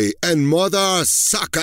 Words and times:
Hoy 0.00 0.14
en 0.32 0.46
Modo 0.46 1.04
Soccer. 1.04 1.62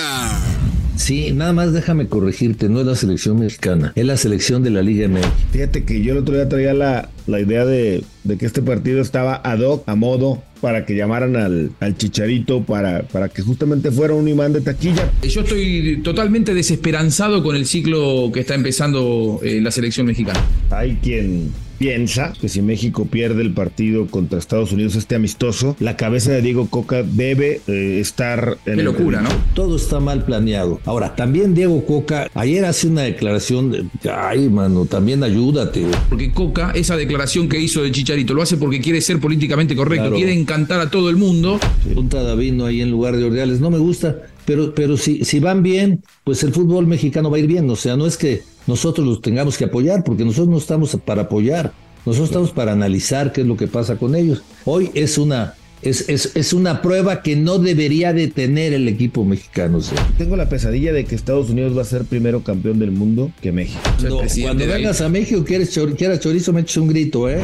Sí, 0.96 1.32
nada 1.32 1.52
más 1.52 1.72
déjame 1.72 2.06
corregirte, 2.06 2.68
no 2.68 2.80
es 2.80 2.86
la 2.86 2.94
selección 2.94 3.40
mexicana, 3.40 3.92
es 3.96 4.04
la 4.04 4.16
selección 4.16 4.62
de 4.62 4.70
la 4.70 4.80
Liga 4.80 5.08
MX. 5.08 5.26
Fíjate 5.50 5.84
que 5.84 6.02
yo 6.02 6.12
el 6.12 6.18
otro 6.18 6.36
día 6.36 6.48
traía 6.48 6.72
la, 6.72 7.08
la 7.26 7.40
idea 7.40 7.64
de, 7.64 8.04
de 8.22 8.38
que 8.38 8.46
este 8.46 8.62
partido 8.62 9.00
estaba 9.00 9.40
ad 9.42 9.60
hoc, 9.60 9.82
a 9.88 9.96
modo, 9.96 10.40
para 10.60 10.86
que 10.86 10.94
llamaran 10.94 11.34
al, 11.34 11.72
al 11.80 11.96
Chicharito, 11.96 12.62
para, 12.62 13.02
para 13.08 13.28
que 13.28 13.42
justamente 13.42 13.90
fuera 13.90 14.14
un 14.14 14.28
imán 14.28 14.52
de 14.52 14.60
taquilla. 14.60 15.10
Yo 15.22 15.40
estoy 15.40 16.00
totalmente 16.04 16.54
desesperanzado 16.54 17.42
con 17.42 17.56
el 17.56 17.66
ciclo 17.66 18.30
que 18.32 18.40
está 18.40 18.54
empezando 18.54 19.40
eh, 19.42 19.60
la 19.60 19.72
selección 19.72 20.06
mexicana. 20.06 20.40
Hay 20.70 20.96
quien 21.02 21.50
piensa 21.78 22.32
que 22.40 22.48
si 22.48 22.60
México 22.62 23.06
pierde 23.06 23.42
el 23.42 23.52
partido 23.52 24.06
contra 24.08 24.38
Estados 24.38 24.72
Unidos 24.72 24.96
este 24.96 25.14
amistoso, 25.14 25.76
la 25.80 25.96
cabeza 25.96 26.32
de 26.32 26.42
Diego 26.42 26.68
Coca 26.68 27.02
debe 27.02 27.60
eh, 27.68 27.98
estar 28.00 28.58
en 28.66 28.74
Qué 28.74 28.80
el- 28.80 28.84
locura, 28.84 29.20
¿no? 29.20 29.28
Todo 29.54 29.76
está 29.76 30.00
mal 30.00 30.24
planeado. 30.24 30.80
Ahora, 30.84 31.14
también 31.14 31.54
Diego 31.54 31.84
Coca, 31.86 32.28
ayer 32.34 32.64
hace 32.64 32.88
una 32.88 33.02
declaración 33.02 33.70
de, 33.70 33.84
ay, 34.12 34.48
mano, 34.48 34.84
también 34.86 35.22
ayúdate. 35.22 35.86
Porque 36.08 36.32
Coca, 36.32 36.72
esa 36.74 36.96
declaración 36.96 37.48
que 37.48 37.60
hizo 37.60 37.82
de 37.82 37.92
Chicharito, 37.92 38.34
lo 38.34 38.42
hace 38.42 38.56
porque 38.56 38.80
quiere 38.80 39.00
ser 39.00 39.20
políticamente 39.20 39.76
correcto, 39.76 40.04
Claro. 40.04 40.16
quiere 40.16 40.32
encantar 40.32 40.80
a 40.80 40.90
todo 40.90 41.10
el 41.10 41.16
mundo. 41.16 41.58
Punta 41.94 42.22
Davino 42.22 42.66
ahí 42.66 42.80
en 42.80 42.90
lugar 42.90 43.16
de 43.16 43.24
Ordeales, 43.24 43.60
no 43.60 43.70
me 43.70 43.78
gusta, 43.78 44.16
pero, 44.44 44.74
pero 44.74 44.96
si, 44.96 45.24
si 45.24 45.40
van 45.40 45.62
bien, 45.62 46.02
pues 46.24 46.42
el 46.42 46.52
fútbol 46.52 46.86
mexicano 46.86 47.30
va 47.30 47.36
a 47.36 47.40
ir 47.40 47.46
bien. 47.46 47.68
O 47.70 47.76
sea, 47.76 47.96
no 47.96 48.06
es 48.06 48.16
que 48.16 48.42
nosotros 48.68 49.06
los 49.06 49.20
tengamos 49.20 49.56
que 49.56 49.64
apoyar, 49.64 50.04
porque 50.04 50.24
nosotros 50.24 50.48
no 50.48 50.58
estamos 50.58 50.96
para 51.04 51.22
apoyar, 51.22 51.72
nosotros 52.06 52.28
estamos 52.28 52.50
para 52.52 52.72
analizar 52.72 53.32
qué 53.32 53.40
es 53.40 53.46
lo 53.46 53.56
que 53.56 53.66
pasa 53.66 53.96
con 53.96 54.14
ellos. 54.14 54.42
Hoy 54.66 54.90
es 54.94 55.18
una, 55.18 55.54
es, 55.82 56.08
es, 56.08 56.36
es 56.36 56.52
una 56.52 56.82
prueba 56.82 57.22
que 57.22 57.34
no 57.34 57.58
debería 57.58 58.12
de 58.12 58.28
tener 58.28 58.74
el 58.74 58.86
equipo 58.86 59.24
mexicano. 59.24 59.80
Tengo 60.18 60.36
la 60.36 60.48
pesadilla 60.48 60.92
de 60.92 61.06
que 61.06 61.14
Estados 61.14 61.48
Unidos 61.48 61.76
va 61.76 61.82
a 61.82 61.86
ser 61.86 62.04
primero 62.04 62.42
campeón 62.42 62.78
del 62.78 62.92
mundo 62.92 63.32
que 63.40 63.52
México. 63.52 63.80
No, 64.02 64.20
cuando 64.42 64.66
vengas 64.66 65.00
a 65.00 65.08
México, 65.08 65.42
quieres, 65.44 65.72
chorizo, 65.72 66.52
me 66.52 66.60
eches 66.60 66.76
un 66.76 66.88
grito, 66.88 67.28
¿eh? 67.28 67.40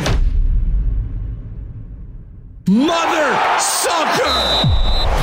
Mother 2.67 3.35
Soccer. 3.59 4.67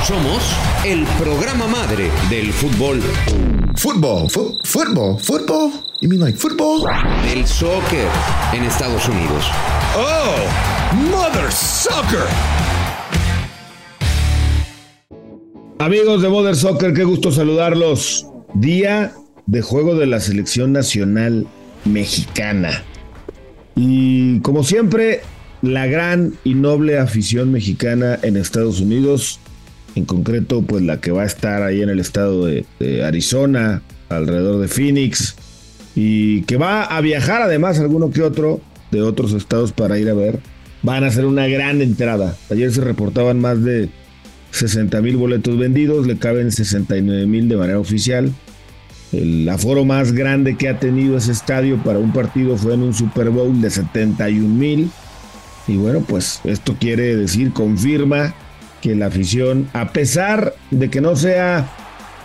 Somos 0.06 0.44
el 0.86 1.06
programa 1.18 1.66
madre 1.68 2.12
del 2.30 2.52
fútbol, 2.54 3.02
Football, 3.78 4.30
fu- 4.30 4.56
football, 4.64 5.18
football. 5.20 5.72
You 6.02 6.10
mean 6.10 6.20
like 6.22 6.38
football? 6.38 6.84
del 7.24 7.48
soccer 7.48 8.08
en 8.54 8.64
Estados 8.64 9.08
Unidos. 9.08 9.46
Oh, 9.98 10.96
Mother 11.10 11.52
Soccer. 11.52 12.28
Amigos 15.80 16.22
de 16.22 16.30
Mother 16.30 16.56
Soccer, 16.56 16.94
qué 16.94 17.04
gusto 17.06 17.32
saludarlos. 17.32 18.28
Día 18.54 19.14
de 19.48 19.62
juego 19.64 19.96
de 19.96 20.06
la 20.06 20.20
selección 20.20 20.74
nacional 20.74 21.48
mexicana. 21.86 22.84
Y 23.76 24.42
como 24.42 24.64
siempre, 24.64 25.22
la 25.62 25.86
gran 25.86 26.34
y 26.44 26.56
noble 26.56 26.98
afición 26.98 27.52
mexicana 27.52 28.18
en 28.22 28.38
Estados 28.38 28.82
Unidos, 28.82 29.40
en 29.96 30.06
concreto, 30.06 30.62
pues 30.62 30.84
la 30.84 31.00
que 31.00 31.12
va 31.12 31.24
a 31.24 31.26
estar 31.26 31.64
ahí 31.64 31.82
en 31.82 31.90
el 31.90 32.00
estado 32.00 32.46
de, 32.46 32.66
Arizona, 33.04 33.82
alrededor 34.10 34.62
de 34.62 34.68
Phoenix, 34.68 35.36
y 35.96 36.42
que 36.44 36.58
va 36.58 36.84
a 36.84 37.02
viajar 37.02 37.42
además 37.42 37.80
alguno 37.80 38.12
que 38.12 38.22
otro 38.22 38.62
de 38.92 39.02
otros 39.02 39.34
estados 39.34 39.72
para 39.72 39.98
ir 40.00 40.10
a 40.10 40.14
ver, 40.14 40.40
van 40.84 41.04
a 41.04 41.08
hacer 41.08 41.26
una 41.26 41.48
gran 41.48 41.82
entrada. 41.82 42.36
Ayer 42.50 42.72
se 42.72 42.82
reportaban 42.82 43.40
más 43.40 43.64
de 43.64 43.90
60 44.52 45.02
mil 45.02 45.18
boletos 45.18 45.58
vendidos, 45.58 46.08
le 46.08 46.18
caben 46.18 46.52
69 46.52 47.26
mil 47.26 47.48
de 47.48 47.58
manera 47.58 47.80
oficial. 47.80 48.32
El 49.12 49.48
aforo 49.50 49.86
más 49.86 50.14
grande 50.14 50.56
que 50.56 50.70
ha 50.70 50.80
tenido 50.80 51.18
ese 51.18 51.32
estadio 51.32 51.82
para 51.84 52.00
un 52.00 52.14
partido 52.14 52.58
fue 52.58 52.74
en 52.74 52.84
un 52.84 52.94
Super 52.94 53.30
Bowl 53.30 53.62
de 53.62 53.70
71 53.70 54.48
mil. 54.48 54.90
Y 55.72 55.78
bueno, 55.78 56.02
pues 56.02 56.42
esto 56.44 56.76
quiere 56.78 57.16
decir, 57.16 57.54
confirma 57.54 58.36
que 58.82 58.94
la 58.94 59.06
afición, 59.06 59.70
a 59.72 59.94
pesar 59.94 60.54
de 60.70 60.90
que 60.90 61.00
no 61.00 61.16
sea 61.16 61.72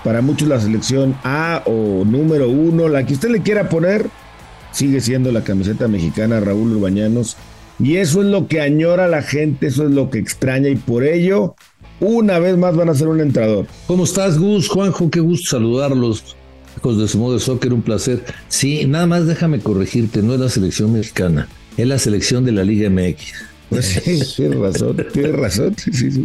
para 0.02 0.20
muchos 0.20 0.48
la 0.48 0.60
selección 0.60 1.16
A 1.22 1.62
o 1.64 2.04
número 2.04 2.50
uno, 2.50 2.88
la 2.88 3.06
que 3.06 3.14
usted 3.14 3.30
le 3.30 3.42
quiera 3.42 3.68
poner, 3.68 4.08
sigue 4.72 5.00
siendo 5.00 5.30
la 5.30 5.44
camiseta 5.44 5.86
mexicana 5.86 6.40
Raúl 6.40 6.76
Urbañanos. 6.76 7.36
Y 7.78 7.98
eso 7.98 8.20
es 8.20 8.26
lo 8.26 8.48
que 8.48 8.60
añora 8.60 9.06
la 9.06 9.22
gente, 9.22 9.68
eso 9.68 9.84
es 9.84 9.92
lo 9.92 10.10
que 10.10 10.18
extraña 10.18 10.68
y 10.68 10.74
por 10.74 11.04
ello, 11.04 11.54
una 12.00 12.40
vez 12.40 12.56
más 12.56 12.74
van 12.74 12.88
a 12.88 12.94
ser 12.94 13.06
un 13.06 13.20
entrador. 13.20 13.66
¿Cómo 13.86 14.02
estás, 14.02 14.40
Gus? 14.40 14.68
Juanjo, 14.68 15.08
qué 15.08 15.20
gusto 15.20 15.50
saludarlos. 15.50 16.34
Hijos 16.78 16.98
de 16.98 17.06
su 17.06 17.18
modo 17.18 17.34
de 17.34 17.40
soccer, 17.40 17.72
un 17.72 17.82
placer. 17.82 18.24
Sí, 18.48 18.86
nada 18.86 19.06
más 19.06 19.28
déjame 19.28 19.60
corregirte, 19.60 20.20
no 20.20 20.34
es 20.34 20.40
la 20.40 20.48
selección 20.48 20.92
mexicana, 20.92 21.46
es 21.76 21.86
la 21.86 21.98
selección 21.98 22.44
de 22.44 22.52
la 22.52 22.64
Liga 22.64 22.88
MX. 22.90 23.32
Pues 23.68 23.86
sí, 24.04 24.20
tienes 24.36 24.58
razón, 24.58 25.06
tienes 25.12 25.32
razón. 25.32 25.74
Sí, 25.76 25.92
sí, 25.92 26.10
sí. 26.10 26.24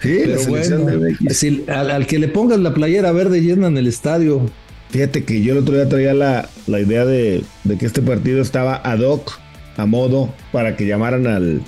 Sí, 0.00 0.18
la 0.18 0.24
Pero 0.24 0.38
selección 0.40 0.84
bueno, 0.84 1.16
si 1.30 1.64
al, 1.68 1.90
al 1.90 2.06
que 2.06 2.18
le 2.18 2.28
pongas 2.28 2.58
la 2.60 2.72
playera 2.74 3.12
verde 3.12 3.40
llenan 3.40 3.76
el 3.76 3.86
estadio. 3.86 4.42
Fíjate 4.90 5.24
que 5.24 5.42
yo 5.42 5.52
el 5.52 5.58
otro 5.58 5.74
día 5.74 5.88
traía 5.88 6.14
la, 6.14 6.48
la 6.66 6.80
idea 6.80 7.04
de, 7.04 7.42
de 7.64 7.78
que 7.78 7.86
este 7.86 8.02
partido 8.02 8.42
estaba 8.42 8.74
ad 8.76 9.00
hoc, 9.00 9.38
a 9.76 9.86
modo, 9.86 10.34
para 10.50 10.76
que 10.76 10.86
llamaran 10.86 11.26
al, 11.28 11.62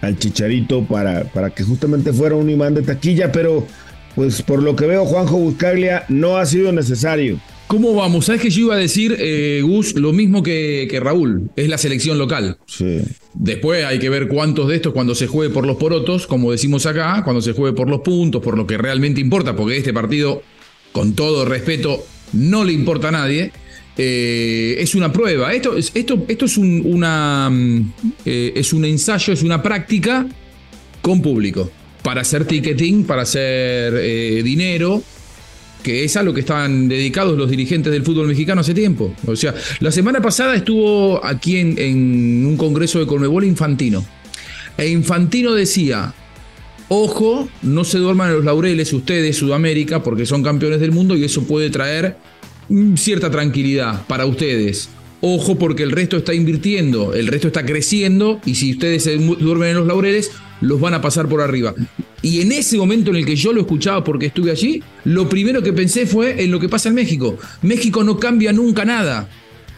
al 0.00 0.18
Chicharito, 0.18 0.84
para, 0.84 1.24
para 1.24 1.50
que 1.50 1.64
justamente 1.64 2.12
fuera 2.12 2.36
un 2.36 2.48
imán 2.48 2.74
de 2.74 2.82
taquilla, 2.82 3.32
pero 3.32 3.66
pues 4.14 4.42
por 4.42 4.62
lo 4.62 4.76
que 4.76 4.86
veo, 4.86 5.04
Juanjo 5.04 5.36
Buscaglia 5.38 6.04
no 6.08 6.36
ha 6.36 6.46
sido 6.46 6.72
necesario. 6.72 7.38
¿Cómo 7.70 7.94
vamos? 7.94 8.24
¿Sabes 8.26 8.42
que 8.42 8.50
yo 8.50 8.62
iba 8.62 8.74
a 8.74 8.78
decir, 8.78 9.14
eh, 9.20 9.60
Gus, 9.62 9.94
lo 9.94 10.12
mismo 10.12 10.42
que, 10.42 10.88
que 10.90 10.98
Raúl? 10.98 11.50
Es 11.54 11.68
la 11.68 11.78
selección 11.78 12.18
local. 12.18 12.58
Sí. 12.66 12.98
Después 13.32 13.84
hay 13.84 14.00
que 14.00 14.08
ver 14.10 14.26
cuántos 14.26 14.66
de 14.66 14.74
estos 14.74 14.92
cuando 14.92 15.14
se 15.14 15.28
juegue 15.28 15.54
por 15.54 15.64
los 15.64 15.76
porotos, 15.76 16.26
como 16.26 16.50
decimos 16.50 16.84
acá, 16.86 17.22
cuando 17.22 17.40
se 17.40 17.52
juegue 17.52 17.76
por 17.76 17.88
los 17.88 18.00
puntos, 18.00 18.42
por 18.42 18.56
lo 18.58 18.66
que 18.66 18.76
realmente 18.76 19.20
importa, 19.20 19.54
porque 19.54 19.76
este 19.76 19.92
partido, 19.92 20.42
con 20.90 21.14
todo 21.14 21.44
respeto, 21.44 22.04
no 22.32 22.64
le 22.64 22.72
importa 22.72 23.06
a 23.06 23.12
nadie. 23.12 23.52
Eh, 23.96 24.74
es 24.80 24.96
una 24.96 25.12
prueba. 25.12 25.54
Esto, 25.54 25.76
es- 25.76 25.92
esto, 25.94 26.24
esto 26.26 26.46
es 26.46 26.56
un, 26.56 26.82
una, 26.84 27.50
mm, 27.52 27.92
eh, 28.26 28.52
es 28.56 28.72
un 28.72 28.84
ensayo, 28.84 29.32
es 29.32 29.44
una 29.44 29.62
práctica 29.62 30.26
con 31.02 31.22
público. 31.22 31.70
Para 32.02 32.22
hacer 32.22 32.46
ticketing, 32.46 33.04
para 33.04 33.22
hacer 33.22 33.94
eh, 33.96 34.40
dinero, 34.42 35.04
que 35.82 36.04
es 36.04 36.16
a 36.16 36.22
lo 36.22 36.32
que 36.34 36.40
estaban 36.40 36.88
dedicados 36.88 37.36
los 37.36 37.50
dirigentes 37.50 37.92
del 37.92 38.02
fútbol 38.02 38.28
mexicano 38.28 38.60
hace 38.60 38.74
tiempo. 38.74 39.14
O 39.26 39.36
sea, 39.36 39.54
la 39.80 39.90
semana 39.90 40.20
pasada 40.20 40.54
estuvo 40.54 41.24
aquí 41.24 41.56
en, 41.58 42.46
un 42.46 42.56
congreso 42.56 42.98
de 42.98 43.06
Conmebol 43.06 43.44
Infantino. 43.44 44.04
E 44.76 44.88
Infantino 44.88 45.52
decía, 45.54 46.14
ojo, 46.88 47.48
no 47.62 47.84
se 47.84 47.98
duerman 47.98 48.30
en 48.30 48.36
los 48.36 48.44
laureles 48.44 48.92
ustedes, 48.92 49.36
Sudamérica, 49.36 50.02
porque 50.02 50.26
son 50.26 50.42
campeones 50.42 50.80
del 50.80 50.92
mundo 50.92 51.16
y 51.16 51.24
eso 51.24 51.44
puede 51.44 51.70
traer 51.70 52.16
mm, 52.68 52.94
cierta 52.96 53.30
tranquilidad 53.30 54.06
para 54.06 54.26
ustedes. 54.26 54.88
Ojo 55.22 55.58
porque 55.58 55.82
el 55.82 55.90
resto 55.90 56.16
está 56.16 56.32
invirtiendo, 56.32 57.12
el 57.12 57.26
resto 57.26 57.48
está 57.48 57.66
creciendo 57.66 58.40
y 58.46 58.54
si 58.54 58.72
ustedes 58.72 59.04
se 59.04 59.18
duermen 59.18 59.70
en 59.70 59.76
los 59.76 59.86
laureles, 59.86 60.30
los 60.62 60.80
van 60.80 60.94
a 60.94 61.02
pasar 61.02 61.28
por 61.28 61.42
arriba. 61.42 61.74
Y 62.22 62.40
en 62.40 62.52
ese 62.52 62.76
momento 62.76 63.10
en 63.10 63.16
el 63.16 63.26
que 63.26 63.36
yo 63.36 63.52
lo 63.52 63.62
escuchaba 63.62 64.04
porque 64.04 64.26
estuve 64.26 64.50
allí, 64.50 64.82
lo 65.04 65.28
primero 65.28 65.62
que 65.62 65.72
pensé 65.72 66.06
fue 66.06 66.42
en 66.42 66.50
lo 66.50 66.60
que 66.60 66.68
pasa 66.68 66.90
en 66.90 66.94
México. 66.94 67.38
México 67.62 68.04
no 68.04 68.18
cambia 68.18 68.52
nunca 68.52 68.84
nada. 68.84 69.28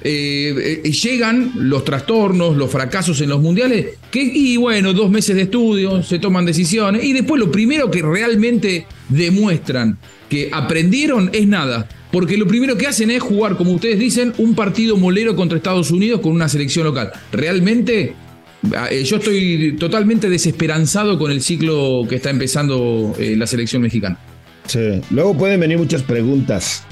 Eh, 0.05 0.83
eh, 0.85 0.91
llegan 0.91 1.53
los 1.55 1.85
trastornos, 1.85 2.57
los 2.57 2.69
fracasos 2.71 3.21
en 3.21 3.29
los 3.29 3.41
mundiales, 3.41 3.99
que, 4.11 4.21
y 4.21 4.57
bueno, 4.57 4.93
dos 4.93 5.09
meses 5.11 5.37
de 5.37 5.43
estudio, 5.43 6.03
se 6.03 6.19
toman 6.19 6.45
decisiones, 6.45 7.05
y 7.05 7.13
después 7.13 7.39
lo 7.39 7.53
primero 7.53 7.89
que 7.89 8.03
realmente 8.03 8.87
demuestran 9.09 9.97
que 10.29 10.49
aprendieron 10.51 11.31
es 11.33 11.47
nada. 11.47 11.89
Porque 12.11 12.37
lo 12.37 12.47
primero 12.47 12.77
que 12.77 12.87
hacen 12.87 13.11
es 13.11 13.23
jugar, 13.23 13.57
como 13.57 13.73
ustedes 13.73 13.99
dicen, 13.99 14.35
un 14.39 14.55
partido 14.55 14.97
molero 14.97 15.37
contra 15.37 15.57
Estados 15.57 15.91
Unidos 15.91 16.21
con 16.21 16.33
una 16.33 16.49
selección 16.49 16.85
local. 16.85 17.13
Realmente, 17.33 18.03
eh, 18.03 18.15
yo 18.63 19.17
estoy 19.17 19.77
totalmente 19.79 20.29
desesperanzado 20.31 21.19
con 21.19 21.31
el 21.31 21.43
ciclo 21.43 22.03
que 22.09 22.17
está 22.17 22.31
empezando 22.31 23.15
eh, 23.19 23.35
la 23.37 23.47
selección 23.47 23.83
mexicana. 23.83 24.19
Sí. 24.67 25.01
Luego 25.11 25.37
pueden 25.37 25.59
venir 25.61 25.79
muchas 25.79 26.03
preguntas. 26.03 26.85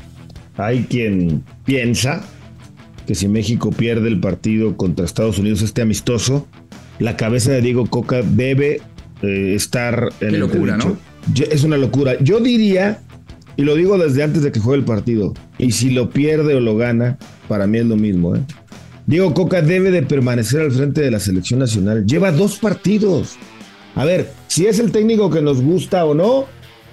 Hay 0.56 0.84
quien 0.90 1.44
piensa 1.64 2.24
que 3.06 3.14
si 3.14 3.28
México 3.28 3.70
pierde 3.70 4.08
el 4.08 4.20
partido 4.20 4.76
contra 4.76 5.04
Estados 5.04 5.38
Unidos 5.38 5.62
este 5.62 5.82
amistoso, 5.82 6.46
la 6.98 7.16
cabeza 7.16 7.52
de 7.52 7.62
Diego 7.62 7.86
Coca 7.86 8.22
debe 8.22 8.80
eh, 9.22 9.52
estar 9.54 10.10
en 10.20 10.28
Qué 10.28 10.34
el 10.34 10.40
locura, 10.40 10.76
¿no? 10.76 10.96
Yo- 11.32 11.44
Es 11.50 11.62
una 11.64 11.76
locura. 11.76 12.18
Yo 12.20 12.40
diría, 12.40 13.00
y 13.56 13.62
lo 13.62 13.74
digo 13.74 13.96
desde 13.98 14.22
antes 14.22 14.42
de 14.42 14.52
que 14.52 14.60
juegue 14.60 14.80
el 14.80 14.84
partido, 14.84 15.32
y 15.58 15.72
si 15.72 15.90
lo 15.90 16.10
pierde 16.10 16.54
o 16.56 16.60
lo 16.60 16.76
gana, 16.76 17.18
para 17.48 17.66
mí 17.66 17.78
es 17.78 17.86
lo 17.86 17.96
mismo. 17.96 18.34
¿eh? 18.36 18.40
Diego 19.10 19.34
Coca 19.34 19.60
debe 19.60 19.90
de 19.90 20.04
permanecer 20.04 20.60
al 20.60 20.70
frente 20.70 21.00
de 21.00 21.10
la 21.10 21.18
selección 21.18 21.58
nacional. 21.58 22.06
Lleva 22.06 22.30
dos 22.30 22.60
partidos. 22.60 23.34
A 23.96 24.04
ver, 24.04 24.30
si 24.46 24.66
es 24.66 24.78
el 24.78 24.92
técnico 24.92 25.30
que 25.30 25.42
nos 25.42 25.60
gusta 25.60 26.04
o 26.04 26.14
no, 26.14 26.44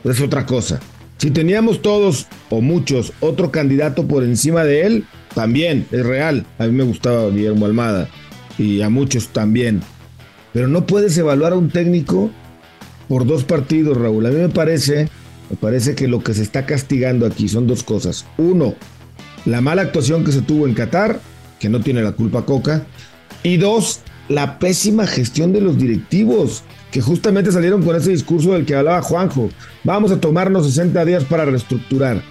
es 0.04 0.20
otra 0.20 0.48
cosa. 0.48 0.80
Si 1.18 1.30
teníamos 1.30 1.84
todos 1.84 2.26
o 2.50 2.60
muchos 2.60 3.14
otro 3.20 3.52
candidato 3.52 4.08
por 4.08 4.24
encima 4.24 4.64
de 4.64 4.88
él, 4.88 5.06
también 5.36 5.86
es 5.92 6.04
real. 6.04 6.44
A 6.58 6.66
mí 6.66 6.72
me 6.72 6.86
gustaba 6.86 7.30
Guillermo 7.30 7.68
Almada 7.68 8.10
y 8.58 8.82
a 8.82 8.90
muchos 8.90 9.28
también. 9.28 9.82
Pero 10.54 10.68
no 10.68 10.88
puedes 10.88 11.16
evaluar 11.20 11.54
a 11.54 11.58
un 11.58 11.70
técnico 11.70 12.32
por 13.08 13.28
dos 13.28 13.44
partidos, 13.44 13.96
Raúl. 13.96 14.26
A 14.26 14.32
mí 14.32 14.38
me 14.38 14.50
parece, 14.50 15.08
me 15.52 15.56
parece 15.56 15.94
que 15.94 16.08
lo 16.08 16.24
que 16.24 16.34
se 16.34 16.42
está 16.42 16.66
castigando 16.66 17.28
aquí 17.28 17.48
son 17.48 17.68
dos 17.68 17.84
cosas. 17.84 18.26
Uno, 18.40 18.74
la 19.46 19.62
mala 19.62 19.84
actuación 19.84 20.24
que 20.24 20.32
se 20.32 20.42
tuvo 20.42 20.66
en 20.66 20.74
Qatar, 20.74 21.20
que 21.60 21.70
no 21.70 21.82
tiene 21.82 22.02
la 22.02 22.14
culpa 22.14 22.46
Coca. 22.46 22.86
Y 23.44 23.58
dos, 23.58 24.02
la 24.30 24.60
pésima 24.60 25.08
gestión 25.08 25.54
de 25.54 25.62
los 25.62 25.78
directivos, 25.78 26.64
que 26.92 27.02
justamente 27.02 27.52
salieron 27.52 27.84
con 27.84 27.96
ese 27.96 28.12
discurso 28.12 28.54
del 28.54 28.66
que 28.66 28.76
hablaba 28.76 29.02
Juanjo. 29.02 29.50
Vamos 29.84 30.12
a 30.12 30.20
tomarnos 30.20 30.66
60 30.68 31.06
días 31.06 31.24
para 31.24 31.46
reestructurar. 31.46 32.22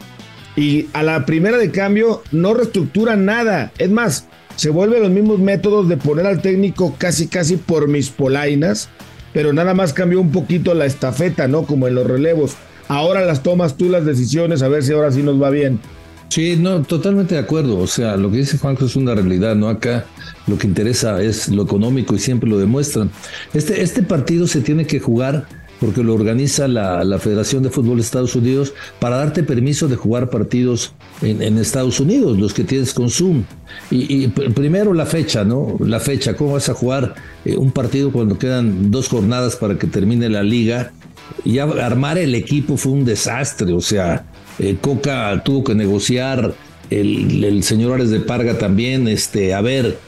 Y 0.56 0.86
a 0.94 1.02
la 1.02 1.26
primera 1.26 1.58
de 1.58 1.70
cambio 1.70 2.22
no 2.32 2.54
reestructura 2.54 3.14
nada. 3.16 3.72
Es 3.78 3.90
más, 3.90 4.26
se 4.56 4.70
vuelven 4.70 5.02
los 5.02 5.10
mismos 5.10 5.38
métodos 5.38 5.88
de 5.88 5.98
poner 5.98 6.26
al 6.26 6.40
técnico 6.40 6.94
casi 6.96 7.28
casi 7.28 7.56
por 7.56 7.88
mis 7.88 8.08
polainas, 8.08 8.88
pero 9.34 9.52
nada 9.52 9.74
más 9.74 9.92
cambió 9.92 10.18
un 10.18 10.32
poquito 10.32 10.72
la 10.72 10.86
estafeta, 10.86 11.46
¿no? 11.46 11.64
Como 11.64 11.86
en 11.88 11.94
los 11.94 12.06
relevos. 12.06 12.56
Ahora 12.88 13.24
las 13.26 13.42
tomas 13.42 13.76
tú 13.76 13.90
las 13.90 14.06
decisiones, 14.06 14.62
a 14.62 14.68
ver 14.68 14.82
si 14.82 14.92
ahora 14.92 15.12
sí 15.12 15.22
nos 15.22 15.40
va 15.40 15.50
bien. 15.50 15.78
Sí, 16.28 16.56
no, 16.56 16.82
totalmente 16.82 17.34
de 17.34 17.40
acuerdo. 17.40 17.78
O 17.78 17.86
sea, 17.86 18.16
lo 18.16 18.30
que 18.30 18.38
dice 18.38 18.58
Juanjo 18.58 18.86
es 18.86 18.96
una 18.96 19.14
realidad, 19.14 19.54
¿no? 19.54 19.68
Acá 19.68 20.06
lo 20.46 20.58
que 20.58 20.66
interesa 20.66 21.22
es 21.22 21.48
lo 21.48 21.62
económico 21.62 22.14
y 22.14 22.18
siempre 22.18 22.48
lo 22.48 22.58
demuestran. 22.58 23.10
Este, 23.54 23.82
este 23.82 24.02
partido 24.02 24.46
se 24.46 24.60
tiene 24.60 24.86
que 24.86 25.00
jugar 25.00 25.46
porque 25.80 26.02
lo 26.02 26.14
organiza 26.14 26.68
la, 26.68 27.18
Federación 27.18 27.62
de 27.62 27.70
Fútbol 27.70 27.96
de 27.96 28.02
Estados 28.02 28.34
Unidos 28.34 28.72
para 28.98 29.16
darte 29.16 29.42
permiso 29.42 29.88
de 29.88 29.96
jugar 29.96 30.30
partidos 30.30 30.92
en, 31.22 31.58
Estados 31.58 32.00
Unidos, 32.00 32.38
los 32.38 32.54
que 32.54 32.64
tienes 32.64 32.94
con 32.94 33.10
Zoom. 33.10 33.44
Y, 33.90 34.28
primero 34.28 34.94
la 34.94 35.06
fecha, 35.06 35.44
¿no? 35.44 35.76
La 35.80 36.00
fecha, 36.00 36.34
¿cómo 36.34 36.52
vas 36.54 36.68
a 36.68 36.74
jugar 36.74 37.14
eh, 37.44 37.56
un 37.56 37.70
partido 37.70 38.12
cuando 38.12 38.38
quedan 38.38 38.90
dos 38.90 39.08
jornadas 39.08 39.56
para 39.56 39.76
que 39.78 39.86
termine 39.86 40.28
la 40.28 40.42
liga? 40.42 40.92
Ya 41.44 41.64
armar 41.64 42.18
el 42.18 42.34
equipo 42.34 42.76
fue 42.76 42.92
un 42.92 43.04
desastre, 43.04 43.72
o 43.72 43.80
sea, 43.80 44.24
eh, 44.58 44.76
Coca 44.80 45.42
tuvo 45.44 45.64
que 45.64 45.74
negociar, 45.74 46.54
el, 46.90 47.62
señor 47.62 47.94
Ares 47.94 48.10
de 48.10 48.20
Parga 48.20 48.58
también, 48.58 49.08
este, 49.08 49.54
a 49.54 49.60
ver, 49.60 49.98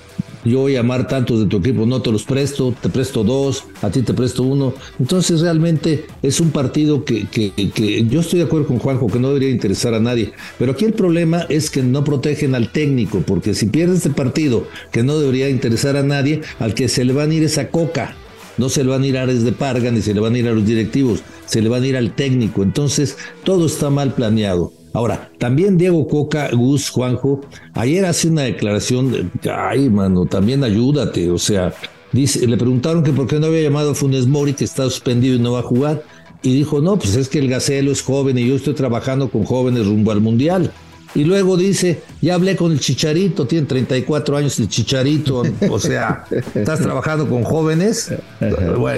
yo 0.44 0.60
voy 0.60 0.76
a 0.76 0.80
amar 0.80 1.08
tantos 1.08 1.40
de 1.40 1.46
tu 1.46 1.58
equipo, 1.58 1.84
no 1.84 2.00
te 2.00 2.12
los 2.12 2.24
presto, 2.24 2.74
te 2.80 2.88
presto 2.88 3.24
dos, 3.24 3.64
a 3.82 3.90
ti 3.90 4.02
te 4.02 4.14
presto 4.14 4.44
uno. 4.44 4.72
Entonces 4.98 5.40
realmente 5.40 6.06
es 6.22 6.40
un 6.40 6.50
partido 6.50 7.04
que, 7.04 7.26
que, 7.26 7.52
que, 7.52 8.06
yo 8.06 8.20
estoy 8.20 8.38
de 8.38 8.46
acuerdo 8.46 8.68
con 8.68 8.78
Juanjo, 8.78 9.08
que 9.08 9.18
no 9.18 9.28
debería 9.28 9.50
interesar 9.50 9.94
a 9.94 10.00
nadie. 10.00 10.32
Pero 10.58 10.72
aquí 10.72 10.84
el 10.84 10.92
problema 10.92 11.44
es 11.48 11.70
que 11.70 11.82
no 11.82 12.04
protegen 12.04 12.54
al 12.54 12.70
técnico, 12.70 13.22
porque 13.26 13.54
si 13.54 13.66
pierdes 13.66 13.98
este 13.98 14.10
partido 14.10 14.66
que 14.92 15.02
no 15.02 15.18
debería 15.18 15.48
interesar 15.48 15.96
a 15.96 16.02
nadie, 16.02 16.40
al 16.60 16.74
que 16.74 16.88
se 16.88 17.04
le 17.04 17.12
van 17.12 17.30
a 17.30 17.34
ir 17.34 17.42
esa 17.42 17.68
coca. 17.68 18.16
No 18.58 18.68
se 18.68 18.84
le 18.84 18.90
van 18.90 19.02
a 19.02 19.06
ir 19.06 19.16
a 19.16 19.22
Ares 19.22 19.44
de 19.44 19.52
Parga, 19.52 19.90
ni 19.90 20.02
se 20.02 20.12
le 20.12 20.20
van 20.20 20.34
a 20.34 20.38
ir 20.38 20.48
a 20.48 20.52
los 20.52 20.66
directivos, 20.66 21.20
se 21.46 21.62
le 21.62 21.68
van 21.68 21.82
a 21.82 21.86
ir 21.86 21.96
al 21.96 22.14
técnico. 22.14 22.62
Entonces, 22.62 23.16
todo 23.44 23.66
está 23.66 23.88
mal 23.88 24.12
planeado. 24.14 24.72
Ahora, 24.92 25.30
también 25.38 25.78
Diego 25.78 26.06
Coca, 26.08 26.50
Gus, 26.52 26.90
Juanjo, 26.90 27.40
ayer 27.74 28.04
hace 28.04 28.28
una 28.28 28.42
declaración, 28.42 29.30
ay, 29.50 29.88
mano, 29.90 30.26
también 30.26 30.64
ayúdate, 30.64 31.30
o 31.30 31.38
sea, 31.38 31.74
dice, 32.12 32.46
le 32.46 32.56
preguntaron 32.56 33.02
que 33.02 33.12
por 33.12 33.26
qué 33.26 33.38
no 33.38 33.46
había 33.46 33.62
llamado 33.62 33.90
a 33.92 33.94
Funes 33.94 34.26
Mori, 34.26 34.54
que 34.54 34.64
está 34.64 34.84
suspendido 34.84 35.36
y 35.36 35.38
no 35.38 35.52
va 35.52 35.60
a 35.60 35.62
jugar, 35.62 36.02
y 36.42 36.54
dijo, 36.54 36.80
no, 36.80 36.98
pues 36.98 37.16
es 37.16 37.28
que 37.28 37.38
el 37.38 37.48
Gacelo 37.48 37.92
es 37.92 38.02
joven 38.02 38.38
y 38.38 38.48
yo 38.48 38.56
estoy 38.56 38.74
trabajando 38.74 39.28
con 39.28 39.44
jóvenes 39.44 39.86
rumbo 39.86 40.10
al 40.12 40.20
Mundial. 40.20 40.72
Y 41.18 41.24
luego 41.24 41.56
dice, 41.56 42.00
ya 42.22 42.36
hablé 42.36 42.54
con 42.54 42.70
el 42.70 42.78
Chicharito, 42.78 43.44
tiene 43.44 43.66
34 43.66 44.36
años 44.36 44.56
el 44.60 44.68
Chicharito, 44.68 45.42
o 45.68 45.78
sea, 45.80 46.24
estás 46.54 46.78
trabajando 46.78 47.28
con 47.28 47.42
jóvenes. 47.42 48.12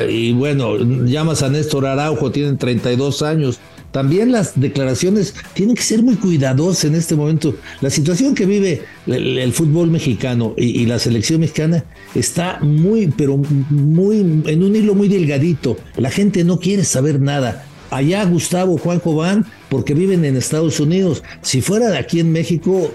Y 0.07 0.35
bueno, 0.35 0.77
llamas 0.77 1.43
a 1.43 1.49
Néstor 1.49 1.87
Araujo, 1.87 2.31
tienen 2.31 2.59
32 2.59 3.23
años. 3.23 3.59
También 3.91 4.33
las 4.33 4.61
declaraciones 4.61 5.35
tienen 5.55 5.75
que 5.75 5.81
ser 5.81 6.03
muy 6.03 6.17
cuidadosas 6.17 6.85
en 6.85 6.95
este 6.95 7.17
momento. 7.17 7.55
La 7.81 7.89
situación 7.89 8.35
que 8.35 8.45
vive 8.45 8.83
el, 9.07 9.51
fútbol 9.55 9.91
mexicano 9.91 10.53
y, 10.59 10.85
la 10.85 10.99
selección 10.99 11.41
mexicana 11.41 11.85
está 12.15 12.59
muy, 12.61 13.07
pero 13.07 13.39
muy, 13.39 14.19
en 14.19 14.63
un 14.63 14.77
hilo 14.77 14.95
muy 14.95 15.09
delgadito. 15.09 15.79
La 15.97 16.11
gente 16.11 16.45
no 16.45 16.59
quiere 16.59 16.85
saber 16.85 17.19
nada. 17.19 17.65
Allá 17.91 18.23
Gustavo, 18.27 18.77
Juanjo 18.77 19.17
van 19.17 19.47
porque 19.71 19.95
viven 19.95 20.25
en 20.27 20.37
Estados 20.37 20.81
Unidos. 20.81 21.23
Si 21.41 21.63
fuera 21.63 21.89
de 21.89 21.97
aquí 21.97 22.21
en 22.21 22.33
México, 22.33 22.93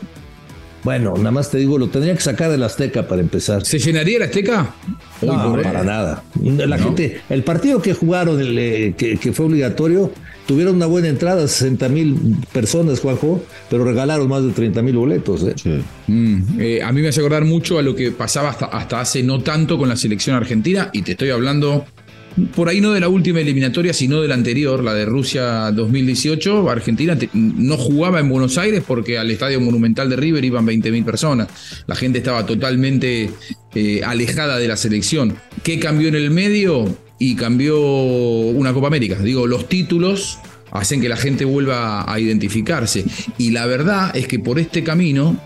bueno, 0.83 1.15
nada 1.17 1.31
más 1.31 1.49
te 1.49 1.57
digo, 1.57 1.79
lo 1.79 1.87
tendría 1.87 2.13
que 2.13 2.21
sacar 2.21 2.51
de 2.51 2.59
la 2.59 2.67
Azteca 2.67 3.07
para 3.07 3.19
empezar. 3.19 3.65
¿Se 3.65 3.79
llenaría 3.79 4.19
la 4.19 4.25
Azteca? 4.25 4.75
No, 5.23 5.59
para 5.63 5.83
nada. 5.83 6.23
La 6.43 6.77
gente, 6.77 7.21
el 7.27 7.43
partido 7.43 7.81
que 7.81 7.95
jugaron, 7.95 8.39
eh, 8.39 8.93
que, 8.95 9.33
fue 9.33 9.47
obligatorio, 9.47 10.11
tuvieron 10.45 10.75
una 10.75 10.85
buena 10.85 11.07
entrada, 11.07 11.47
60 11.47 11.89
mil 11.89 12.37
personas, 12.53 12.99
Juanjo, 12.99 13.43
pero 13.67 13.83
regalaron 13.83 14.27
más 14.29 14.43
de 14.43 14.51
30 14.51 14.83
mil 14.83 14.97
boletos. 14.97 15.43
¿eh? 15.43 15.81
Mm, 16.05 16.59
eh, 16.59 16.83
a 16.83 16.91
mí 16.91 17.01
me 17.01 17.07
hace 17.07 17.21
acordar 17.21 17.45
mucho 17.45 17.79
a 17.79 17.81
lo 17.81 17.95
que 17.95 18.11
pasaba 18.11 18.49
hasta, 18.49 18.65
hasta 18.65 18.99
hace 18.99 19.23
no 19.23 19.41
tanto 19.41 19.79
con 19.79 19.89
la 19.89 19.95
selección 19.95 20.35
argentina, 20.35 20.91
y 20.93 21.01
te 21.01 21.13
estoy 21.13 21.31
hablando 21.31 21.85
por 22.55 22.69
ahí 22.69 22.81
no 22.81 22.91
de 22.91 22.99
la 22.99 23.07
última 23.07 23.39
eliminatoria, 23.39 23.93
sino 23.93 24.21
de 24.21 24.27
la 24.27 24.33
anterior, 24.33 24.83
la 24.83 24.93
de 24.93 25.05
Rusia 25.05 25.71
2018. 25.71 26.69
Argentina 26.69 27.17
no 27.33 27.77
jugaba 27.77 28.19
en 28.19 28.29
Buenos 28.29 28.57
Aires 28.57 28.83
porque 28.85 29.17
al 29.17 29.31
Estadio 29.31 29.61
Monumental 29.61 30.09
de 30.09 30.17
River 30.17 30.43
iban 30.43 30.65
20.000 30.65 31.05
personas. 31.05 31.47
La 31.87 31.95
gente 31.95 32.17
estaba 32.17 32.45
totalmente 32.45 33.29
eh, 33.73 34.01
alejada 34.03 34.57
de 34.57 34.67
la 34.67 34.75
selección. 34.75 35.35
¿Qué 35.63 35.79
cambió 35.79 36.09
en 36.09 36.15
el 36.15 36.31
medio? 36.31 36.97
Y 37.19 37.35
cambió 37.35 37.79
una 37.79 38.73
Copa 38.73 38.87
América. 38.87 39.17
Digo, 39.19 39.47
los 39.47 39.69
títulos 39.69 40.37
hacen 40.71 40.99
que 40.99 41.07
la 41.07 41.17
gente 41.17 41.45
vuelva 41.45 42.11
a 42.11 42.19
identificarse. 42.19 43.05
Y 43.37 43.51
la 43.51 43.65
verdad 43.65 44.15
es 44.15 44.27
que 44.27 44.39
por 44.39 44.59
este 44.59 44.83
camino 44.83 45.39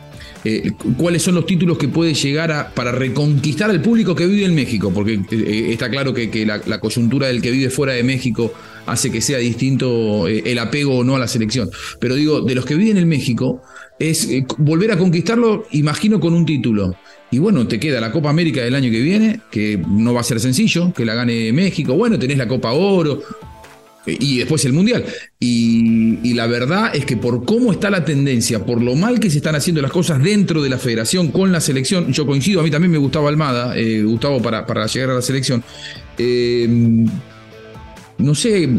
eh, 0.46 0.72
cuáles 0.98 1.22
son 1.22 1.36
los 1.36 1.46
títulos 1.46 1.78
que 1.78 1.90
puede 1.90 2.14
llegar 2.14 2.52
a, 2.52 2.70
para 2.74 2.92
reconquistar 2.92 3.70
al 3.70 3.82
público 3.82 4.16
que 4.16 4.26
vive 4.26 4.46
en 4.46 4.56
México, 4.56 4.92
porque 4.94 5.16
eh, 5.16 5.26
eh, 5.32 5.68
está 5.72 5.90
claro 5.90 6.14
que, 6.14 6.46
la, 6.46 6.80
coyuntura 6.80 7.28
del 7.28 7.42
que 7.42 7.52
vive 7.52 7.70
fuera 7.70 7.94
de 7.94 8.04
México 8.04 8.54
hace 8.86 9.12
que 9.12 9.22
sea 9.22 9.38
distinto 9.38 10.28
el 10.28 10.58
apego 10.58 11.00
o 11.00 11.04
no 11.04 11.16
a 11.16 11.20
la 11.20 11.28
selección. 11.28 11.70
Pero 12.00 12.16
digo, 12.16 12.42
de 12.42 12.56
los 12.56 12.66
que 12.66 12.76
viven 12.76 12.98
en 12.98 13.08
México, 13.08 13.62
es 14.00 14.30
volver 14.58 14.92
a 14.92 14.98
conquistarlo, 14.98 15.66
imagino, 15.72 16.20
con 16.20 16.34
un 16.34 16.46
título. 16.46 16.96
Y 17.32 17.38
bueno, 17.38 17.68
te 17.68 17.80
queda 17.80 18.00
la 18.00 18.12
Copa 18.12 18.30
América 18.30 18.62
del 18.62 18.74
año 18.74 18.90
que 18.90 19.02
viene, 19.02 19.42
que 19.52 19.80
no 19.88 20.14
va 20.14 20.22
a 20.22 20.24
ser 20.24 20.40
sencillo, 20.40 20.94
que 20.94 21.06
la 21.06 21.14
gane 21.14 21.52
México. 21.54 21.94
Bueno, 21.94 22.18
tenés 22.18 22.38
la 22.38 22.48
Copa 22.48 22.72
Oro, 22.72 23.22
y 24.06 24.40
después 24.40 24.64
el 24.66 24.74
Mundial. 24.74 25.06
Y, 25.40 26.34
la 26.34 26.48
verdad 26.48 26.96
es 26.96 27.06
que 27.06 27.18
por 27.18 27.44
cómo 27.44 27.74
está 27.74 27.90
la 27.90 28.06
tendencia, 28.06 28.66
por 28.66 28.82
lo 28.82 28.96
mal 28.96 29.20
que 29.20 29.30
se 29.30 29.38
están 29.38 29.56
haciendo 29.56 29.82
las 29.82 29.92
cosas 29.92 30.24
dentro 30.24 30.62
de 30.62 30.70
la 30.70 30.78
federación 30.78 31.32
con 31.32 31.52
la 31.52 31.60
selección, 31.60 32.14
yo 32.14 32.26
coincido, 32.26 32.62
a 32.62 32.64
mí 32.64 32.72
también 32.72 32.92
me 32.92 32.98
gustaba 32.98 33.28
Almada, 33.28 33.78
eh, 33.78 34.04
Gustavo 34.04 34.42
para, 34.42 34.66
para 34.66 34.86
llegar 34.88 35.10
a 35.10 35.16
la 35.16 35.22
selección. 35.22 35.62
Eh, 36.18 37.06
no 38.20 38.36
sé, 38.36 38.70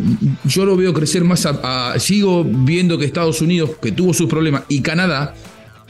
yo 0.45 0.65
lo 0.65 0.77
veo 0.77 0.93
crecer 0.93 1.25
más 1.25 1.49
sigo 1.99 2.45
viendo 2.45 2.99
que 2.99 3.05
Estados 3.05 3.41
Unidos, 3.41 3.71
que 3.81 3.93
tuvo 3.93 4.15
sus 4.15 4.29
problemas, 4.29 4.63
y 4.69 4.81
Canadá, 4.81 5.35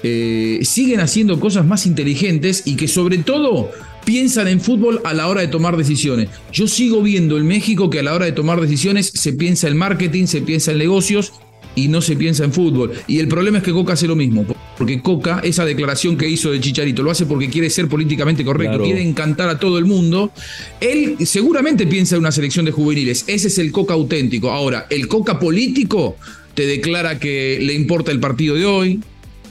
eh, 0.03 0.61
siguen 0.63 1.01
haciendo 1.01 1.39
cosas 1.39 1.67
más 1.67 1.85
inteligentes 1.85 2.63
y 2.65 2.77
que 2.77 2.89
sobre 2.89 3.19
todo 3.19 3.71
piensan 4.05 4.49
en 4.49 4.61
fútbol 4.61 5.01
a 5.05 5.15
la 5.15 5.29
hora 5.29 5.41
de 5.41 5.49
tomar 5.49 5.77
decisiones. 5.77 6.29
Yo 6.53 6.67
sigo 6.67 7.03
viendo 7.03 7.37
en 7.37 7.47
México 7.47 7.91
que 7.91 8.01
a 8.01 8.03
la 8.03 8.15
hora 8.15 8.27
de 8.27 8.33
tomar 8.33 8.61
decisiones 8.61 9.13
se 9.15 9.33
piensa 9.33 9.69
en 9.69 9.77
marketing, 9.77 10.27
se 10.27 10.43
piensa 10.43 10.73
en 10.73 10.79
negocios 10.79 11.33
y 11.75 11.89
no 11.89 12.01
se 12.01 12.17
piensa 12.17 12.45
en 12.45 12.53
fútbol. 12.53 12.93
Y 13.07 13.19
el 13.19 13.29
problema 13.29 13.59
es 13.59 13.65
que 13.65 13.73
Coca 13.73 13.93
hace 13.93 14.07
lo 14.07 14.17
mismo, 14.17 14.45
porque 14.77 15.01
Coca, 15.01 15.41
esa 15.45 15.65
declaración 15.65 16.17
que 16.17 16.29
hizo 16.29 16.51
de 16.51 16.61
Chicharito, 16.61 17.03
lo 17.03 17.11
hace 17.11 17.27
porque 17.27 17.49
quiere 17.49 17.71
ser 17.71 17.89
políticamente 17.89 18.45
correcto, 18.45 18.83
quiere 18.83 19.03
encantar 19.03 19.49
a 19.49 19.59
todo 19.59 19.79
el 19.79 19.85
mundo. 19.85 20.33
Él 20.81 21.17
seguramente 21.25 21.87
piensa 21.87 22.17
en 22.17 22.21
una 22.21 22.33
selección 22.33 22.65
de 22.65 22.73
juveniles, 22.73 23.25
ese 23.27 23.49
es 23.49 23.59
el 23.59 23.73
Coca 23.73 23.95
auténtico. 23.95 24.51
Ahora, 24.51 24.87
el 24.91 25.09
Coca 25.09 25.39
político 25.39 26.17
te 26.55 26.67
declara 26.67 27.19
que 27.19 27.59
le 27.61 27.75
importa 27.75 28.11
el 28.11 28.21
partido 28.21 28.55
de 28.57 28.67
hoy, 28.67 29.01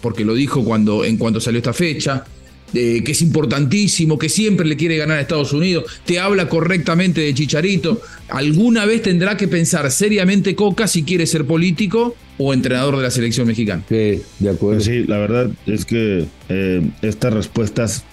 porque 0.01 0.25
lo 0.25 0.33
dijo 0.33 0.63
cuando, 0.63 1.03
en 1.05 1.17
cuanto 1.17 1.39
salió 1.39 1.59
esta 1.59 1.73
fecha 1.73 2.25
que 2.73 3.03
es 3.11 3.21
importantísimo, 3.21 4.17
que 4.17 4.29
siempre 4.29 4.65
le 4.65 4.77
quiere 4.77 4.97
ganar 4.97 5.17
a 5.17 5.21
Estados 5.21 5.53
Unidos, 5.53 5.85
te 6.05 6.19
habla 6.19 6.49
correctamente 6.49 7.21
de 7.21 7.33
Chicharito. 7.33 8.01
Alguna 8.29 8.85
vez 8.85 9.01
tendrá 9.01 9.37
que 9.37 9.47
pensar 9.47 9.89
seriamente 9.91 10.55
Coca 10.55 10.87
si 10.87 11.03
quiere 11.03 11.25
ser 11.25 11.45
político 11.45 12.15
o 12.37 12.53
entrenador 12.53 12.97
de 12.97 13.03
la 13.03 13.11
selección 13.11 13.47
mexicana. 13.47 13.83
Sí, 13.89 14.21
de 14.39 14.49
acuerdo. 14.49 14.81
Sí, 14.81 15.03
la 15.05 15.17
verdad 15.17 15.49
es 15.65 15.85
que 15.85 16.25
eh, 16.49 16.89
estas 17.01 17.33
respuestas 17.33 18.03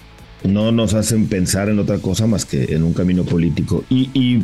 no 0.42 0.72
nos 0.72 0.94
hacen 0.94 1.26
pensar 1.26 1.68
en 1.68 1.78
otra 1.78 1.98
cosa 1.98 2.26
más 2.26 2.44
que 2.44 2.74
en 2.74 2.82
un 2.82 2.92
camino 2.92 3.24
político. 3.24 3.84
Y, 3.88 4.10
y 4.14 4.42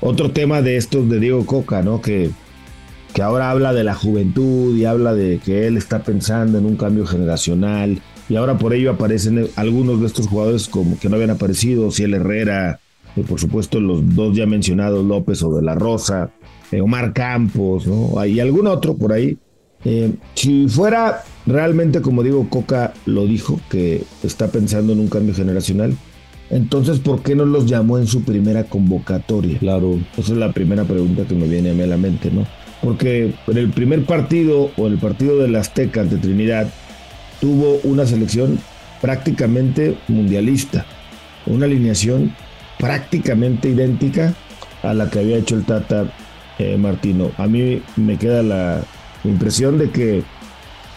otro 0.00 0.30
tema 0.30 0.62
de 0.62 0.76
estos 0.76 1.08
de 1.08 1.20
Diego 1.20 1.44
Coca, 1.46 1.82
¿no? 1.82 2.00
Que 2.00 2.30
que 3.14 3.22
ahora 3.22 3.50
habla 3.50 3.72
de 3.72 3.84
la 3.84 3.94
juventud 3.94 4.76
y 4.76 4.84
habla 4.84 5.14
de 5.14 5.38
que 5.38 5.68
él 5.68 5.76
está 5.76 6.02
pensando 6.02 6.58
en 6.58 6.66
un 6.66 6.76
cambio 6.76 7.06
generacional 7.06 8.02
y 8.28 8.36
ahora 8.36 8.56
por 8.58 8.74
ello 8.74 8.92
aparecen 8.92 9.48
algunos 9.56 10.00
de 10.00 10.06
estos 10.06 10.28
jugadores 10.28 10.68
como 10.68 10.98
que 10.98 11.08
no 11.08 11.16
habían 11.16 11.30
aparecido, 11.30 11.90
Ciel 11.90 12.14
Herrera, 12.14 12.80
y 13.16 13.22
por 13.22 13.38
supuesto 13.38 13.80
los 13.80 14.14
dos 14.14 14.36
ya 14.36 14.46
mencionados, 14.46 15.04
López 15.04 15.42
o 15.42 15.54
de 15.54 15.62
la 15.62 15.74
Rosa, 15.74 16.30
eh, 16.72 16.80
Omar 16.80 17.12
Campos, 17.12 17.86
¿no? 17.86 18.18
Hay 18.18 18.40
algún 18.40 18.66
otro 18.66 18.96
por 18.96 19.12
ahí. 19.12 19.38
Eh, 19.84 20.12
si 20.34 20.66
fuera 20.68 21.22
realmente, 21.46 22.00
como 22.00 22.22
digo, 22.22 22.48
Coca 22.48 22.94
lo 23.06 23.26
dijo, 23.26 23.60
que 23.68 24.02
está 24.22 24.48
pensando 24.48 24.92
en 24.94 25.00
un 25.00 25.08
cambio 25.08 25.34
generacional, 25.34 25.94
entonces, 26.50 26.98
¿por 26.98 27.22
qué 27.22 27.34
no 27.34 27.44
los 27.44 27.66
llamó 27.66 27.98
en 27.98 28.06
su 28.06 28.22
primera 28.22 28.64
convocatoria? 28.64 29.58
Claro. 29.58 29.98
Esa 30.16 30.32
es 30.32 30.38
la 30.38 30.52
primera 30.52 30.84
pregunta 30.84 31.24
que 31.26 31.34
me 31.34 31.48
viene 31.48 31.70
a 31.70 31.74
mí 31.74 31.82
a 31.82 31.86
la 31.86 31.96
mente, 31.96 32.30
¿no? 32.30 32.46
Porque 32.82 33.34
en 33.46 33.56
el 33.56 33.70
primer 33.70 34.04
partido 34.04 34.70
o 34.76 34.86
en 34.86 34.94
el 34.94 34.98
partido 34.98 35.38
del 35.38 35.56
Azteca 35.56 36.02
ante 36.02 36.16
Trinidad, 36.16 36.72
tuvo 37.44 37.78
una 37.84 38.06
selección 38.06 38.58
prácticamente 39.02 39.98
mundialista, 40.08 40.86
una 41.44 41.66
alineación 41.66 42.34
prácticamente 42.78 43.68
idéntica 43.68 44.32
a 44.82 44.94
la 44.94 45.10
que 45.10 45.18
había 45.18 45.36
hecho 45.36 45.54
el 45.54 45.66
Tata 45.66 46.10
eh, 46.58 46.78
Martino. 46.78 47.32
A 47.36 47.46
mí 47.46 47.82
me 47.96 48.16
queda 48.16 48.42
la 48.42 48.82
impresión 49.24 49.76
de 49.76 49.90
que 49.90 50.22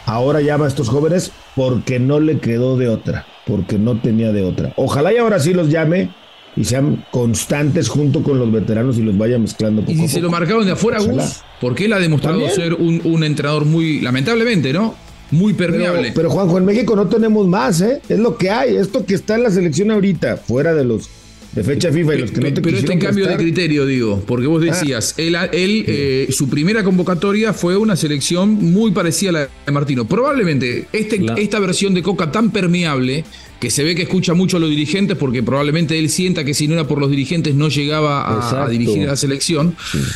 ahora 0.05 0.39
llama 0.39 0.63
a 0.63 0.67
estos 0.69 0.87
jóvenes 0.87 1.33
porque 1.53 1.99
no 1.99 2.21
le 2.21 2.39
quedó 2.39 2.77
de 2.77 2.87
otra, 2.87 3.25
porque 3.45 3.77
no 3.77 3.99
tenía 3.99 4.31
de 4.31 4.45
otra. 4.45 4.71
Ojalá 4.77 5.11
y 5.11 5.17
ahora 5.17 5.41
sí 5.41 5.53
los 5.53 5.67
llame 5.67 6.11
y 6.55 6.63
sean 6.63 7.03
constantes 7.11 7.89
junto 7.89 8.23
con 8.23 8.39
los 8.39 8.49
veteranos 8.53 8.97
y 8.97 9.01
los 9.01 9.17
vaya 9.17 9.37
mezclando. 9.37 9.83
y 9.85 9.95
si 9.95 10.07
se 10.07 10.21
lo 10.21 10.29
marcaron 10.29 10.65
de 10.65 10.71
afuera, 10.71 11.01
Gus, 11.01 11.41
porque 11.59 11.85
él 11.85 11.91
ha 11.91 11.99
demostrado 11.99 12.47
ser 12.47 12.73
un, 12.73 13.01
un 13.03 13.25
entrenador 13.25 13.65
muy, 13.65 13.99
lamentablemente, 13.99 14.71
¿no? 14.71 14.95
Muy 15.31 15.53
permeable. 15.53 16.11
Pero, 16.13 16.29
Juanjo, 16.29 16.57
en 16.57 16.65
México 16.65 16.95
no 16.95 17.07
tenemos 17.07 17.47
más, 17.47 17.81
¿eh? 17.81 18.01
Es 18.07 18.19
lo 18.19 18.37
que 18.37 18.49
hay. 18.49 18.75
Esto 18.75 19.05
que 19.05 19.15
está 19.15 19.35
en 19.35 19.43
la 19.43 19.51
selección 19.51 19.91
ahorita, 19.91 20.37
fuera 20.37 20.73
de 20.73 20.85
los 20.85 21.09
de 21.53 21.63
fecha 21.63 21.91
FIFA 21.91 22.15
y 22.15 22.17
los 22.19 22.31
que 22.31 22.41
no 22.41 22.53
te 22.53 22.61
Pero 22.61 22.77
este 22.77 22.93
en 22.93 22.99
cambio 22.99 23.25
de 23.27 23.35
criterio, 23.35 23.85
digo, 23.87 24.21
porque 24.27 24.45
vos 24.45 24.61
ah. 24.61 24.65
decías, 24.65 25.15
él, 25.17 25.35
él 25.53 25.85
eh, 25.87 26.27
su 26.29 26.49
primera 26.49 26.83
convocatoria 26.83 27.51
fue 27.51 27.77
una 27.77 27.95
selección 27.95 28.53
muy 28.71 28.91
parecida 28.91 29.29
a 29.29 29.33
la 29.33 29.49
de 29.65 29.71
Martino. 29.71 30.07
Probablemente 30.07 30.87
este, 30.93 31.25
esta 31.37 31.59
versión 31.59 31.95
de 31.95 32.03
Coca 32.03 32.31
tan 32.31 32.51
permeable 32.51 33.23
que 33.59 33.71
se 33.71 33.83
ve 33.83 33.95
que 33.95 34.03
escucha 34.03 34.33
mucho 34.33 34.57
a 34.57 34.59
los 34.59 34.69
dirigentes 34.69 35.17
porque 35.17 35.41
probablemente 35.41 35.97
él 35.97 36.09
sienta 36.09 36.43
que 36.43 36.53
si 36.53 36.67
no 36.67 36.75
era 36.75 36.87
por 36.87 36.99
los 36.99 37.09
dirigentes 37.09 37.55
no 37.55 37.69
llegaba 37.69 38.63
a, 38.63 38.69
dirigir 38.69 39.07
la 39.07 39.15
selección. 39.15 39.75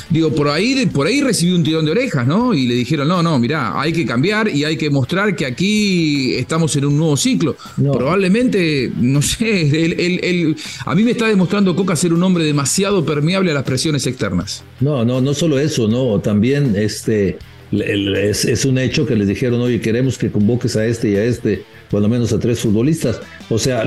Digo, 0.09 0.33
por 0.33 0.49
ahí, 0.49 0.85
por 0.87 1.07
ahí 1.07 1.21
recibió 1.21 1.55
un 1.55 1.63
tirón 1.63 1.85
de 1.85 1.91
orejas, 1.91 2.27
¿no? 2.27 2.53
Y 2.53 2.67
le 2.67 2.75
dijeron, 2.75 3.07
no, 3.07 3.23
no, 3.23 3.39
mirá, 3.39 3.79
hay 3.79 3.93
que 3.93 4.05
cambiar 4.05 4.47
y 4.53 4.63
hay 4.63 4.77
que 4.77 4.89
mostrar 4.89 5.35
que 5.35 5.45
aquí 5.45 6.35
estamos 6.35 6.75
en 6.75 6.85
un 6.85 6.97
nuevo 6.97 7.17
ciclo. 7.17 7.55
Probablemente, 7.75 8.91
no 8.95 9.21
sé, 9.21 9.61
él, 9.85 10.55
a 10.85 10.95
mí 10.95 11.03
me 11.03 11.11
está 11.11 11.27
demostrando 11.27 11.75
Coca 11.75 11.95
ser 11.95 12.13
un 12.13 12.21
hombre 12.23 12.43
demasiado 12.43 13.05
permeable 13.05 13.51
a 13.51 13.53
las 13.55 13.63
presiones 13.63 14.05
externas. 14.05 14.63
No, 14.79 15.03
no, 15.05 15.21
no 15.21 15.33
solo 15.33 15.57
eso, 15.59 15.87
no, 15.87 16.19
también 16.19 16.75
este 16.75 17.37
es, 17.71 18.65
un 18.65 18.77
hecho 18.77 19.05
que 19.05 19.15
les 19.15 19.27
dijeron, 19.27 19.61
oye, 19.61 19.79
queremos 19.79 20.17
que 20.17 20.29
convoques 20.29 20.75
a 20.75 20.85
este 20.85 21.11
y 21.11 21.15
a 21.15 21.23
este, 21.23 21.63
cuando 21.91 22.09
menos 22.09 22.33
a 22.33 22.39
tres 22.39 22.59
futbolistas. 22.59 23.19
O 23.49 23.59
sea, 23.59 23.83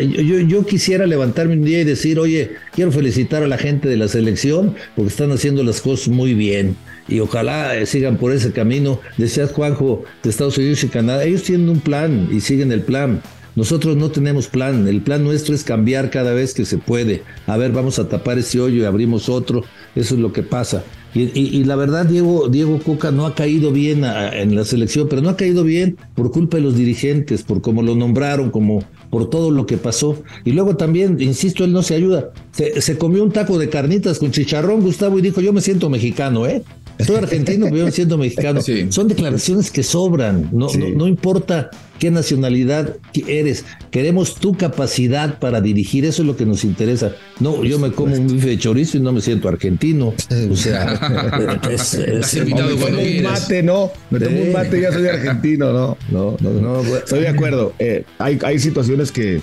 yo, 0.00 0.64
quisiera 0.64 1.06
levantarme 1.06 1.54
un 1.54 1.64
día 1.64 1.80
y 1.80 1.84
decir, 1.84 2.18
oye, 2.18 2.52
quiero 2.72 2.92
felicitar 2.92 3.42
a 3.42 3.48
la 3.48 3.58
gente 3.58 3.88
de 3.88 3.96
la 3.96 4.08
selección 4.08 4.74
porque 4.96 5.10
están 5.10 5.32
haciendo 5.32 5.62
las 5.62 5.80
cosas 5.80 6.08
muy 6.08 6.32
bien 6.32 6.76
y 7.08 7.20
ojalá 7.20 7.76
eh, 7.76 7.86
sigan 7.86 8.16
por 8.16 8.32
ese 8.32 8.52
camino. 8.52 9.00
Decías, 9.18 9.50
Juanjo, 9.52 10.04
de 10.22 10.30
Estados 10.30 10.56
Unidos 10.56 10.82
y 10.84 10.88
Canadá, 10.88 11.24
ellos 11.24 11.42
tienen 11.42 11.68
un 11.68 11.80
plan 11.80 12.28
y 12.32 12.40
siguen 12.40 12.72
el 12.72 12.82
plan. 12.82 13.20
Nosotros 13.56 13.96
no 13.96 14.10
tenemos 14.10 14.46
plan, 14.46 14.86
el 14.86 15.02
plan 15.02 15.24
nuestro 15.24 15.54
es 15.54 15.64
cambiar 15.64 16.10
cada 16.10 16.32
vez 16.32 16.54
que 16.54 16.64
se 16.64 16.78
puede. 16.78 17.24
A 17.48 17.56
ver, 17.56 17.72
vamos 17.72 17.98
a 17.98 18.08
tapar 18.08 18.38
ese 18.38 18.60
hoyo 18.60 18.82
y 18.82 18.84
abrimos 18.84 19.28
otro, 19.28 19.64
eso 19.96 20.14
es 20.14 20.20
lo 20.20 20.32
que 20.32 20.44
pasa. 20.44 20.84
Y, 21.12 21.64
la 21.64 21.74
verdad, 21.74 22.06
Diego, 22.06 22.48
Diego 22.48 22.78
Coca 22.78 23.10
no 23.10 23.26
ha 23.26 23.34
caído 23.34 23.72
bien 23.72 24.04
en 24.04 24.54
la 24.54 24.64
selección, 24.64 25.08
pero 25.08 25.22
no 25.22 25.30
ha 25.30 25.36
caído 25.36 25.64
bien 25.64 25.96
por 26.14 26.30
culpa 26.30 26.56
de 26.56 26.62
los 26.62 26.76
dirigentes, 26.76 27.42
por 27.42 27.60
cómo 27.60 27.82
lo 27.82 27.96
nombraron, 27.96 28.50
como 28.50 28.84
por 29.10 29.28
todo 29.28 29.50
lo 29.50 29.66
que 29.66 29.76
pasó. 29.76 30.22
Y 30.44 30.52
luego 30.52 30.76
también, 30.76 31.20
insisto, 31.20 31.64
él 31.64 31.72
no 31.72 31.82
se 31.82 31.94
ayuda. 31.96 32.30
Se, 32.52 32.96
comió 32.96 33.24
un 33.24 33.32
taco 33.32 33.58
de 33.58 33.68
carnitas 33.68 34.18
con 34.18 34.30
chicharrón, 34.30 34.82
Gustavo, 34.82 35.18
y 35.18 35.22
dijo, 35.22 35.40
yo 35.40 35.52
me 35.52 35.60
siento 35.60 35.90
mexicano, 35.90 36.46
¿eh? 36.46 36.62
Soy 37.04 37.16
argentino, 37.16 37.66
pero 37.70 37.90
siento 37.90 38.18
mexicano. 38.18 38.60
Son 38.90 39.08
declaraciones 39.08 39.70
que 39.70 39.82
sobran, 39.82 40.48
no, 40.52 40.68
no, 40.76 40.88
no 40.90 41.06
importa 41.06 41.70
qué 41.98 42.10
nacionalidad 42.10 42.96
eres. 43.26 43.64
Queremos 43.90 44.36
tu 44.36 44.56
capacidad 44.56 45.38
para 45.38 45.60
dirigir, 45.60 46.04
eso 46.04 46.22
es 46.22 46.26
lo 46.26 46.36
que 46.36 46.46
nos 46.46 46.64
interesa. 46.64 47.12
No, 47.38 47.62
yo 47.62 47.78
me 47.78 47.92
como 47.92 48.14
un 48.14 48.26
bife 48.26 48.48
de 48.48 48.58
chorizo 48.58 48.96
y 48.96 49.00
no 49.00 49.12
me 49.12 49.20
siento 49.20 49.48
argentino. 49.48 50.14
O 50.50 50.56
sea, 50.56 51.60
es, 51.70 51.96
me 52.44 52.50
tomo 52.50 53.00
un 53.00 53.22
mate, 53.22 53.62
no. 53.62 53.92
Me 54.10 54.18
tomo 54.18 54.40
un 54.40 54.52
mate 54.52 54.78
y 54.78 54.82
ya 54.82 54.92
soy 54.92 55.06
argentino, 55.06 55.72
no. 55.72 55.96
No, 56.10 56.36
no, 56.40 56.50
no. 56.52 56.96
Estoy 56.96 57.20
de 57.20 57.28
acuerdo. 57.28 57.74
Eh, 57.78 58.04
hay, 58.18 58.38
hay 58.42 58.58
situaciones 58.58 59.12
que, 59.12 59.40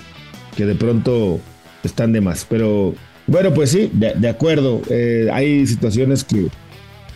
que 0.56 0.66
de 0.66 0.74
pronto 0.74 1.40
están 1.84 2.12
de 2.12 2.20
más, 2.20 2.46
pero 2.48 2.94
bueno, 3.28 3.52
pues 3.52 3.70
sí, 3.70 3.90
de, 3.92 4.28
acuerdo. 4.28 4.80
Eh, 4.88 5.28
hay 5.30 5.66
situaciones 5.66 6.24
que, 6.24 6.48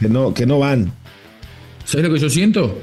que, 0.02 0.08
no, 0.08 0.34
que 0.34 0.46
no 0.46 0.58
van. 0.58 0.92
¿Sabes 1.84 2.06
lo 2.06 2.14
que 2.14 2.20
yo 2.20 2.28
siento? 2.28 2.80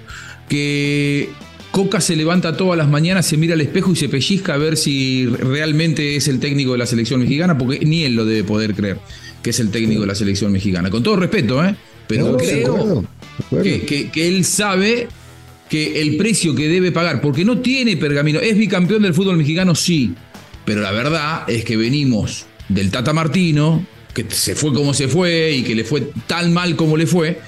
Que 0.48 1.30
Coca 1.72 2.02
se 2.02 2.16
levanta 2.16 2.58
todas 2.58 2.78
las 2.78 2.90
mañanas, 2.90 3.26
se 3.26 3.38
mira 3.38 3.54
al 3.54 3.62
espejo 3.62 3.92
y 3.92 3.96
se 3.96 4.10
pellizca 4.10 4.56
a 4.56 4.58
ver 4.58 4.78
si 4.78 5.28
realmente 5.28 6.16
es 6.16 6.28
el 6.28 6.40
técnico 6.40 6.72
de 6.72 6.80
la 6.80 6.86
selección 6.86 7.22
mexicana, 7.22 7.58
porque 7.58 7.86
ni 7.86 8.04
él 8.04 8.16
lo 8.16 8.26
debe 8.26 8.44
poder 8.44 8.74
creer 8.74 8.98
que 9.42 9.52
es 9.52 9.60
el 9.60 9.70
técnico 9.70 10.02
de 10.02 10.08
la 10.08 10.16
selección 10.16 10.52
mexicana. 10.52 10.90
Con 10.90 11.04
todo 11.04 11.16
respeto, 11.16 11.64
¿eh? 11.64 11.76
Pero 12.08 12.38
creo 12.38 13.06
que, 13.62 14.10
él 14.16 14.44
sabe 14.44 15.08
que 15.70 16.02
el 16.02 16.18
precio 16.18 16.56
que 16.56 16.68
debe 16.68 16.92
pagar, 16.92 17.22
porque 17.22 17.46
no 17.46 17.60
tiene 17.60 17.98
pergamino, 17.98 18.40
es 18.40 18.58
bicampeón 18.58 19.04
del 19.04 19.14
fútbol 19.14 19.38
mexicano, 19.38 19.76
sí, 19.76 20.14
pero 20.66 20.82
la 20.82 20.92
verdad 20.92 21.44
es 21.48 21.64
que 21.64 21.78
venimos 21.78 22.48
del 22.68 22.90
Tata 22.90 23.14
Martino, 23.14 23.86
que 24.14 24.26
se 24.30 24.56
fue 24.56 24.74
como 24.74 24.94
se 24.94 25.08
fue 25.08 25.52
y 25.52 25.64
que 25.64 25.76
le 25.76 25.84
fue 25.84 26.12
tan 26.28 26.54
mal 26.54 26.76
como 26.76 26.98
le 26.98 27.08
fue, 27.08 27.40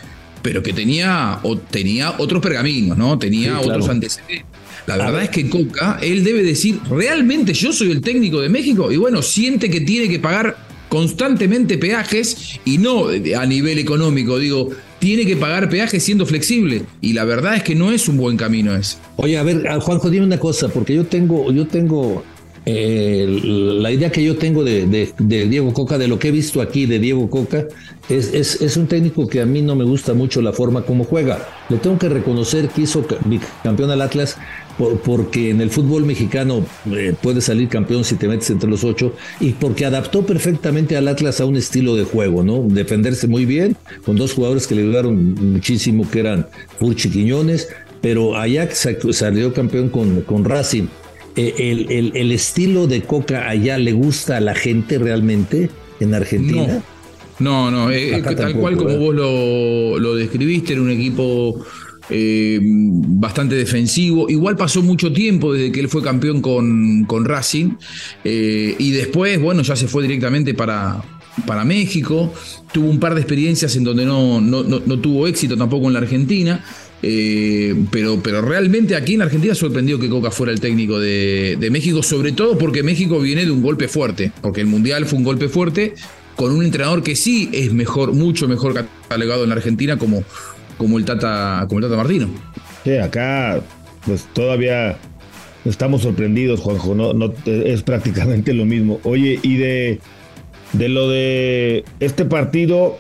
pero 0.41 0.63
que 0.63 0.73
tenía, 0.73 1.39
o 1.43 1.57
tenía 1.57 2.15
otros 2.17 2.41
pergaminos, 2.41 2.97
¿no? 2.97 3.17
Tenía 3.17 3.59
otros 3.59 3.89
antecedentes. 3.89 4.45
La 4.87 4.97
verdad 4.97 5.23
es 5.23 5.29
que 5.29 5.49
Coca, 5.49 5.99
él 6.01 6.23
debe 6.23 6.43
decir, 6.43 6.79
realmente 6.89 7.53
yo 7.53 7.71
soy 7.71 7.91
el 7.91 8.01
técnico 8.01 8.41
de 8.41 8.49
México 8.49 8.91
y 8.91 8.97
bueno, 8.97 9.21
siente 9.21 9.69
que 9.69 9.81
tiene 9.81 10.09
que 10.09 10.19
pagar 10.19 10.57
constantemente 10.89 11.77
peajes 11.77 12.59
y 12.65 12.77
no 12.77 13.05
a 13.07 13.45
nivel 13.45 13.77
económico, 13.77 14.39
digo, 14.39 14.69
tiene 14.99 15.25
que 15.25 15.37
pagar 15.37 15.69
peajes 15.69 16.03
siendo 16.03 16.25
flexible 16.25 16.83
y 16.99 17.13
la 17.13 17.25
verdad 17.25 17.55
es 17.55 17.63
que 17.63 17.75
no 17.75 17.91
es 17.91 18.07
un 18.07 18.17
buen 18.17 18.37
camino 18.37 18.75
ese. 18.75 18.97
Oye, 19.17 19.37
a 19.37 19.43
ver, 19.43 19.63
Juanjo, 19.79 20.09
dime 20.09 20.25
una 20.25 20.39
cosa, 20.39 20.67
porque 20.67 20.95
yo 20.95 21.05
tengo, 21.05 21.51
yo 21.51 21.67
tengo 21.67 22.23
eh, 22.65 23.25
la 23.27 23.91
idea 23.91 24.11
que 24.11 24.23
yo 24.23 24.37
tengo 24.37 24.63
de, 24.63 25.13
Diego 25.17 25.73
Coca, 25.73 25.97
de 25.97 26.07
lo 26.07 26.19
que 26.19 26.27
he 26.27 26.31
visto 26.31 26.61
aquí 26.61 26.85
de 26.85 26.99
Diego 26.99 27.29
Coca, 27.29 27.65
es, 28.09 28.77
un 28.77 28.87
técnico 28.87 29.27
que 29.27 29.41
a 29.41 29.45
mí 29.45 29.61
no 29.61 29.75
me 29.75 29.83
gusta 29.83 30.13
mucho 30.13 30.41
la 30.41 30.53
forma 30.53 30.83
como 30.83 31.03
juega. 31.03 31.47
Le 31.69 31.77
tengo 31.77 31.97
que 31.97 32.09
reconocer 32.09 32.69
que 32.69 32.81
hizo 32.81 33.05
campeón 33.63 33.89
al 33.89 34.01
Atlas 34.01 34.37
porque 35.03 35.51
en 35.51 35.61
el 35.61 35.69
fútbol 35.69 36.05
mexicano 36.05 36.65
eh, 36.91 37.13
puede 37.21 37.41
salir 37.41 37.67
campeón 37.67 38.03
si 38.03 38.15
te 38.15 38.27
metes 38.27 38.49
entre 38.49 38.69
los 38.69 38.83
ocho 38.83 39.13
y 39.39 39.51
porque 39.51 39.85
adaptó 39.85 40.25
perfectamente 40.25 40.97
al 40.97 41.07
Atlas 41.07 41.39
a 41.39 41.45
un 41.45 41.55
estilo 41.55 41.95
de 41.95 42.03
juego, 42.03 42.43
¿no? 42.43 42.63
Defenderse 42.67 43.27
muy 43.27 43.45
bien 43.45 43.75
con 44.05 44.15
dos 44.15 44.33
jugadores 44.33 44.67
que 44.67 44.75
le 44.75 44.81
ayudaron 44.81 45.35
muchísimo, 45.53 46.09
que 46.09 46.21
eran 46.21 46.47
Furchi 46.79 47.09
Quiñones, 47.09 47.69
pero 48.01 48.35
Ajax 48.35 48.87
salió 49.11 49.53
campeón 49.53 49.89
con 49.89 50.45
Racing 50.45 50.87
eh, 51.35 52.11
el, 52.13 52.31
estilo 52.31 52.88
de 52.88 53.01
Coca 53.03 53.47
allá 53.47 53.77
le 53.77 53.93
gusta 53.93 54.38
a 54.38 54.41
la 54.41 54.55
gente 54.55 54.97
realmente 54.97 55.69
en 56.00 56.13
Argentina? 56.13 56.83
No, 57.39 57.71
no, 57.71 57.89
eh, 57.89 58.21
tal 58.21 58.53
cual 58.55 58.75
como 58.77 58.97
vos 58.97 59.15
lo, 59.15 60.15
describiste, 60.15 60.73
era 60.73 60.81
un 60.81 60.91
equipo 60.91 61.63
eh, 62.09 62.59
bastante 62.61 63.55
defensivo. 63.55 64.29
Igual 64.29 64.57
pasó 64.57 64.81
mucho 64.81 65.11
tiempo 65.11 65.53
desde 65.53 65.71
que 65.71 65.79
él 65.79 65.89
fue 65.89 66.03
campeón 66.03 66.41
con, 66.41 67.05
con 67.05 67.25
Racing 67.25 67.75
y 68.23 68.91
después, 68.91 69.39
bueno, 69.41 69.63
ya 69.63 69.75
se 69.75 69.88
fue 69.88 70.03
directamente 70.03 70.53
para, 70.53 71.01
para 71.47 71.63
México. 71.63 72.33
Tuvo 72.71 72.89
un 72.89 73.00
par 73.00 73.15
de 73.15 73.21
experiencias 73.21 73.75
en 73.75 73.85
donde 73.85 74.05
no, 74.05 74.41
no, 74.41 74.63
no 74.63 75.00
tuvo 75.00 75.27
éxito 75.27 75.57
tampoco 75.57 75.88
en 75.88 75.93
la 75.93 76.00
Argentina. 76.00 76.63
Eh, 77.03 77.75
pero, 77.91 78.22
pero 78.22 78.41
realmente 78.41 78.96
aquí 78.96 79.15
en 79.15 79.24
Argentina 79.24 79.55
sorprendió 79.55 80.00
que 80.00 80.08
Coca 80.08 80.29
fuera 80.29 80.51
el 80.51 80.60
técnico 80.60 81.00
de, 81.00 81.67
México, 81.72 82.03
sobre 82.03 82.31
todo 82.31 82.58
porque 82.58 82.84
México 82.84 83.20
viene 83.20 83.46
de 83.46 83.51
un 83.51 83.62
golpe 83.62 83.88
fuerte, 83.88 84.31
porque 84.41 84.62
el 84.62 84.67
Mundial 84.67 85.05
fue 85.05 85.17
un 85.17 85.25
golpe 85.25 85.48
fuerte 85.48 85.96
con 86.36 86.51
un 86.51 86.63
entrenador 86.63 87.03
que 87.03 87.15
sí 87.15 87.50
es 87.53 87.74
mejor, 87.74 88.13
mucho 88.13 88.48
mejor 88.48 88.74
catalogado 88.74 89.43
en 89.43 89.50
la 89.50 89.55
Argentina 89.55 89.98
como, 89.98 90.24
como 90.77 90.98
el 90.98 91.05
Tata, 91.05 91.65
como 91.67 91.79
el 91.79 91.86
Tata 91.86 91.98
Martino. 91.98 92.29
Sí, 92.84 92.98
acá 92.98 93.62
pues 94.05 94.27
todavía 94.34 94.98
estamos 95.65 96.03
sorprendidos, 96.03 96.60
Juanjo, 96.60 96.96
no, 96.96 97.13
no 97.13 97.34
es 97.46 97.84
prácticamente 97.84 98.53
lo 98.53 98.65
mismo. 98.65 99.00
Oye, 99.03 99.39
y 99.41 99.58
de, 99.58 100.00
de 100.74 100.89
lo 100.89 101.10
de 101.10 101.84
este 102.00 102.25
partido, 102.25 102.98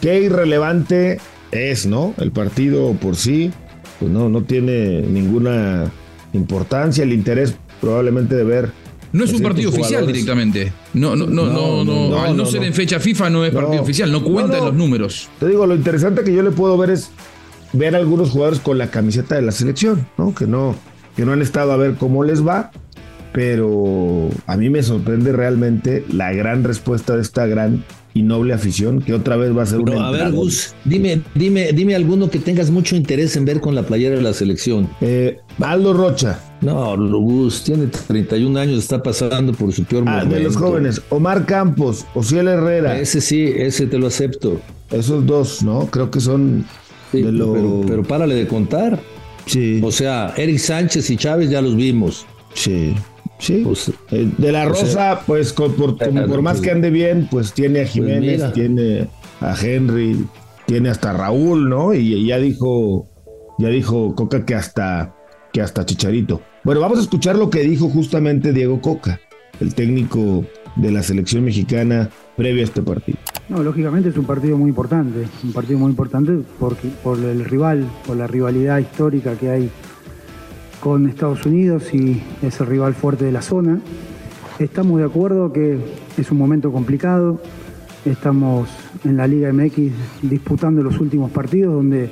qué 0.00 0.20
irrelevante 0.20 1.18
es, 1.52 1.86
¿no? 1.86 2.14
El 2.18 2.30
partido 2.30 2.92
por 2.94 3.16
sí, 3.16 3.50
pues 3.98 4.10
no, 4.10 4.28
no 4.28 4.42
tiene 4.42 5.02
ninguna 5.02 5.90
importancia, 6.32 7.04
el 7.04 7.12
interés 7.12 7.54
probablemente 7.80 8.34
de 8.34 8.44
ver. 8.44 8.70
No 9.12 9.24
es 9.24 9.32
un 9.32 9.42
partido 9.42 9.70
oficial 9.70 10.06
directamente. 10.06 10.72
No, 10.94 11.16
no, 11.16 11.26
no, 11.26 11.46
no, 11.46 11.84
no, 11.84 12.20
Al 12.20 12.36
no, 12.36 12.46
ser 12.46 12.62
en 12.62 12.72
fecha 12.72 13.00
FIFA 13.00 13.30
no 13.30 13.44
es 13.44 13.52
partido 13.52 13.82
oficial, 13.82 14.12
no 14.12 14.22
cuentan 14.22 14.64
los 14.64 14.74
números. 14.74 15.28
Te 15.40 15.48
digo, 15.48 15.66
lo 15.66 15.74
interesante 15.74 16.22
que 16.22 16.32
yo 16.32 16.42
le 16.42 16.52
puedo 16.52 16.78
ver 16.78 16.90
es 16.90 17.10
ver 17.72 17.94
a 17.94 17.98
algunos 17.98 18.30
jugadores 18.30 18.60
con 18.60 18.78
la 18.78 18.90
camiseta 18.90 19.34
de 19.34 19.42
la 19.42 19.52
selección, 19.52 20.06
¿no? 20.16 20.34
Que 20.34 20.46
no, 20.46 20.76
que 21.16 21.24
no 21.24 21.32
han 21.32 21.42
estado 21.42 21.72
a 21.72 21.76
ver 21.76 21.94
cómo 21.94 22.22
les 22.22 22.46
va, 22.46 22.70
pero 23.32 24.30
a 24.46 24.56
mí 24.56 24.70
me 24.70 24.82
sorprende 24.82 25.32
realmente 25.32 26.04
la 26.12 26.32
gran 26.32 26.62
respuesta 26.62 27.16
de 27.16 27.22
esta 27.22 27.46
gran 27.46 27.84
y 28.14 28.22
noble 28.22 28.54
afición 28.54 29.00
que 29.00 29.14
otra 29.14 29.36
vez 29.36 29.56
va 29.56 29.62
a 29.62 29.66
ser 29.66 29.80
una. 29.80 30.08
A 30.08 30.10
ver, 30.10 30.32
Gus, 30.32 30.74
dime, 30.84 31.22
dime, 31.34 31.72
dime 31.72 31.94
alguno 31.94 32.28
que 32.30 32.38
tengas 32.38 32.70
mucho 32.70 32.96
interés 32.96 33.36
en 33.36 33.44
ver 33.44 33.60
con 33.60 33.74
la 33.74 33.82
playera 33.82 34.16
de 34.16 34.22
la 34.22 34.32
selección. 34.32 34.88
Eh, 35.00 35.38
Aldo 35.60 35.92
Rocha. 35.92 36.40
No, 36.60 36.96
Gus 36.96 37.64
tiene 37.64 37.86
31 37.86 38.58
años, 38.58 38.78
está 38.78 39.02
pasando 39.02 39.52
por 39.52 39.72
su 39.72 39.84
peor 39.84 40.04
ah, 40.06 40.24
De 40.24 40.40
los 40.40 40.56
jóvenes, 40.56 41.00
Omar 41.08 41.46
Campos, 41.46 42.04
Ociel 42.14 42.48
Herrera. 42.48 42.98
Ese 42.98 43.20
sí, 43.20 43.52
ese 43.56 43.86
te 43.86 43.98
lo 43.98 44.08
acepto. 44.08 44.60
Esos 44.90 45.24
dos, 45.24 45.62
¿no? 45.62 45.86
Creo 45.86 46.10
que 46.10 46.20
son 46.20 46.66
de 47.12 47.32
lo... 47.32 47.52
pero, 47.52 47.80
pero 47.86 48.02
párale 48.02 48.34
de 48.34 48.46
contar. 48.46 49.00
Sí. 49.46 49.80
O 49.82 49.90
sea, 49.90 50.34
Eric 50.36 50.58
Sánchez 50.58 51.08
y 51.10 51.16
Chávez 51.16 51.48
ya 51.50 51.62
los 51.62 51.76
vimos. 51.76 52.26
Sí. 52.54 52.94
Sí. 53.40 53.62
Pues, 53.64 53.90
eh, 54.10 54.30
de 54.36 54.52
la 54.52 54.66
Rosa, 54.66 55.22
pues 55.26 55.52
por, 55.52 55.74
por, 55.74 56.42
más 56.42 56.60
que 56.60 56.70
ande 56.70 56.90
bien, 56.90 57.26
pues 57.30 57.52
tiene 57.52 57.80
a 57.80 57.82
pues 57.82 57.92
Jiménez, 57.92 58.52
tiene 58.52 59.08
a 59.40 59.56
Henry, 59.60 60.26
tiene 60.66 60.90
hasta 60.90 61.12
Raúl, 61.12 61.68
¿no? 61.68 61.94
Y 61.94 62.26
ya 62.26 62.38
dijo, 62.38 63.08
ya 63.58 63.68
dijo 63.68 64.14
Coca 64.14 64.44
que 64.44 64.54
hasta, 64.54 65.16
que 65.52 65.62
hasta 65.62 65.84
Chicharito. 65.84 66.42
Bueno, 66.62 66.80
vamos 66.80 66.98
a 66.98 67.02
escuchar 67.02 67.36
lo 67.36 67.48
que 67.48 67.60
dijo 67.62 67.88
justamente 67.88 68.52
Diego 68.52 68.80
Coca, 68.80 69.20
el 69.58 69.74
técnico 69.74 70.44
de 70.76 70.92
la 70.92 71.02
selección 71.02 71.44
mexicana 71.44 72.10
previo 72.36 72.60
a 72.60 72.64
este 72.64 72.82
partido. 72.82 73.18
No, 73.48 73.62
lógicamente 73.62 74.10
es 74.10 74.16
un 74.16 74.24
partido 74.24 74.56
muy 74.56 74.68
importante, 74.68 75.26
un 75.42 75.52
partido 75.52 75.78
muy 75.78 75.90
importante 75.90 76.32
porque, 76.58 76.88
por 77.02 77.18
el 77.18 77.44
rival, 77.44 77.90
por 78.06 78.16
la 78.16 78.26
rivalidad 78.26 78.78
histórica 78.78 79.34
que 79.34 79.50
hay 79.50 79.70
con 80.80 81.06
Estados 81.06 81.44
Unidos 81.44 81.92
y 81.94 82.22
es 82.42 82.60
el 82.60 82.66
rival 82.66 82.94
fuerte 82.94 83.26
de 83.26 83.32
la 83.32 83.42
zona. 83.42 83.80
Estamos 84.58 84.98
de 84.98 85.04
acuerdo 85.04 85.52
que 85.52 85.78
es 86.16 86.30
un 86.30 86.38
momento 86.38 86.72
complicado, 86.72 87.40
estamos 88.04 88.68
en 89.04 89.16
la 89.16 89.26
Liga 89.26 89.52
MX 89.52 89.92
disputando 90.22 90.82
los 90.82 90.98
últimos 90.98 91.30
partidos 91.30 91.74
donde 91.74 92.10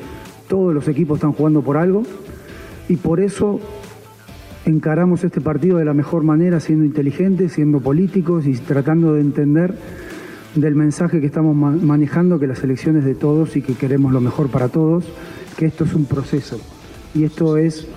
todos 0.48 0.75
los 0.75 0.87
equipos 0.88 1.18
están 1.18 1.32
jugando 1.32 1.62
por 1.62 1.76
algo. 1.76 2.02
Y 2.88 2.96
por 2.96 3.20
eso 3.20 3.60
encaramos 4.64 5.25
este 5.25 5.40
partido 5.40 5.78
de 5.78 5.84
la 5.84 5.94
mejor 5.94 6.22
manera, 6.22 6.60
siendo 6.60 6.84
inteligentes, 6.84 7.52
siendo 7.52 7.80
políticos 7.80 8.46
y 8.46 8.52
tratando 8.54 9.14
de 9.14 9.20
entender 9.22 9.75
del 10.54 10.75
mensaje 10.75 11.20
que 11.20 11.26
estamos 11.26 11.54
manejando, 11.54 12.38
que 12.38 12.46
la 12.46 12.54
selección 12.54 12.96
es 12.96 13.04
de 13.04 13.14
todos 13.14 13.56
y 13.56 13.62
que 13.62 13.75
queremos 13.75 14.12
lo 14.12 14.20
mejor 14.20 14.48
para 14.48 14.68
todos, 14.68 15.04
que 15.56 15.66
esto 15.66 15.84
es 15.84 15.94
un 15.94 16.06
proceso. 16.06 16.58
Y 17.14 17.25
esto 17.25 17.56
es 17.56 17.88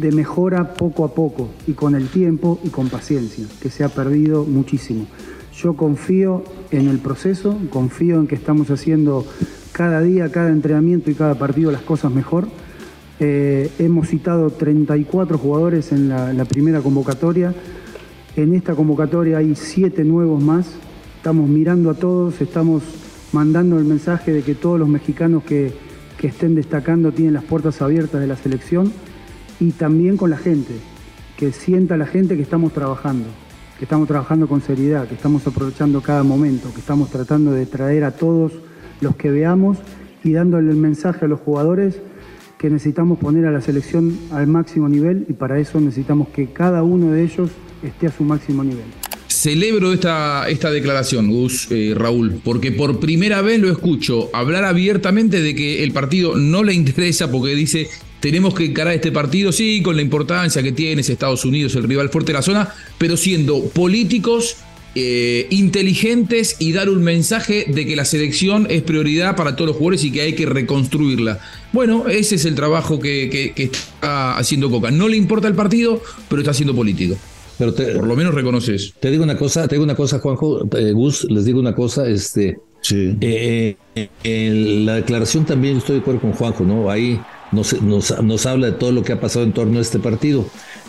de 0.00 0.12
mejora 0.12 0.74
poco 0.74 1.04
a 1.04 1.14
poco 1.14 1.50
y 1.66 1.72
con 1.72 1.94
el 1.94 2.08
tiempo 2.08 2.58
y 2.64 2.70
con 2.70 2.88
paciencia, 2.88 3.44
que 3.60 3.70
se 3.70 3.84
ha 3.84 3.88
perdido 3.88 4.44
muchísimo. 4.44 5.06
Yo 5.54 5.74
confío 5.74 6.42
en 6.70 6.88
el 6.88 6.98
proceso, 6.98 7.58
confío 7.70 8.18
en 8.18 8.26
que 8.26 8.34
estamos 8.34 8.70
haciendo 8.70 9.26
cada 9.72 10.00
día, 10.00 10.30
cada 10.30 10.48
entrenamiento 10.48 11.10
y 11.10 11.14
cada 11.14 11.34
partido 11.34 11.70
las 11.70 11.82
cosas 11.82 12.12
mejor. 12.12 12.48
Eh, 13.18 13.70
hemos 13.78 14.08
citado 14.08 14.48
34 14.50 15.36
jugadores 15.36 15.92
en 15.92 16.08
la, 16.08 16.44
primera 16.46 16.80
convocatoria. 16.80 17.54
En 18.36 18.54
esta 18.54 18.74
convocatoria 18.74 19.38
hay 19.38 19.54
siete 19.54 20.04
nuevos 20.04 20.42
más. 20.42 20.76
Estamos 21.16 21.46
mirando 21.46 21.90
a 21.90 21.94
todos, 21.94 22.40
estamos 22.40 22.82
mandando 23.32 23.78
el 23.78 23.84
mensaje 23.84 24.32
de 24.32 24.42
que 24.42 24.54
todos 24.54 24.78
los 24.78 24.88
mexicanos 24.88 25.44
que, 25.44 25.74
que 26.16 26.28
estén 26.28 26.54
destacando 26.54 27.12
tienen 27.12 27.34
las 27.34 27.44
puertas 27.44 27.82
abiertas 27.82 28.22
de 28.22 28.26
la 28.26 28.36
selección 28.36 28.90
y 29.60 29.72
también 29.72 30.16
con 30.16 30.30
la 30.30 30.38
gente, 30.38 30.72
que 31.36 31.52
sienta 31.52 31.96
la 31.96 32.06
gente 32.06 32.36
que 32.36 32.42
estamos 32.42 32.72
trabajando, 32.72 33.26
que 33.78 33.84
estamos 33.84 34.08
trabajando 34.08 34.48
con 34.48 34.62
seriedad, 34.62 35.06
que 35.06 35.14
estamos 35.14 35.46
aprovechando 35.46 36.00
cada 36.00 36.22
momento, 36.22 36.72
que 36.72 36.80
estamos 36.80 37.10
tratando 37.10 37.52
de 37.52 37.66
traer 37.66 38.04
a 38.04 38.10
todos 38.10 38.52
los 39.00 39.16
que 39.16 39.30
veamos 39.30 39.78
y 40.24 40.32
dándole 40.32 40.70
el 40.70 40.76
mensaje 40.76 41.26
a 41.26 41.28
los 41.28 41.40
jugadores 41.40 42.00
que 42.58 42.68
necesitamos 42.68 43.18
poner 43.18 43.46
a 43.46 43.50
la 43.50 43.62
selección 43.62 44.18
al 44.32 44.46
máximo 44.46 44.88
nivel 44.88 45.24
y 45.28 45.32
para 45.32 45.58
eso 45.58 45.80
necesitamos 45.80 46.28
que 46.28 46.52
cada 46.52 46.82
uno 46.82 47.12
de 47.12 47.22
ellos 47.24 47.50
esté 47.82 48.08
a 48.08 48.12
su 48.12 48.22
máximo 48.24 48.62
nivel. 48.62 48.84
Celebro 49.28 49.94
esta, 49.94 50.46
esta 50.50 50.70
declaración, 50.70 51.30
Gus, 51.30 51.68
eh, 51.70 51.94
Raúl, 51.96 52.42
porque 52.44 52.72
por 52.72 53.00
primera 53.00 53.40
vez 53.40 53.58
lo 53.58 53.70
escucho 53.70 54.28
hablar 54.34 54.64
abiertamente 54.64 55.40
de 55.40 55.54
que 55.54 55.82
el 55.82 55.92
partido 55.92 56.36
no 56.36 56.62
le 56.62 56.74
interesa 56.74 57.30
porque 57.30 57.54
dice 57.54 57.88
tenemos 58.20 58.54
que 58.54 58.66
encarar 58.66 58.94
este 58.94 59.10
partido, 59.10 59.50
sí, 59.50 59.82
con 59.82 59.96
la 59.96 60.02
importancia 60.02 60.62
que 60.62 60.72
tiene 60.72 61.00
Estados 61.00 61.44
Unidos, 61.44 61.74
el 61.74 61.84
rival 61.84 62.10
fuerte 62.10 62.32
de 62.32 62.38
la 62.38 62.42
zona, 62.42 62.68
pero 62.98 63.16
siendo 63.16 63.64
políticos 63.70 64.56
eh, 64.94 65.46
inteligentes 65.50 66.56
y 66.58 66.72
dar 66.72 66.88
un 66.88 67.02
mensaje 67.02 67.64
de 67.68 67.86
que 67.86 67.94
la 67.94 68.04
selección 68.04 68.66
es 68.68 68.82
prioridad 68.82 69.36
para 69.36 69.54
todos 69.54 69.68
los 69.68 69.76
jugadores 69.76 70.04
y 70.04 70.12
que 70.12 70.20
hay 70.20 70.34
que 70.34 70.46
reconstruirla. 70.46 71.38
Bueno, 71.72 72.08
ese 72.08 72.34
es 72.34 72.44
el 72.44 72.54
trabajo 72.54 72.98
que, 72.98 73.52
está 73.56 74.36
haciendo 74.36 74.70
Coca. 74.70 74.90
No 74.90 75.08
le 75.08 75.16
importa 75.16 75.48
el 75.48 75.54
partido, 75.54 76.02
pero 76.28 76.42
está 76.42 76.50
haciendo 76.50 76.74
político. 76.74 77.16
Pero 77.56 77.74
por 77.74 78.06
lo 78.06 78.16
menos 78.16 78.34
reconoces. 78.34 78.94
Te 78.98 79.10
digo 79.10 79.22
una 79.22 79.36
cosa, 79.36 79.68
te 79.68 79.76
digo 79.76 79.84
una 79.84 79.94
cosa, 79.94 80.18
Juanjo, 80.18 80.66
eh, 80.76 80.92
Gus, 80.92 81.24
les 81.30 81.44
digo 81.44 81.60
una 81.60 81.74
cosa, 81.74 82.08
este, 82.08 82.58
sí. 82.80 83.16
Eh, 83.20 83.76
en 84.24 84.86
la 84.86 84.96
declaración 84.96 85.44
también 85.44 85.76
estoy 85.76 85.96
de 85.96 86.00
acuerdo 86.00 86.22
con 86.22 86.32
Juanjo, 86.32 86.64
¿no? 86.64 86.90
Ahí 86.90 87.20
nos, 87.52 87.82
nos, 87.82 88.46
habla 88.46 88.68
de 88.68 88.72
todo 88.72 88.92
lo 88.92 89.02
que 89.02 89.12
ha 89.12 89.20
pasado 89.20 89.44
en 89.44 89.52
torno 89.52 89.78
a 89.78 89.82
este 89.82 89.98
partido. 89.98 90.46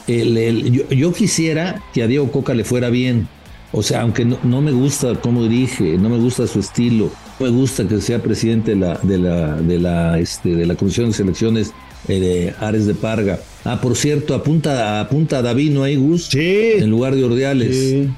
yo, 0.07 1.13
quisiera 1.13 1.81
que 1.93 2.03
a 2.03 2.07
Diego 2.07 2.31
Coca 2.31 2.53
le 2.53 2.63
fuera 2.63 2.89
bien. 2.89 3.27
O 3.73 3.81
sea, 3.81 4.01
aunque 4.01 4.25
no, 4.25 4.61
me 4.61 4.71
gusta 4.71 5.15
cómo 5.15 5.43
dirige, 5.43 5.97
no 5.97 6.09
me 6.09 6.17
gusta 6.17 6.45
su 6.45 6.59
estilo, 6.59 7.09
no 7.39 7.45
me 7.45 7.51
gusta 7.51 7.87
que 7.87 8.01
sea 8.01 8.21
presidente 8.21 8.71
de 8.71 8.77
la, 8.77 8.99
de 9.01 9.17
la, 9.17 9.55
de 9.55 9.79
la, 9.79 10.19
este, 10.19 10.55
de 10.55 10.65
la 10.65 10.75
Comisión 10.75 11.07
de 11.07 11.13
Selecciones 11.13 11.71
eh, 12.09 12.19
de 12.19 12.53
Ares 12.59 12.85
de 12.85 12.95
Parga. 12.95 13.39
Ah, 13.63 13.79
por 13.79 13.95
cierto, 13.95 14.33
apunta, 14.33 14.99
apunta 14.99 15.37
a 15.37 15.41
Davino 15.41 15.83
ahí, 15.83 15.95
Gus. 15.95 16.25
Sí. 16.25 16.71
En 16.77 16.89
lugar 16.89 17.15
de 17.15 17.23
Ordeales. 17.23 17.75
Sí, 17.77 18.09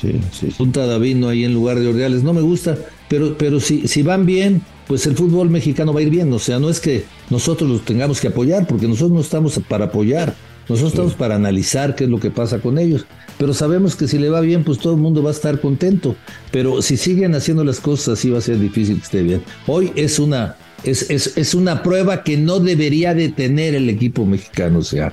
sí, 0.00 0.20
sí, 0.32 0.48
Apunta 0.52 0.82
a 0.82 0.86
Davino 0.86 1.28
ahí 1.28 1.44
en 1.44 1.54
lugar 1.54 1.78
de 1.80 1.88
Ordeales. 1.88 2.22
No 2.22 2.34
me 2.34 2.42
gusta, 2.42 2.76
pero, 3.08 3.38
pero 3.38 3.60
si, 3.60 3.88
si 3.88 4.02
van 4.02 4.26
bien, 4.26 4.62
pues 4.86 5.06
el 5.06 5.16
fútbol 5.16 5.50
mexicano 5.50 5.92
va 5.92 6.00
a 6.00 6.02
ir 6.02 6.10
bien. 6.10 6.32
O 6.32 6.38
sea, 6.38 6.58
no 6.58 6.68
es 6.70 6.80
que 6.80 7.04
nosotros 7.30 7.68
los 7.68 7.84
tengamos 7.84 8.20
que 8.20 8.28
apoyar, 8.28 8.66
porque 8.66 8.86
nosotros 8.86 9.12
no 9.12 9.20
estamos 9.20 9.60
para 9.68 9.86
apoyar, 9.86 10.34
nosotros 10.68 10.92
estamos 10.92 11.14
para 11.14 11.34
analizar 11.34 11.94
qué 11.94 12.04
es 12.04 12.10
lo 12.10 12.20
que 12.20 12.30
pasa 12.30 12.60
con 12.60 12.78
ellos. 12.78 13.06
Pero 13.38 13.52
sabemos 13.52 13.96
que 13.96 14.08
si 14.08 14.18
le 14.18 14.30
va 14.30 14.40
bien, 14.40 14.64
pues 14.64 14.78
todo 14.78 14.94
el 14.94 15.00
mundo 15.00 15.22
va 15.22 15.30
a 15.30 15.32
estar 15.32 15.60
contento. 15.60 16.16
Pero 16.50 16.82
si 16.82 16.96
siguen 16.96 17.34
haciendo 17.34 17.64
las 17.64 17.80
cosas 17.80 18.18
así, 18.18 18.30
va 18.30 18.38
a 18.38 18.42
ser 18.42 18.58
difícil 18.58 18.96
que 18.96 19.04
esté 19.04 19.22
bien. 19.22 19.42
Hoy 19.66 19.92
es 19.96 20.18
una, 20.18 20.56
es, 20.84 21.10
es, 21.10 21.36
es 21.36 21.54
una 21.54 21.82
prueba 21.82 22.22
que 22.22 22.36
no 22.36 22.60
debería 22.60 23.14
de 23.14 23.28
tener 23.28 23.74
el 23.74 23.88
equipo 23.88 24.24
mexicano. 24.24 24.78
O 24.78 24.84
sea, 24.84 25.12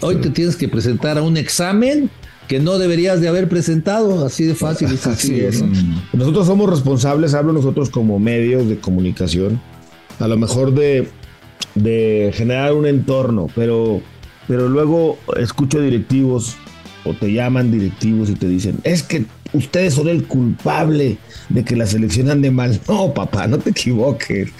hoy 0.00 0.16
te 0.16 0.30
tienes 0.30 0.56
que 0.56 0.68
presentar 0.68 1.18
a 1.18 1.22
un 1.22 1.36
examen 1.36 2.10
que 2.48 2.60
no 2.60 2.78
deberías 2.78 3.20
de 3.20 3.28
haber 3.28 3.48
presentado, 3.48 4.24
así 4.24 4.44
de 4.44 4.54
fácil. 4.54 4.88
así 5.04 5.40
es. 5.40 5.62
Nosotros 6.12 6.46
somos 6.46 6.70
responsables, 6.70 7.34
hablo 7.34 7.52
nosotros 7.52 7.90
como 7.90 8.18
medios 8.18 8.68
de 8.68 8.78
comunicación, 8.78 9.60
a 10.18 10.28
lo 10.28 10.36
mejor 10.36 10.74
de, 10.74 11.08
de 11.74 12.32
generar 12.34 12.72
un 12.74 12.86
entorno, 12.86 13.48
pero, 13.54 14.00
pero 14.48 14.68
luego 14.68 15.18
escucho 15.36 15.80
directivos 15.80 16.56
o 17.04 17.14
te 17.14 17.32
llaman 17.32 17.70
directivos 17.70 18.30
y 18.30 18.34
te 18.34 18.48
dicen, 18.48 18.78
es 18.82 19.02
que 19.02 19.24
ustedes 19.52 19.94
son 19.94 20.08
el 20.08 20.24
culpable 20.24 21.18
de 21.48 21.64
que 21.64 21.76
la 21.76 21.86
selección 21.86 22.30
ande 22.30 22.50
mal. 22.50 22.80
No, 22.88 23.12
papá, 23.12 23.46
no 23.46 23.58
te 23.58 23.70
equivoques. 23.70 24.50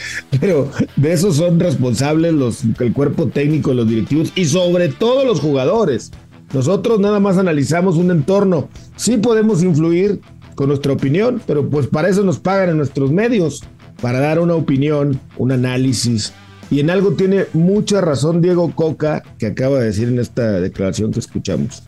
Pero 0.40 0.70
de 0.96 1.12
eso 1.12 1.32
son 1.32 1.60
responsables 1.60 2.34
los, 2.34 2.62
el 2.80 2.92
cuerpo 2.92 3.28
técnico, 3.28 3.72
los 3.72 3.88
directivos 3.88 4.32
y 4.34 4.44
sobre 4.46 4.88
todo 4.88 5.24
los 5.24 5.40
jugadores. 5.40 6.12
Nosotros 6.56 6.98
nada 7.00 7.20
más 7.20 7.36
analizamos 7.36 7.96
un 7.96 8.10
entorno. 8.10 8.70
Sí 8.96 9.18
podemos 9.18 9.62
influir 9.62 10.22
con 10.54 10.68
nuestra 10.68 10.94
opinión, 10.94 11.42
pero 11.46 11.68
pues 11.68 11.86
para 11.86 12.08
eso 12.08 12.24
nos 12.24 12.38
pagan 12.38 12.70
en 12.70 12.78
nuestros 12.78 13.12
medios. 13.12 13.62
para 14.00 14.20
dar 14.20 14.38
una 14.38 14.54
opinión, 14.54 15.20
un 15.36 15.52
análisis. 15.52 16.32
Y 16.70 16.80
en 16.80 16.88
algo 16.88 17.12
tiene 17.12 17.44
mucha 17.52 18.00
razón 18.00 18.40
Diego 18.40 18.74
Coca, 18.74 19.22
que 19.38 19.48
acaba 19.48 19.80
de 19.80 19.84
decir 19.84 20.08
en 20.08 20.18
esta 20.18 20.58
declaración 20.58 21.12
que 21.12 21.20
escuchamos. 21.20 21.82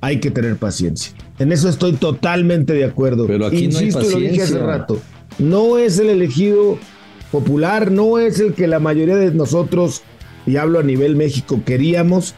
Hay 0.00 0.18
que 0.18 0.30
tener 0.30 0.56
paciencia. 0.56 1.12
En 1.38 1.52
eso 1.52 1.68
estoy 1.68 1.92
totalmente 1.92 2.72
de 2.72 2.86
acuerdo. 2.86 3.26
Pero 3.26 3.44
aquí 3.44 3.68
no 3.68 3.80
hay 3.80 3.84
Insisto, 3.84 4.10
lo 4.10 4.18
dije 4.18 4.42
hace 4.42 4.60
rato. 4.60 4.98
No 5.38 5.76
es 5.76 5.98
el 5.98 6.08
elegido 6.08 6.78
popular, 7.30 7.90
no 7.90 8.18
es 8.18 8.40
el 8.40 8.54
que 8.54 8.66
la 8.66 8.78
mayoría 8.80 9.16
de 9.16 9.32
nosotros, 9.32 10.00
y 10.46 10.56
hablo 10.56 10.78
a 10.78 10.82
nivel 10.82 11.16
México, 11.16 11.60
queríamos, 11.66 12.34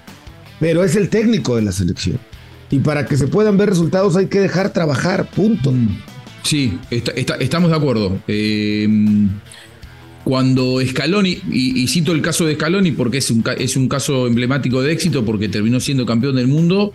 pero 0.62 0.84
es 0.84 0.94
el 0.94 1.08
técnico 1.08 1.56
de 1.56 1.62
la 1.62 1.72
selección. 1.72 2.18
Y 2.70 2.78
para 2.78 3.04
que 3.04 3.16
se 3.16 3.26
puedan 3.26 3.56
ver 3.56 3.68
resultados 3.68 4.14
hay 4.14 4.26
que 4.26 4.38
dejar 4.38 4.72
trabajar, 4.72 5.28
punto. 5.28 5.74
Sí, 6.44 6.78
está- 6.88 7.10
está- 7.12 7.34
estamos 7.36 7.70
de 7.70 7.76
acuerdo. 7.76 8.16
Eh, 8.28 8.88
cuando 10.24 10.80
Scaloni, 10.86 11.38
y, 11.50 11.86
cito 11.88 12.12
el 12.12 12.22
caso 12.22 12.46
de 12.46 12.54
Scaloni 12.54 12.92
porque 12.92 13.18
es 13.18 13.28
un, 13.32 13.42
es 13.58 13.76
un 13.76 13.88
caso 13.88 14.28
emblemático 14.28 14.80
de 14.80 14.92
éxito, 14.92 15.24
porque 15.24 15.48
terminó 15.48 15.80
siendo 15.80 16.06
campeón 16.06 16.36
del 16.36 16.46
mundo 16.46 16.92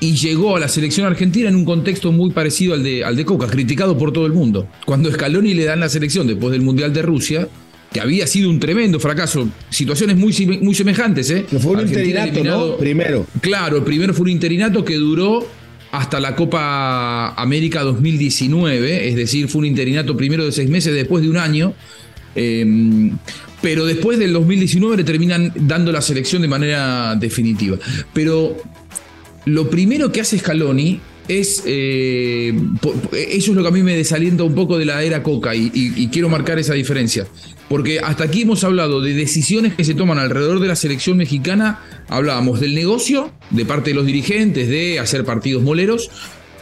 y 0.00 0.14
llegó 0.16 0.56
a 0.56 0.60
la 0.60 0.68
selección 0.68 1.06
argentina 1.06 1.50
en 1.50 1.54
un 1.56 1.66
contexto 1.66 2.12
muy 2.12 2.30
parecido 2.30 2.72
al 2.72 2.82
de, 2.82 3.04
al 3.04 3.14
de 3.14 3.26
Coca, 3.26 3.46
criticado 3.46 3.98
por 3.98 4.10
todo 4.12 4.24
el 4.24 4.32
mundo. 4.32 4.68
Cuando 4.86 5.12
Scaloni 5.12 5.52
le 5.52 5.64
dan 5.64 5.80
la 5.80 5.90
selección 5.90 6.26
después 6.26 6.50
del 6.52 6.62
Mundial 6.62 6.94
de 6.94 7.02
Rusia, 7.02 7.48
que 7.96 8.00
había 8.02 8.26
sido 8.26 8.50
un 8.50 8.60
tremendo 8.60 9.00
fracaso, 9.00 9.48
situaciones 9.70 10.16
muy, 10.18 10.34
muy 10.60 10.74
semejantes, 10.74 11.30
¿eh? 11.30 11.46
Que 11.48 11.58
fue 11.58 11.72
un 11.72 11.78
Argentina 11.80 12.26
interinato, 12.26 12.68
¿no? 12.72 12.76
Primero. 12.76 13.26
Claro, 13.40 13.78
el 13.78 13.84
primero 13.84 14.12
fue 14.12 14.24
un 14.24 14.30
interinato 14.30 14.84
que 14.84 14.96
duró 14.96 15.46
hasta 15.92 16.20
la 16.20 16.36
Copa 16.36 17.30
América 17.40 17.82
2019, 17.82 19.08
es 19.08 19.16
decir, 19.16 19.48
fue 19.48 19.60
un 19.60 19.66
interinato 19.66 20.14
primero 20.14 20.44
de 20.44 20.52
seis 20.52 20.68
meses 20.68 20.92
después 20.92 21.22
de 21.22 21.30
un 21.30 21.38
año. 21.38 21.72
eh, 22.34 23.10
pero 23.62 23.86
después 23.86 24.18
del 24.18 24.34
2019 24.34 24.98
le 24.98 25.04
terminan 25.04 25.50
dando 25.56 25.90
la 25.90 26.02
selección 26.02 26.42
de 26.42 26.48
manera 26.48 27.16
definitiva. 27.16 27.78
Pero 28.12 28.58
lo 29.46 29.70
primero 29.70 30.12
que 30.12 30.20
hace 30.20 30.38
Scaloni 30.38 31.00
es. 31.26 31.62
eh, 31.64 32.52
eso 33.30 33.50
es 33.52 33.56
lo 33.56 33.62
que 33.62 33.68
a 33.68 33.70
mí 33.72 33.82
me 33.82 33.96
desalienta 33.96 34.44
un 34.44 34.54
poco 34.54 34.76
de 34.78 34.84
la 34.84 35.02
era 35.02 35.22
Coca 35.22 35.54
y, 35.54 35.70
y- 35.74 35.94
y 35.96 36.08
quiero 36.08 36.28
marcar 36.28 36.58
esa 36.58 36.74
diferencia. 36.74 37.26
Porque 37.68 37.98
hasta 37.98 38.24
aquí 38.24 38.42
hemos 38.42 38.62
hablado 38.62 39.00
de 39.00 39.14
decisiones 39.14 39.74
que 39.74 39.84
se 39.84 39.94
toman 39.94 40.18
alrededor 40.18 40.60
de 40.60 40.68
la 40.68 40.76
selección 40.76 41.16
mexicana. 41.16 41.80
Hablábamos 42.08 42.60
del 42.60 42.74
negocio 42.74 43.32
de 43.50 43.64
parte 43.64 43.90
de 43.90 43.96
los 43.96 44.06
dirigentes, 44.06 44.68
de 44.68 45.00
hacer 45.00 45.24
partidos 45.24 45.62
moleros. 45.62 46.10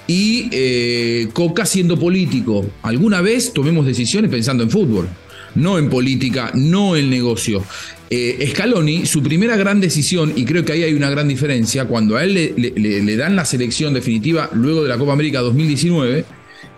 Y 0.07 0.49
eh, 0.53 1.29
Coca 1.33 1.67
siendo 1.67 1.99
político. 1.99 2.67
Alguna 2.83 3.21
vez 3.21 3.53
tomemos 3.53 3.87
decisiones 3.87 4.31
pensando 4.31 4.63
en 4.63 4.71
fútbol, 4.71 5.09
no 5.55 5.79
en 5.79 5.89
política, 5.89 6.51
no 6.55 6.97
en 6.97 7.11
negocio. 7.11 7.63
Eh, 8.11 8.49
Scaloni, 8.51 9.07
su 9.07 9.23
primera 9.23 9.57
gran 9.57 9.81
decisión, 9.81 10.33
y 10.37 10.45
creo 10.45 10.65
que 10.65 10.73
ahí 10.73 10.83
hay 10.83 10.95
una 10.95 11.11
gran 11.11 11.27
diferencia, 11.27 11.87
cuando 11.87 12.17
a 12.17 12.23
él 12.23 12.53
le, 12.57 13.17
dan 13.17 13.35
la 13.35 13.45
selección 13.45 13.95
definitiva 13.95 14.51
luego 14.53 14.83
de 14.83 14.89
la 14.89 14.99
Copa 14.99 15.15
América 15.15 15.41
2019, 15.41 16.25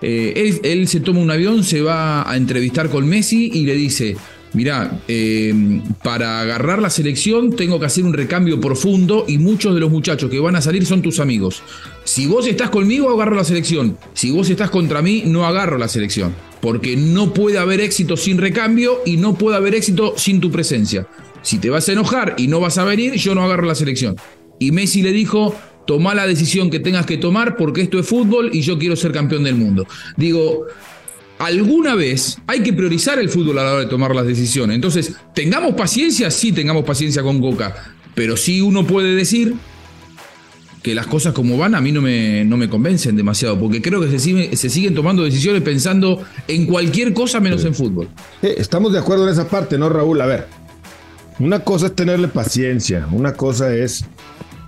eh, 0.02 0.60
él, 0.62 0.88
se 0.88 1.00
toma 1.00 1.20
un 1.20 1.30
avión, 1.30 1.64
se 1.64 1.80
va 1.80 2.28
a 2.30 2.36
entrevistar 2.36 2.90
con 2.90 3.08
Messi 3.08 3.50
y 3.52 3.64
le 3.64 3.74
dice, 3.74 4.16
mirá, 4.52 5.00
eh, 5.08 5.80
para 6.02 6.40
agarrar 6.40 6.80
la 6.80 6.90
selección 6.90 7.56
tengo 7.56 7.80
que 7.80 7.86
hacer 7.86 8.04
un 8.04 8.12
recambio 8.12 8.60
profundo 8.60 9.24
y 9.26 9.38
muchos 9.38 9.74
de 9.74 9.80
los 9.80 9.90
muchachos 9.90 10.30
que 10.30 10.38
van 10.38 10.56
a 10.56 10.60
salir 10.62 10.84
son 10.86 11.02
tus 11.02 11.20
amigos. 11.20 11.62
Si 12.04 12.26
vos 12.26 12.46
estás 12.46 12.70
conmigo, 12.70 13.10
agarro 13.10 13.36
la 13.36 13.44
selección. 13.44 13.98
Si 14.12 14.30
vos 14.30 14.48
estás 14.50 14.70
contra 14.70 15.02
mí, 15.02 15.22
no 15.26 15.46
agarro 15.46 15.78
la 15.78 15.88
selección. 15.88 16.34
Porque 16.60 16.96
no 16.96 17.32
puede 17.34 17.58
haber 17.58 17.80
éxito 17.80 18.16
sin 18.16 18.38
recambio 18.38 19.00
y 19.04 19.16
no 19.16 19.34
puede 19.34 19.56
haber 19.56 19.74
éxito 19.74 20.14
sin 20.16 20.40
tu 20.40 20.50
presencia. 20.50 21.06
Si 21.42 21.58
te 21.58 21.70
vas 21.70 21.88
a 21.88 21.92
enojar 21.92 22.34
y 22.38 22.48
no 22.48 22.60
vas 22.60 22.78
a 22.78 22.84
venir, 22.84 23.14
yo 23.14 23.34
no 23.34 23.44
agarro 23.44 23.66
la 23.66 23.74
selección. 23.74 24.16
Y 24.58 24.72
Messi 24.72 25.02
le 25.02 25.12
dijo, 25.12 25.54
toma 25.86 26.14
la 26.14 26.26
decisión 26.26 26.70
que 26.70 26.80
tengas 26.80 27.06
que 27.06 27.16
tomar 27.16 27.56
porque 27.56 27.82
esto 27.82 27.98
es 27.98 28.06
fútbol 28.06 28.50
y 28.52 28.60
yo 28.62 28.78
quiero 28.78 28.96
ser 28.96 29.12
campeón 29.12 29.44
del 29.44 29.54
mundo. 29.54 29.86
Digo, 30.16 30.66
alguna 31.38 31.94
vez 31.94 32.38
hay 32.46 32.60
que 32.62 32.72
priorizar 32.72 33.18
el 33.18 33.28
fútbol 33.28 33.58
a 33.58 33.64
la 33.64 33.72
hora 33.72 33.80
de 33.84 33.86
tomar 33.90 34.14
las 34.14 34.26
decisiones. 34.26 34.74
Entonces, 34.74 35.14
tengamos 35.34 35.74
paciencia, 35.74 36.30
sí 36.30 36.52
tengamos 36.52 36.84
paciencia 36.84 37.22
con 37.22 37.40
Coca, 37.40 37.74
pero 38.14 38.36
sí 38.36 38.60
uno 38.60 38.86
puede 38.86 39.14
decir 39.14 39.54
que 40.82 40.94
las 40.94 41.06
cosas 41.08 41.32
como 41.34 41.58
van 41.58 41.74
a 41.74 41.80
mí 41.80 41.90
no 41.90 42.00
me, 42.00 42.44
no 42.44 42.56
me 42.56 42.68
convencen 42.68 43.16
demasiado, 43.16 43.58
porque 43.58 43.82
creo 43.82 44.00
que 44.00 44.08
se, 44.08 44.18
sigue- 44.20 44.54
se 44.56 44.70
siguen 44.70 44.94
tomando 44.94 45.24
decisiones 45.24 45.62
pensando 45.62 46.22
en 46.46 46.64
cualquier 46.66 47.12
cosa 47.12 47.40
menos 47.40 47.64
en 47.64 47.74
fútbol. 47.74 48.08
Estamos 48.40 48.92
de 48.92 49.00
acuerdo 49.00 49.24
en 49.26 49.32
esa 49.32 49.48
parte, 49.48 49.78
¿no, 49.78 49.88
Raúl? 49.88 50.20
A 50.20 50.26
ver, 50.26 50.46
una 51.40 51.58
cosa 51.60 51.86
es 51.86 51.94
tenerle 51.96 52.28
paciencia, 52.28 53.08
una 53.10 53.32
cosa 53.34 53.74
es 53.74 54.04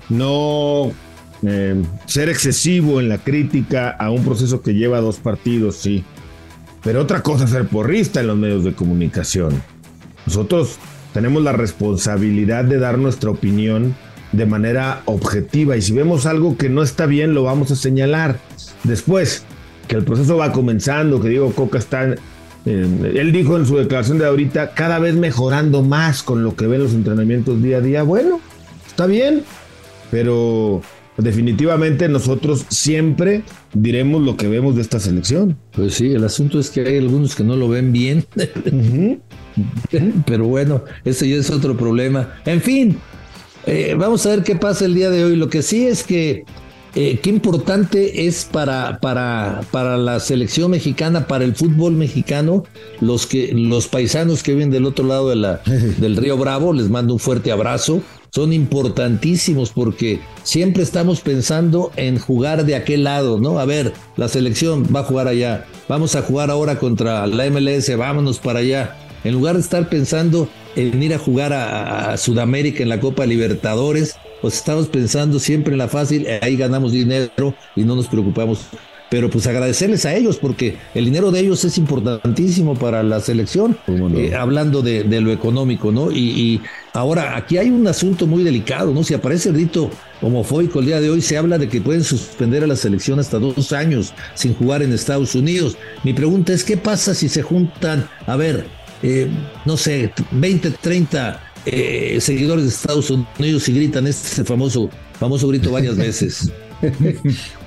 no 0.09 0.90
eh, 1.42 1.83
ser 2.07 2.29
excesivo 2.29 3.01
en 3.01 3.09
la 3.09 3.18
crítica 3.18 3.90
a 3.90 4.11
un 4.11 4.24
proceso 4.24 4.61
que 4.61 4.74
lleva 4.74 5.01
dos 5.01 5.18
partidos, 5.18 5.77
sí. 5.77 6.05
Pero 6.83 7.03
otra 7.03 7.22
cosa 7.22 7.44
es 7.44 7.51
ser 7.51 7.66
porrista 7.66 8.20
en 8.20 8.29
los 8.29 8.37
medios 8.37 8.64
de 8.64 8.72
comunicación. 8.72 9.62
Nosotros 10.27 10.79
tenemos 11.12 11.42
la 11.42 11.53
responsabilidad 11.53 12.64
de 12.64 12.79
dar 12.79 12.98
nuestra 12.98 13.31
opinión 13.31 13.94
de 14.33 14.46
manera 14.46 15.03
objetiva 15.07 15.77
y 15.77 15.83
si 15.83 15.92
vemos 15.92 16.27
algo 16.27 16.57
que 16.57 16.68
no 16.68 16.83
está 16.83 17.07
bien 17.07 17.35
lo 17.35 17.44
vamos 17.44 17.70
a 17.70 17.77
señalar. 17.77 18.38
Después, 18.85 19.44
que 19.87 19.96
el 19.96 20.05
proceso 20.05 20.37
va 20.37 20.53
comenzando, 20.53 21.20
que 21.20 21.31
Diego 21.31 21.53
Coca 21.53 21.79
está, 21.79 22.05
eh, 22.05 22.16
él 22.66 23.33
dijo 23.33 23.57
en 23.57 23.66
su 23.66 23.77
declaración 23.77 24.18
de 24.18 24.27
ahorita, 24.27 24.74
cada 24.74 24.98
vez 24.98 25.14
mejorando 25.14 25.83
más 25.83 26.22
con 26.22 26.44
lo 26.44 26.55
que 26.55 26.66
ven 26.66 26.83
los 26.83 26.92
entrenamientos 26.92 27.62
día 27.62 27.79
a 27.79 27.81
día. 27.81 28.03
Bueno, 28.03 28.40
está 28.87 29.07
bien, 29.07 29.42
pero 30.11 30.83
definitivamente 31.18 32.09
nosotros 32.09 32.64
siempre 32.68 33.42
diremos 33.74 34.22
lo 34.22 34.37
que 34.37 34.48
vemos 34.48 34.76
de 34.76 34.83
esta 34.83 35.00
selección. 35.00 35.59
Pues 35.72 35.94
sí, 35.94 36.12
el 36.12 36.24
asunto 36.24 36.59
es 36.59 36.70
que 36.70 36.81
hay 36.81 36.98
algunos 36.98 37.35
que 37.35 37.44
no 37.44 37.57
lo 37.57 37.68
ven 37.68 37.92
bien, 37.92 38.24
pero 40.26 40.46
bueno, 40.46 40.85
ese 41.04 41.28
ya 41.28 41.37
es 41.37 41.50
otro 41.50 41.76
problema. 41.76 42.35
En 42.46 42.61
fin, 42.61 42.98
eh, 43.66 43.94
vamos 43.98 44.24
a 44.26 44.31
ver 44.31 44.42
qué 44.44 44.57
pasa 44.57 44.85
el 44.85 44.94
día 44.94 45.11
de 45.11 45.24
hoy. 45.24 45.37
Lo 45.37 45.48
que 45.48 45.62
sí 45.62 45.87
es 45.87 46.04
que 46.04 46.44
eh, 46.94 47.20
qué 47.22 47.31
importante 47.31 48.26
es 48.26 48.44
para, 48.44 48.98
para, 49.00 49.61
para 49.70 49.96
la 49.98 50.20
selección 50.20 50.70
mexicana, 50.70 51.26
para 51.26 51.44
el 51.44 51.54
fútbol 51.54 51.92
mexicano, 51.92 52.64
los, 53.00 53.26
que, 53.26 53.52
los 53.52 53.88
paisanos 53.88 54.42
que 54.42 54.52
viven 54.52 54.70
del 54.70 54.87
otro 54.87 55.07
lado 55.07 55.28
de 55.28 55.37
la, 55.37 55.61
del 55.98 56.16
río 56.16 56.37
Bravo, 56.37 56.72
les 56.72 56.88
mando 56.88 57.12
un 57.12 57.20
fuerte 57.20 57.52
abrazo. 57.52 58.02
Son 58.30 58.52
importantísimos 58.52 59.70
porque 59.70 60.20
siempre 60.42 60.82
estamos 60.82 61.20
pensando 61.20 61.90
en 61.96 62.18
jugar 62.18 62.64
de 62.64 62.76
aquel 62.76 63.04
lado, 63.04 63.40
¿no? 63.40 63.58
A 63.58 63.64
ver, 63.64 63.92
la 64.16 64.28
selección 64.28 64.84
va 64.94 65.00
a 65.00 65.04
jugar 65.04 65.28
allá, 65.28 65.64
vamos 65.88 66.14
a 66.14 66.22
jugar 66.22 66.50
ahora 66.50 66.78
contra 66.78 67.26
la 67.26 67.48
MLS, 67.50 67.96
vámonos 67.96 68.38
para 68.38 68.60
allá. 68.60 68.96
En 69.24 69.32
lugar 69.32 69.54
de 69.54 69.62
estar 69.62 69.88
pensando 69.88 70.48
en 70.76 71.02
ir 71.02 71.14
a 71.14 71.18
jugar 71.18 71.52
a, 71.52 72.12
a 72.12 72.16
Sudamérica 72.16 72.82
en 72.82 72.88
la 72.88 73.00
Copa 73.00 73.26
Libertadores, 73.26 74.16
pues 74.40 74.54
estamos 74.54 74.88
pensando 74.88 75.38
siempre 75.38 75.72
en 75.72 75.78
la 75.78 75.88
fácil, 75.88 76.26
eh, 76.26 76.38
ahí 76.42 76.56
ganamos 76.56 76.92
dinero 76.92 77.54
y 77.74 77.82
no 77.82 77.96
nos 77.96 78.08
preocupamos. 78.08 78.66
Pero 79.10 79.30
pues 79.30 79.46
agradecerles 79.46 80.04
a 80.04 80.14
ellos 80.14 80.36
porque 80.36 80.76
el 80.94 81.06
dinero 81.06 81.30
de 81.30 81.40
ellos 81.40 81.64
es 81.64 81.78
importantísimo 81.78 82.74
para 82.74 83.02
la 83.02 83.20
selección, 83.20 83.78
eh, 83.88 84.34
hablando 84.34 84.82
de, 84.82 85.02
de, 85.02 85.22
lo 85.22 85.32
económico, 85.32 85.90
¿no? 85.90 86.10
Y, 86.10 86.18
y, 86.18 86.60
ahora 86.98 87.37
aquí 87.37 87.56
hay 87.58 87.70
un 87.70 87.87
asunto 87.87 88.26
muy 88.26 88.42
delicado, 88.42 88.92
¿no? 88.92 89.04
Si 89.04 89.14
aparece 89.14 89.50
el 89.50 89.54
grito 89.54 89.90
homofóbico 90.20 90.80
el 90.80 90.87
día 90.87 91.00
de 91.00 91.11
hoy, 91.11 91.22
se 91.22 91.37
habla 91.37 91.56
de 91.56 91.68
que 91.68 91.80
pueden 91.80 92.02
suspender 92.02 92.64
a 92.64 92.66
la 92.66 92.76
selección 92.76 93.20
hasta 93.20 93.38
dos 93.38 93.72
años 93.72 94.12
sin 94.34 94.54
jugar 94.54 94.82
en 94.82 94.92
Estados 94.92 95.34
Unidos. 95.34 95.76
Mi 96.02 96.12
pregunta 96.12 96.52
es, 96.52 96.64
¿qué 96.64 96.76
pasa 96.76 97.14
si 97.14 97.28
se 97.28 97.42
juntan, 97.42 98.08
a 98.26 98.37
ver, 98.37 98.66
eh, 99.02 99.28
no 99.64 99.76
sé, 99.76 100.12
20, 100.32 100.72
30 100.72 101.40
eh, 101.66 102.18
seguidores 102.20 102.64
de 102.64 102.70
Estados 102.70 103.11
Unidos 103.11 103.68
y 103.68 103.74
gritan 103.74 104.06
este 104.06 104.44
famoso, 104.44 104.90
famoso 105.18 105.48
grito 105.48 105.70
varias 105.70 105.96
veces? 105.96 106.52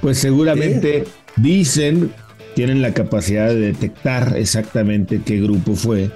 pues 0.01 0.17
seguramente 0.17 0.99
¿Eh? 0.99 1.07
dicen, 1.37 2.11
tienen 2.55 2.81
la 2.81 2.93
capacidad 2.93 3.47
de 3.47 3.59
detectar 3.59 4.37
exactamente 4.37 5.21
qué 5.25 5.39
grupo 5.39 5.75
fue. 5.75 6.11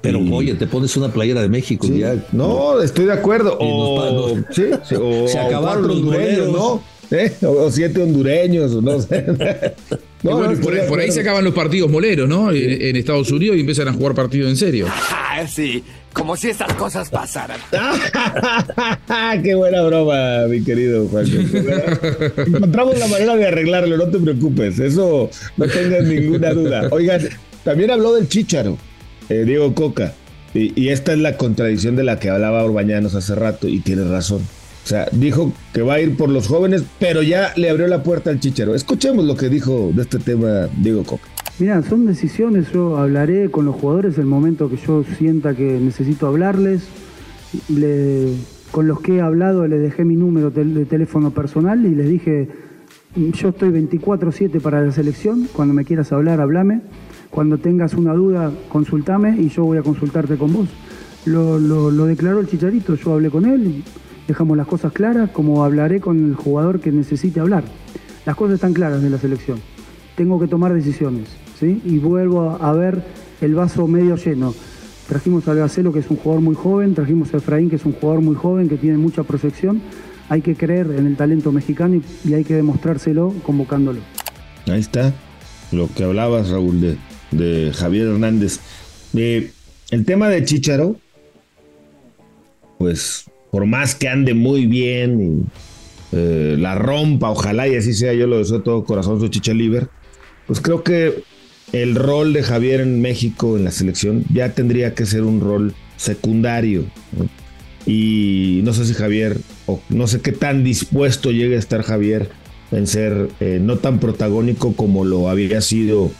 Pero 0.00 0.18
y... 0.20 0.32
oye, 0.32 0.54
te 0.54 0.66
pones 0.66 0.96
una 0.96 1.08
playera 1.08 1.42
de 1.42 1.48
México 1.48 1.86
sí. 1.86 1.98
ya. 1.98 2.14
No, 2.32 2.80
estoy 2.80 3.06
de 3.06 3.12
acuerdo. 3.12 3.56
O, 3.58 4.34
nos, 4.34 4.44
sí, 4.54 4.64
sí, 4.84 4.94
o, 4.94 5.28
se 5.28 5.38
acabaron 5.38 5.86
los 5.86 5.96
hondureños, 5.96 6.52
¿no? 6.52 6.82
¿Eh? 7.10 7.32
O, 7.42 7.64
o, 7.64 7.70
siete 7.70 8.02
hondureños, 8.02 8.82
no 8.82 9.00
sé. 9.00 9.26
No, 10.22 10.36
bueno, 10.36 10.52
no, 10.52 10.60
por, 10.60 10.86
por, 10.86 11.00
ahí 11.00 11.10
se 11.10 11.20
acaban 11.20 11.42
los 11.42 11.54
partidos 11.54 11.90
moleros, 11.90 12.28
¿no? 12.28 12.50
En, 12.52 12.82
en, 12.82 12.96
Estados 12.96 13.30
Unidos 13.30 13.56
y 13.56 13.60
empiezan 13.60 13.88
a 13.88 13.92
jugar 13.94 14.14
partidos 14.14 14.50
en 14.50 14.56
serio. 14.58 14.86
Ah, 14.90 15.46
sí, 15.48 15.82
como 16.12 16.36
si 16.36 16.50
estas 16.50 16.74
cosas 16.74 17.08
pasaran. 17.08 17.58
Qué 19.42 19.54
buena 19.54 19.82
broma, 19.82 20.46
mi 20.48 20.62
querido 20.62 21.08
Juan. 21.08 21.24
Encontramos 21.26 22.98
la 22.98 23.06
manera 23.06 23.36
de 23.36 23.46
arreglarlo, 23.46 23.96
no 23.96 24.08
te 24.08 24.18
preocupes. 24.18 24.78
Eso 24.78 25.30
no 25.56 25.66
tengas 25.66 26.04
ninguna 26.04 26.52
duda. 26.52 26.88
Oigan, 26.90 27.22
también 27.64 27.90
habló 27.90 28.14
del 28.14 28.28
Chicharo. 28.28 28.76
Eh, 29.30 29.44
Diego 29.44 29.74
Coca, 29.74 30.12
y, 30.52 30.88
esta 30.88 31.12
es 31.12 31.18
la 31.18 31.36
contradicción 31.36 31.96
de 31.96 32.02
la 32.02 32.18
que 32.18 32.28
hablaba 32.28 32.64
Orbañanos 32.64 33.14
hace 33.14 33.34
rato, 33.34 33.68
y 33.68 33.80
tiene 33.80 34.04
razón. 34.04 34.40
O 34.84 34.86
sea, 34.86 35.06
dijo 35.12 35.52
que 35.72 35.82
va 35.82 35.94
a 35.94 36.00
ir 36.00 36.16
por 36.16 36.28
los 36.28 36.48
jóvenes, 36.48 36.82
pero 36.98 37.22
ya 37.22 37.52
le 37.56 37.70
abrió 37.70 37.86
la 37.86 38.02
puerta 38.02 38.30
al 38.30 38.40
chichero. 38.40 38.74
Escuchemos 38.74 39.24
lo 39.24 39.36
que 39.36 39.48
dijo 39.48 39.92
de 39.94 40.02
este 40.02 40.18
tema 40.18 40.68
Diego 40.76 41.04
Coca. 41.04 41.28
Mira, 41.60 41.82
son 41.82 42.06
decisiones, 42.06 42.72
yo 42.72 42.96
hablaré 42.96 43.50
con 43.50 43.66
los 43.66 43.76
jugadores 43.76 44.16
el 44.18 44.24
momento 44.24 44.70
que 44.70 44.78
yo 44.78 45.04
sienta 45.18 45.54
que 45.54 45.78
necesito 45.78 46.26
hablarles. 46.26 46.88
con 48.70 48.86
los 48.86 49.00
que 49.00 49.16
he 49.16 49.20
hablado 49.20 49.66
les 49.66 49.82
dejé 49.82 50.04
mi 50.04 50.16
número 50.16 50.50
de 50.50 50.84
teléfono 50.86 51.32
personal 51.32 51.84
y 51.84 51.94
les 51.94 52.08
dije, 52.08 52.48
yo 53.14 53.48
estoy 53.50 53.70
24/7 53.70 54.60
para 54.60 54.80
la 54.82 54.92
selección, 54.92 55.48
cuando 55.52 55.74
me 55.74 55.84
quieras 55.84 56.12
hablar, 56.12 56.40
hablame. 56.40 56.80
Cuando 57.30 57.58
tengas 57.58 57.94
una 57.94 58.12
duda, 58.12 58.50
consultame 58.68 59.40
y 59.40 59.48
yo 59.48 59.64
voy 59.64 59.78
a 59.78 59.82
consultarte 59.82 60.36
con 60.36 60.52
vos. 60.52 60.68
Lo, 61.26 62.06
declaró 62.06 62.40
el 62.40 62.48
Chicharito, 62.48 62.94
yo 62.96 63.12
hablé 63.12 63.30
con 63.30 63.46
él, 63.46 63.84
dejamos 64.26 64.56
las 64.56 64.66
cosas 64.66 64.92
claras, 64.92 65.30
como 65.30 65.64
hablaré 65.64 66.00
con 66.00 66.30
el 66.30 66.34
jugador 66.34 66.80
que 66.80 66.90
necesite 66.90 67.38
hablar. 67.38 67.62
Las 68.26 68.36
cosas 68.36 68.54
están 68.54 68.72
claras 68.72 69.02
de 69.02 69.10
la 69.10 69.18
selección. 69.18 69.60
Tengo 70.16 70.40
que 70.40 70.48
tomar 70.48 70.74
decisiones, 70.74 71.28
¿sí? 71.58 71.80
Y 71.84 71.98
vuelvo 71.98 72.58
a 72.60 72.72
ver 72.72 73.04
el 73.40 73.54
vaso 73.54 73.86
medio 73.86 74.16
lleno. 74.16 74.52
Trajimos 75.08 75.46
a 75.48 75.54
Gacelo, 75.54 75.92
que 75.92 76.00
es 76.00 76.10
un 76.10 76.16
jugador 76.16 76.42
muy 76.42 76.54
joven, 76.54 76.94
trajimos 76.94 77.32
a 77.32 77.36
Efraín, 77.36 77.70
que 77.70 77.76
es 77.76 77.84
un 77.84 77.92
jugador 77.92 78.22
muy 78.22 78.34
joven, 78.34 78.68
que 78.68 78.76
tiene 78.76 78.98
mucha 78.98 79.22
proyección. 79.22 79.82
Hay 80.28 80.42
que 80.42 80.54
creer 80.54 80.90
en 80.96 81.06
el 81.06 81.16
talento 81.16 81.52
mexicano 81.52 82.00
y, 82.24 82.34
hay 82.34 82.44
que 82.44 82.54
demostrárselo 82.54 83.34
convocándolo. 83.44 84.00
Ahí 84.66 84.80
está 84.80 85.12
lo 85.72 85.88
que 85.92 86.04
hablabas, 86.04 86.50
Raúl, 86.50 86.96
de 87.30 87.72
Javier 87.74 88.08
Hernández. 88.08 88.60
el 89.12 90.04
tema 90.04 90.28
de 90.28 90.44
Chicharo, 90.44 90.96
pues 92.78 93.24
por 93.50 93.66
más 93.66 93.94
que 93.94 94.08
ande 94.08 94.34
muy 94.34 94.66
bien 94.66 95.46
eh, 96.12 96.56
la 96.58 96.74
rompa, 96.76 97.30
ojalá 97.30 97.68
y 97.68 97.76
así 97.76 97.94
sea, 97.94 98.12
yo 98.12 98.26
lo 98.26 98.38
deseo 98.38 98.58
de 98.58 98.64
todo 98.64 98.84
corazón, 98.84 99.20
su 99.20 99.28
Chicha 99.28 99.52
Liver, 99.52 99.88
pues 100.46 100.60
creo 100.60 100.82
que 100.82 101.22
el 101.72 101.94
rol 101.94 102.32
de 102.32 102.42
Javier 102.42 102.80
en 102.80 103.00
México 103.00 103.56
en 103.56 103.64
la 103.64 103.70
selección 103.70 104.24
ya 104.32 104.52
tendría 104.54 104.94
que 104.94 105.06
ser 105.06 105.22
un 105.22 105.40
rol 105.40 105.74
secundario. 105.96 106.84
Y 107.86 108.60
no 108.64 108.72
sé 108.72 108.86
si 108.86 108.94
Javier, 108.94 109.38
o 109.66 109.80
no 109.88 110.06
sé 110.06 110.20
qué 110.20 110.32
tan 110.32 110.64
dispuesto 110.64 111.30
llegue 111.30 111.56
a 111.56 111.58
estar 111.58 111.82
Javier 111.82 112.30
en 112.72 112.86
ser 112.86 113.28
eh, 113.40 113.58
no 113.60 113.78
tan 113.78 113.98
protagónico 113.98 114.74
como 114.74 115.04
lo 115.04 115.28
había 115.28 115.60
sido 115.60 116.10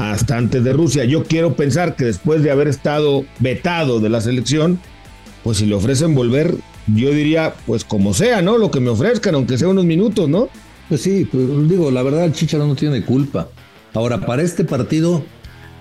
hasta 0.00 0.38
antes 0.38 0.64
de 0.64 0.72
Rusia. 0.72 1.04
Yo 1.04 1.24
quiero 1.24 1.54
pensar 1.54 1.94
que 1.94 2.06
después 2.06 2.42
de 2.42 2.50
haber 2.50 2.68
estado 2.68 3.24
vetado 3.38 4.00
de 4.00 4.08
la 4.08 4.20
selección, 4.20 4.80
pues 5.44 5.58
si 5.58 5.66
le 5.66 5.74
ofrecen 5.74 6.14
volver, 6.14 6.54
yo 6.86 7.10
diría, 7.10 7.54
pues 7.66 7.84
como 7.84 8.14
sea, 8.14 8.40
¿no? 8.40 8.56
Lo 8.56 8.70
que 8.70 8.80
me 8.80 8.88
ofrezcan, 8.88 9.34
aunque 9.34 9.58
sea 9.58 9.68
unos 9.68 9.84
minutos, 9.84 10.28
¿no? 10.28 10.48
Pues 10.88 11.02
sí, 11.02 11.28
pues, 11.30 11.46
digo, 11.68 11.90
la 11.90 12.02
verdad 12.02 12.24
el 12.24 12.32
Chicharo 12.32 12.66
no 12.66 12.74
tiene 12.74 13.04
culpa. 13.04 13.48
Ahora, 13.92 14.24
para 14.24 14.42
este 14.42 14.64
partido, 14.64 15.22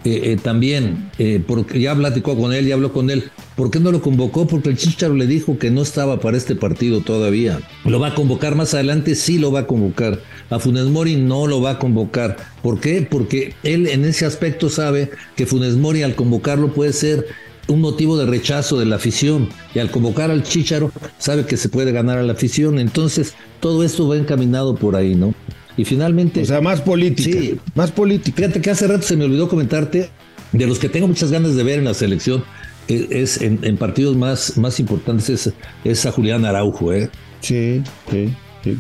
eh, 0.06 0.32
eh, 0.32 0.38
también, 0.42 1.12
eh, 1.20 1.44
porque 1.46 1.82
ya 1.82 1.94
platicó 1.94 2.38
con 2.38 2.54
él, 2.54 2.66
ya 2.66 2.76
habló 2.76 2.94
con 2.94 3.10
él, 3.10 3.32
¿por 3.58 3.70
qué 3.70 3.82
no 3.82 3.92
lo 3.92 4.02
convocó? 4.02 4.48
Porque 4.48 4.70
el 4.70 4.78
Chicharo 4.78 5.14
le 5.14 5.28
dijo 5.28 5.58
que 5.58 5.72
no 5.72 5.82
estaba 5.82 6.22
para 6.22 6.38
este 6.38 6.56
partido 6.56 7.02
todavía. 7.02 7.60
¿Lo 7.84 8.00
va 8.00 8.08
a 8.08 8.16
convocar 8.16 8.56
más 8.56 8.74
adelante? 8.74 9.16
Sí 9.16 9.40
lo 9.40 9.52
va 9.52 9.62
a 9.62 9.68
convocar. 9.68 10.20
A 10.50 10.60
Funes 10.60 10.86
Mori 10.86 11.18
no 11.18 11.48
lo 11.48 11.62
va 11.62 11.72
a 11.72 11.80
convocar. 11.80 12.38
¿Por 12.62 12.80
qué? 12.80 13.06
Porque 13.10 13.56
él 13.64 13.88
en 13.88 14.06
ese 14.06 14.26
aspecto 14.26 14.70
sabe 14.70 15.12
que 15.36 15.46
Funes 15.46 15.76
Mori 15.76 16.02
al 16.04 16.16
convocarlo 16.16 16.74
puede 16.74 16.94
ser 16.94 17.28
un 17.68 17.82
motivo 17.82 18.18
de 18.18 18.26
rechazo 18.26 18.80
de 18.80 18.86
la 18.86 18.96
afición 18.96 19.50
y 19.76 19.80
al 19.80 19.92
convocar 19.92 20.32
al 20.32 20.44
Chicharo 20.44 20.92
sabe 21.18 21.46
que 21.46 21.58
se 21.58 21.70
puede 21.70 21.92
ganar 21.92 22.18
a 22.18 22.24
la 22.24 22.34
afición. 22.34 22.80
Entonces, 22.80 23.36
todo 23.60 23.84
esto 23.84 24.08
va 24.08 24.16
encaminado 24.16 24.76
por 24.76 24.96
ahí, 24.96 25.14
¿no? 25.14 25.34
Y 25.80 25.86
finalmente... 25.86 26.42
O 26.42 26.46
sea, 26.46 26.60
más 26.60 26.82
política. 26.82 27.40
Sí. 27.40 27.58
Más 27.74 27.90
política. 27.90 28.36
Fíjate 28.36 28.60
que 28.60 28.70
hace 28.70 28.86
rato 28.86 29.04
se 29.04 29.16
me 29.16 29.24
olvidó 29.24 29.48
comentarte 29.48 30.10
de 30.52 30.68
los 30.68 30.78
que 30.78 30.90
tengo 30.90 31.08
muchas 31.08 31.32
ganas 31.32 31.56
de 31.56 31.64
ver 31.64 31.80
en 31.80 31.86
la 31.86 31.94
selección. 31.94 32.44
Es, 32.90 33.40
en, 33.42 33.78
partidos 33.78 34.18
más, 34.18 34.58
más 34.58 34.78
importantes 34.82 35.30
es, 35.30 35.54
es 35.86 36.06
a 36.06 36.12
Julián 36.12 36.44
Araujo, 36.44 36.92
¿eh? 36.92 37.10
Sí, 37.40 37.82
sí 38.12 38.30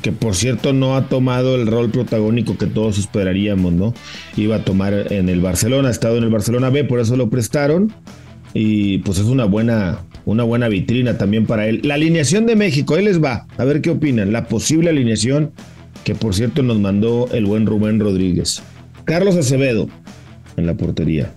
que 0.04 0.12
por 0.12 0.36
cierto 0.36 0.74
no 0.74 0.98
ha 0.98 1.08
tomado 1.08 1.56
el 1.56 1.66
rol 1.66 1.90
protagónico 1.90 2.58
que 2.58 2.66
todos 2.66 2.98
esperaríamos, 2.98 3.72
¿no? 3.72 3.94
Iba 4.36 4.58
a 4.58 4.66
tomar 4.66 5.14
en 5.14 5.30
el 5.30 5.40
Barcelona, 5.40 5.88
ha 5.88 5.92
estado 5.92 6.18
en 6.18 6.26
el 6.26 6.30
Barcelona 6.30 6.70
B, 6.70 6.84
por 6.84 7.00
eso 7.00 7.16
lo 7.16 7.30
prestaron 7.30 7.94
y 8.54 8.98
pues 8.98 9.20
es 9.20 9.26
una 9.26 9.46
buena, 9.46 10.00
una 10.26 10.44
buena 10.44 10.68
vitrina 10.68 11.18
también 11.18 11.46
para 11.46 11.66
él. 11.68 11.80
La 11.86 11.94
alineación 11.94 12.46
de 12.46 12.58
México, 12.58 12.96
ahí 12.96 13.06
les 13.06 13.24
va, 13.24 13.48
a 13.58 13.64
ver 13.64 13.82
qué 13.82 13.90
opinan. 13.90 14.34
La 14.34 14.50
posible 14.50 14.90
alineación 14.90 15.54
que 16.04 16.16
por 16.16 16.34
cierto 16.34 16.64
nos 16.64 16.80
mandó 16.80 17.28
el 17.32 17.46
buen 17.46 17.66
Rubén 17.66 18.00
Rodríguez. 18.00 18.62
Carlos 19.06 19.36
Acevedo 19.36 19.90
en 20.58 20.66
la 20.66 20.76
portería. 20.76 21.32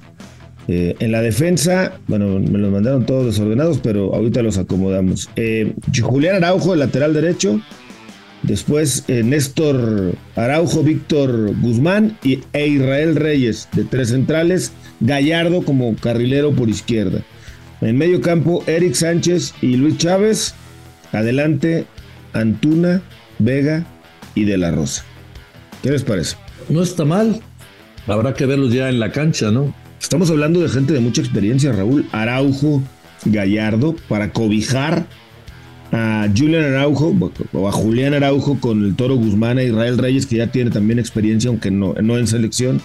Eh, 0.68 0.94
en 1.01 1.11
la 1.11 1.22
defensa, 1.22 1.98
bueno, 2.07 2.38
me 2.38 2.59
los 2.59 2.70
mandaron 2.70 3.05
todos 3.05 3.27
desordenados, 3.27 3.81
pero 3.83 4.14
ahorita 4.14 4.42
los 4.42 4.59
acomodamos. 4.59 5.29
Eh, 5.37 5.75
Julián 6.01 6.37
Araujo, 6.37 6.75
el 6.75 6.81
lateral 6.81 7.14
derecho. 7.14 7.61
Después 8.42 9.05
eh, 9.09 9.22
Néstor 9.22 10.14
Araujo, 10.35 10.83
Víctor 10.83 11.55
Guzmán 11.61 12.18
y, 12.25 12.40
e 12.53 12.66
Israel 12.66 13.16
Reyes 13.16 13.68
de 13.72 13.85
tres 13.85 14.11
centrales. 14.11 14.72
Gallardo 15.01 15.62
como 15.62 15.94
carrilero 15.96 16.53
por 16.53 16.68
izquierda. 16.68 17.22
En 17.81 17.98
medio 17.98 18.20
campo, 18.20 18.62
Eric 18.66 18.94
Sánchez 18.94 19.55
y 19.62 19.77
Luis 19.77 19.98
Chávez. 19.98 20.55
Adelante, 21.12 21.87
Antuna, 22.33 23.03
Vega 23.38 23.85
y 24.34 24.44
De 24.44 24.56
La 24.56 24.70
Rosa. 24.70 25.04
¿Qué 25.82 25.90
les 25.90 26.02
parece? 26.02 26.36
No 26.68 26.82
está 26.82 27.04
mal. 27.04 27.40
Habrá 28.06 28.34
que 28.34 28.46
verlos 28.46 28.72
ya 28.72 28.88
en 28.88 29.00
la 29.00 29.12
cancha, 29.12 29.50
¿no? 29.50 29.74
Estamos 30.00 30.30
hablando 30.30 30.60
de 30.60 30.68
gente 30.68 30.92
de 30.92 31.00
mucha 31.00 31.20
experiencia, 31.20 31.72
Raúl. 31.72 32.06
Araujo, 32.12 32.82
Gallardo, 33.24 33.94
para 34.08 34.32
cobijar 34.32 35.06
a 35.92 36.26
Julian 36.34 36.64
Araujo 36.64 37.14
o 37.52 37.68
a 37.68 37.72
Julián 37.72 38.14
Araujo 38.14 38.58
con 38.58 38.84
el 38.84 38.96
Toro 38.96 39.16
Guzmán 39.16 39.58
a 39.58 39.62
Israel 39.62 39.98
Reyes, 39.98 40.26
que 40.26 40.36
ya 40.36 40.48
tiene 40.48 40.70
también 40.70 40.98
experiencia, 40.98 41.48
aunque 41.48 41.70
no, 41.70 41.94
no 42.02 42.18
en 42.18 42.26
selección. 42.26 42.80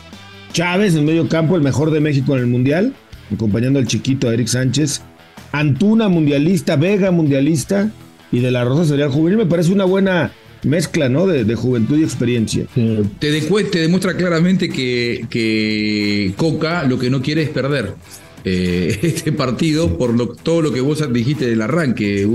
Chávez 0.53 0.95
en 0.95 1.05
medio 1.05 1.27
campo, 1.27 1.55
el 1.55 1.61
mejor 1.61 1.91
de 1.91 1.99
México 1.99 2.35
en 2.35 2.41
el 2.41 2.47
Mundial, 2.47 2.93
acompañando 3.33 3.79
al 3.79 3.87
chiquito 3.87 4.29
a 4.29 4.33
Eric 4.33 4.47
Sánchez. 4.47 5.01
Antuna, 5.51 6.09
mundialista, 6.09 6.75
Vega, 6.75 7.11
mundialista, 7.11 7.89
y 8.31 8.39
de 8.39 8.51
la 8.51 8.63
Rosa 8.65 8.85
sería 8.85 9.05
el 9.05 9.11
juvenil. 9.11 9.37
Me 9.37 9.45
parece 9.45 9.71
una 9.71 9.85
buena 9.85 10.31
mezcla, 10.63 11.09
¿no? 11.09 11.27
De, 11.27 11.55
juventud 11.55 11.97
y 11.97 12.03
experiencia. 12.03 12.65
Te, 13.19 13.31
demuestra 13.31 14.15
claramente 14.15 14.69
que, 14.69 15.25
que 15.29 16.33
Coca 16.37 16.83
lo 16.83 16.99
que 16.99 17.09
no 17.09 17.21
quiere 17.21 17.43
es 17.43 17.49
perder. 17.49 17.95
Eh, 18.43 18.99
este 19.03 19.31
partido 19.31 19.97
por 19.97 20.13
lo, 20.13 20.27
todo 20.29 20.61
lo 20.61 20.71
que 20.71 20.81
vos 20.81 21.03
dijiste 21.11 21.47
del 21.47 21.61
arranque, 21.61 22.27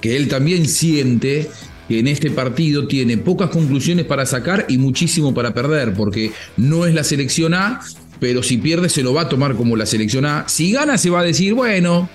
que 0.00 0.16
él 0.16 0.28
también 0.28 0.66
siente 0.66 1.48
que 1.88 2.00
en 2.00 2.06
este 2.06 2.30
partido 2.30 2.86
tiene 2.86 3.16
pocas 3.16 3.48
conclusiones 3.48 4.04
para 4.04 4.26
sacar 4.26 4.66
y 4.68 4.76
muchísimo 4.76 5.32
para 5.32 5.54
perder, 5.54 5.94
porque 5.94 6.32
no 6.56 6.84
es 6.84 6.94
la 6.94 7.02
selección 7.02 7.54
A, 7.54 7.80
pero 8.20 8.42
si 8.42 8.58
pierde 8.58 8.88
se 8.88 9.02
lo 9.02 9.14
va 9.14 9.22
a 9.22 9.28
tomar 9.28 9.54
como 9.54 9.76
la 9.76 9.86
selección 9.86 10.26
A. 10.26 10.44
Si 10.48 10.72
gana 10.72 10.98
se 10.98 11.08
va 11.08 11.20
a 11.20 11.24
decir, 11.24 11.54
bueno, 11.54 12.10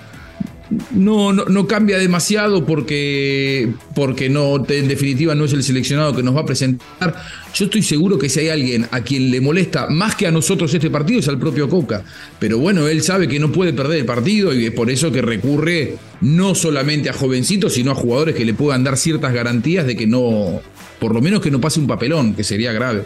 no, 0.91 1.33
no, 1.33 1.67
cambia 1.67 1.97
demasiado 1.97 2.65
porque, 2.65 3.73
porque 3.95 4.29
no, 4.29 4.57
en 4.67 4.87
definitiva 4.87 5.35
no 5.35 5.45
es 5.45 5.53
el 5.53 5.63
seleccionado 5.63 6.15
que 6.15 6.23
nos 6.23 6.35
va 6.35 6.41
a 6.41 6.45
presentar. 6.45 7.15
Yo 7.53 7.65
estoy 7.65 7.83
seguro 7.83 8.17
que 8.17 8.29
si 8.29 8.41
hay 8.41 8.49
alguien 8.49 8.87
a 8.91 9.01
quien 9.01 9.29
le 9.29 9.39
molesta 9.39 9.87
más 9.89 10.15
que 10.15 10.27
a 10.27 10.31
nosotros 10.31 10.73
este 10.73 10.89
partido 10.89 11.19
es 11.19 11.27
al 11.27 11.39
propio 11.39 11.69
Coca. 11.69 12.03
Pero 12.39 12.57
bueno, 12.57 12.87
él 12.87 13.03
sabe 13.03 13.27
que 13.27 13.39
no 13.39 13.51
puede 13.51 13.73
perder 13.73 13.99
el 13.99 14.05
partido 14.05 14.53
y 14.53 14.65
es 14.65 14.71
por 14.71 14.89
eso 14.89 15.11
que 15.11 15.21
recurre 15.21 15.97
no 16.21 16.55
solamente 16.55 17.09
a 17.09 17.13
jovencitos, 17.13 17.73
sino 17.73 17.91
a 17.91 17.95
jugadores 17.95 18.35
que 18.35 18.45
le 18.45 18.53
puedan 18.53 18.83
dar 18.83 18.97
ciertas 18.97 19.33
garantías 19.33 19.85
de 19.85 19.95
que 19.95 20.07
no, 20.07 20.61
por 21.03 21.13
lo 21.13 21.21
menos 21.21 21.41
que 21.41 21.51
no 21.51 21.59
pase 21.59 21.81
un 21.81 21.87
papelón, 21.87 22.33
que 22.33 22.45
sería 22.45 22.71
grave. 22.71 23.03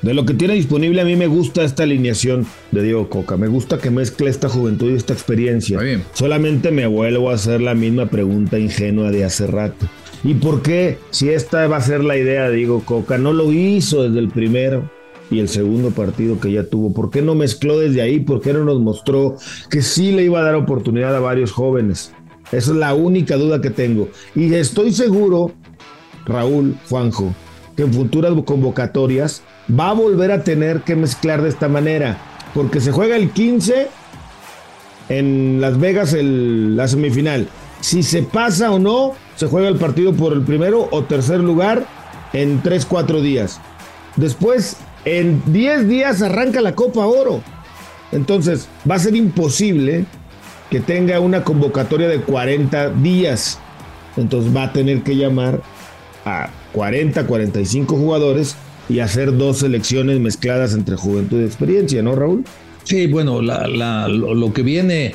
De 0.00 0.14
lo 0.14 0.24
que 0.24 0.32
tiene 0.32 0.54
disponible, 0.54 1.02
a 1.02 1.04
mí 1.04 1.16
me 1.16 1.26
gusta 1.26 1.64
esta 1.64 1.82
alineación 1.82 2.46
de 2.72 2.82
Diego 2.82 3.10
Coca. 3.10 3.36
Me 3.36 3.46
gusta 3.46 3.76
que 3.76 3.90
mezcle 3.90 4.30
esta 4.30 4.48
juventud 4.48 4.90
y 4.90 4.94
esta 4.94 5.12
experiencia. 5.12 5.78
Solamente 6.14 6.70
me 6.70 6.86
vuelvo 6.86 7.28
a 7.28 7.34
hacer 7.34 7.60
la 7.60 7.74
misma 7.74 8.06
pregunta 8.06 8.58
ingenua 8.58 9.10
de 9.10 9.26
hace 9.26 9.46
rato. 9.46 9.86
¿Y 10.24 10.32
por 10.32 10.62
qué, 10.62 10.96
si 11.10 11.28
esta 11.28 11.68
va 11.68 11.76
a 11.76 11.82
ser 11.82 12.02
la 12.04 12.16
idea 12.16 12.48
de 12.48 12.56
Diego 12.56 12.82
Coca, 12.86 13.18
no 13.18 13.34
lo 13.34 13.52
hizo 13.52 14.04
desde 14.04 14.18
el 14.18 14.30
primero? 14.30 14.90
y 15.28 15.40
el 15.40 15.48
segundo 15.48 15.90
partido 15.90 16.40
que 16.40 16.52
ya 16.52 16.62
tuvo. 16.64 16.94
¿Por 16.94 17.10
qué 17.10 17.20
no 17.20 17.34
mezcló 17.34 17.80
desde 17.80 18.00
ahí? 18.00 18.20
¿Por 18.20 18.40
qué 18.40 18.52
no 18.52 18.64
nos 18.64 18.80
mostró 18.80 19.36
que 19.68 19.82
sí 19.82 20.12
le 20.12 20.22
iba 20.22 20.38
a 20.38 20.44
dar 20.44 20.54
oportunidad 20.54 21.14
a 21.14 21.20
varios 21.20 21.50
jóvenes? 21.50 22.12
Esa 22.52 22.70
es 22.70 22.76
la 22.76 22.94
única 22.94 23.36
duda 23.36 23.60
que 23.60 23.70
tengo. 23.70 24.08
Y 24.36 24.54
estoy 24.54 24.92
seguro 24.92 25.52
Raúl, 26.26 26.76
Juanjo, 26.88 27.34
que 27.76 27.84
en 27.84 27.92
futuras 27.92 28.32
convocatorias 28.44 29.42
va 29.68 29.90
a 29.90 29.94
volver 29.94 30.32
a 30.32 30.44
tener 30.44 30.82
que 30.82 30.96
mezclar 30.96 31.42
de 31.42 31.48
esta 31.48 31.68
manera, 31.68 32.18
porque 32.54 32.80
se 32.80 32.92
juega 32.92 33.16
el 33.16 33.30
15 33.30 33.88
en 35.08 35.60
Las 35.60 35.78
Vegas 35.78 36.12
el, 36.12 36.76
la 36.76 36.88
semifinal. 36.88 37.48
Si 37.80 38.02
se 38.02 38.22
pasa 38.22 38.70
o 38.72 38.78
no, 38.78 39.12
se 39.36 39.46
juega 39.46 39.68
el 39.68 39.76
partido 39.76 40.12
por 40.14 40.32
el 40.32 40.42
primero 40.42 40.88
o 40.90 41.04
tercer 41.04 41.40
lugar 41.40 41.86
en 42.32 42.62
3, 42.62 42.86
4 42.86 43.20
días. 43.20 43.60
Después, 44.16 44.76
en 45.04 45.42
10 45.46 45.88
días 45.88 46.22
arranca 46.22 46.60
la 46.60 46.74
Copa 46.74 47.06
Oro. 47.06 47.42
Entonces, 48.12 48.68
va 48.88 48.96
a 48.96 49.00
ser 49.00 49.14
imposible 49.14 50.06
que 50.70 50.80
tenga 50.80 51.20
una 51.20 51.44
convocatoria 51.44 52.08
de 52.08 52.20
40 52.20 52.90
días. 52.90 53.58
Entonces 54.16 54.54
va 54.54 54.64
a 54.64 54.72
tener 54.72 55.02
que 55.02 55.16
llamar 55.16 55.60
a 56.26 56.50
40, 56.72 57.26
45 57.26 57.96
jugadores 57.96 58.56
y 58.88 58.98
hacer 58.98 59.36
dos 59.36 59.58
selecciones 59.58 60.20
mezcladas 60.20 60.74
entre 60.74 60.96
juventud 60.96 61.40
y 61.40 61.44
experiencia, 61.44 62.02
¿no, 62.02 62.14
Raúl? 62.14 62.44
Sí, 62.84 63.06
bueno, 63.06 63.40
lo, 63.40 64.52
que 64.52 64.62
viene, 64.62 65.14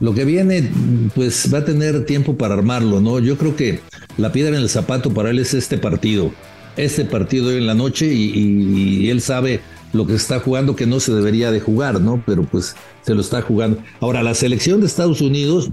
lo 0.00 0.14
que 0.14 0.24
viene, 0.24 0.68
pues 1.14 1.52
va 1.52 1.58
a 1.58 1.64
tener 1.64 2.04
tiempo 2.04 2.36
para 2.36 2.54
armarlo, 2.54 3.00
¿no? 3.00 3.20
Yo 3.20 3.38
creo 3.38 3.54
que 3.54 3.80
la 4.16 4.32
piedra 4.32 4.56
en 4.56 4.62
el 4.62 4.68
zapato 4.68 5.12
para 5.14 5.30
él 5.30 5.38
es 5.38 5.54
este 5.54 5.78
partido, 5.78 6.32
este 6.76 7.04
partido 7.04 7.52
en 7.52 7.66
la 7.66 7.74
noche 7.74 8.06
y, 8.06 9.08
él 9.08 9.20
sabe 9.20 9.60
lo 9.92 10.06
que 10.06 10.14
está 10.14 10.40
jugando 10.40 10.76
que 10.76 10.86
no 10.86 11.00
se 11.00 11.14
debería 11.14 11.50
de 11.50 11.60
jugar, 11.60 12.00
¿no? 12.00 12.22
Pero 12.26 12.42
pues 12.44 12.74
se 13.02 13.14
lo 13.14 13.20
está 13.20 13.40
jugando. 13.40 13.78
Ahora, 14.00 14.22
la 14.22 14.34
selección 14.34 14.80
de 14.80 14.86
Estados 14.86 15.20
Unidos, 15.20 15.70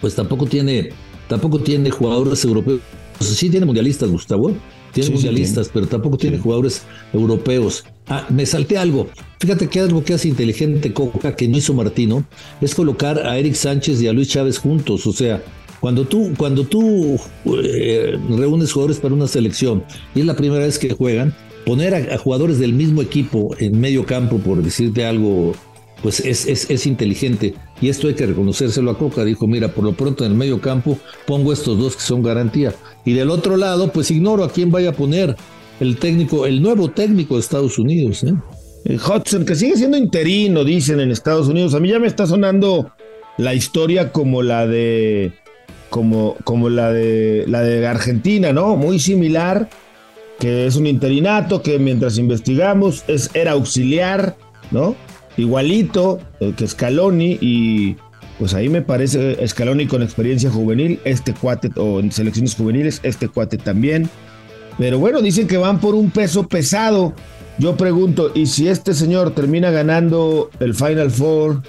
pues 0.00 0.14
tampoco 0.14 0.46
tiene, 0.46 0.90
tampoco 1.28 1.60
tiene 1.60 1.90
jugadores 1.90 2.44
europeos. 2.44 2.80
Sí 3.20 3.50
tiene 3.50 3.66
mundialistas, 3.66 4.08
Gustavo. 4.10 4.52
Tiene 4.92 5.10
mundialistas, 5.10 5.70
pero 5.72 5.86
tampoco 5.86 6.16
tiene 6.16 6.38
jugadores 6.38 6.82
europeos. 7.12 7.84
Ah, 8.08 8.26
me 8.30 8.44
salté 8.46 8.76
algo. 8.76 9.08
Fíjate 9.38 9.68
que 9.68 9.80
algo 9.80 10.02
que 10.02 10.14
hace 10.14 10.28
inteligente 10.28 10.92
Coca, 10.92 11.36
que 11.36 11.46
no 11.46 11.58
hizo 11.58 11.74
Martino, 11.74 12.24
es 12.60 12.74
colocar 12.74 13.18
a 13.26 13.38
Eric 13.38 13.54
Sánchez 13.54 14.00
y 14.02 14.08
a 14.08 14.12
Luis 14.12 14.28
Chávez 14.28 14.58
juntos. 14.58 15.06
O 15.06 15.12
sea, 15.12 15.42
cuando 15.80 16.06
tú, 16.06 16.32
cuando 16.36 16.64
tú 16.64 17.18
eh, 17.44 18.18
reúnes 18.30 18.72
jugadores 18.72 18.98
para 18.98 19.14
una 19.14 19.28
selección 19.28 19.84
y 20.14 20.20
es 20.20 20.26
la 20.26 20.34
primera 20.34 20.64
vez 20.64 20.78
que 20.78 20.90
juegan, 20.92 21.34
poner 21.64 21.94
a, 21.94 22.18
jugadores 22.18 22.58
del 22.58 22.72
mismo 22.72 23.02
equipo 23.02 23.54
en 23.58 23.80
medio 23.80 24.04
campo, 24.04 24.38
por 24.38 24.62
decirte 24.62 25.04
algo, 25.04 25.54
pues 26.02 26.20
es, 26.20 26.46
es, 26.46 26.68
es, 26.70 26.86
inteligente. 26.86 27.54
Y 27.80 27.88
esto 27.88 28.08
hay 28.08 28.14
que 28.14 28.26
reconocérselo 28.26 28.90
a 28.90 28.98
Coca. 28.98 29.24
Dijo, 29.24 29.46
mira, 29.46 29.68
por 29.68 29.84
lo 29.84 29.92
pronto 29.92 30.24
en 30.24 30.32
el 30.32 30.36
medio 30.36 30.60
campo 30.60 30.98
pongo 31.26 31.52
estos 31.52 31.78
dos 31.78 31.96
que 31.96 32.02
son 32.02 32.22
garantía. 32.22 32.74
Y 33.04 33.14
del 33.14 33.30
otro 33.30 33.56
lado, 33.56 33.90
pues 33.92 34.10
ignoro 34.10 34.44
a 34.44 34.50
quién 34.50 34.70
vaya 34.70 34.90
a 34.90 34.94
poner 34.94 35.36
el 35.80 35.96
técnico, 35.96 36.46
el 36.46 36.60
nuevo 36.60 36.90
técnico 36.90 37.34
de 37.34 37.40
Estados 37.40 37.78
Unidos. 37.78 38.22
¿eh? 38.24 38.34
Hudson, 38.96 39.44
que 39.44 39.54
sigue 39.54 39.76
siendo 39.76 39.96
interino, 39.96 40.64
dicen 40.64 41.00
en 41.00 41.10
Estados 41.10 41.48
Unidos. 41.48 41.74
A 41.74 41.80
mí 41.80 41.88
ya 41.88 41.98
me 41.98 42.06
está 42.06 42.26
sonando 42.26 42.92
la 43.38 43.54
historia 43.54 44.12
como 44.12 44.42
la 44.42 44.66
de. 44.66 45.32
como, 45.88 46.36
como 46.44 46.68
la 46.68 46.92
de 46.92 47.44
la 47.48 47.62
de 47.62 47.86
Argentina, 47.86 48.52
¿no? 48.52 48.76
Muy 48.76 48.98
similar. 48.98 49.68
Que 50.38 50.66
es 50.66 50.76
un 50.76 50.86
interinato 50.86 51.62
que 51.62 51.78
mientras 51.78 52.16
investigamos 52.16 53.04
es, 53.08 53.30
era 53.34 53.52
auxiliar, 53.52 54.36
¿no? 54.70 54.96
Igualito 55.36 56.20
eh, 56.40 56.52
que 56.56 56.66
Scaloni 56.66 57.38
y 57.40 57.96
pues 58.38 58.54
ahí 58.54 58.68
me 58.68 58.82
parece 58.82 59.46
Scaloni 59.46 59.86
con 59.86 60.02
experiencia 60.02 60.50
juvenil, 60.50 60.98
este 61.04 61.34
cuate, 61.34 61.70
o 61.76 62.00
en 62.00 62.10
selecciones 62.10 62.54
juveniles, 62.54 63.00
este 63.02 63.28
cuate 63.28 63.58
también. 63.58 64.08
Pero 64.78 64.98
bueno, 64.98 65.20
dicen 65.20 65.46
que 65.46 65.58
van 65.58 65.78
por 65.78 65.94
un 65.94 66.10
peso 66.10 66.48
pesado. 66.48 67.12
Yo 67.58 67.76
pregunto, 67.76 68.32
¿y 68.34 68.46
si 68.46 68.68
este 68.68 68.94
señor 68.94 69.34
termina 69.34 69.70
ganando 69.70 70.50
el 70.58 70.74
Final 70.74 71.10
Four, 71.10 71.62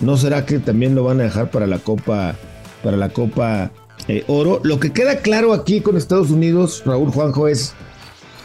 no 0.00 0.16
será 0.16 0.44
que 0.44 0.58
también 0.58 0.96
lo 0.96 1.04
van 1.04 1.20
a 1.20 1.24
dejar 1.24 1.50
para 1.52 1.68
la 1.68 1.78
Copa, 1.78 2.34
para 2.82 2.96
la 2.96 3.10
Copa 3.10 3.70
eh, 4.08 4.24
Oro? 4.26 4.60
Lo 4.64 4.80
que 4.80 4.92
queda 4.92 5.18
claro 5.18 5.52
aquí 5.52 5.80
con 5.80 5.96
Estados 5.96 6.30
Unidos, 6.30 6.82
Raúl 6.84 7.12
Juanjo, 7.12 7.46
es 7.46 7.74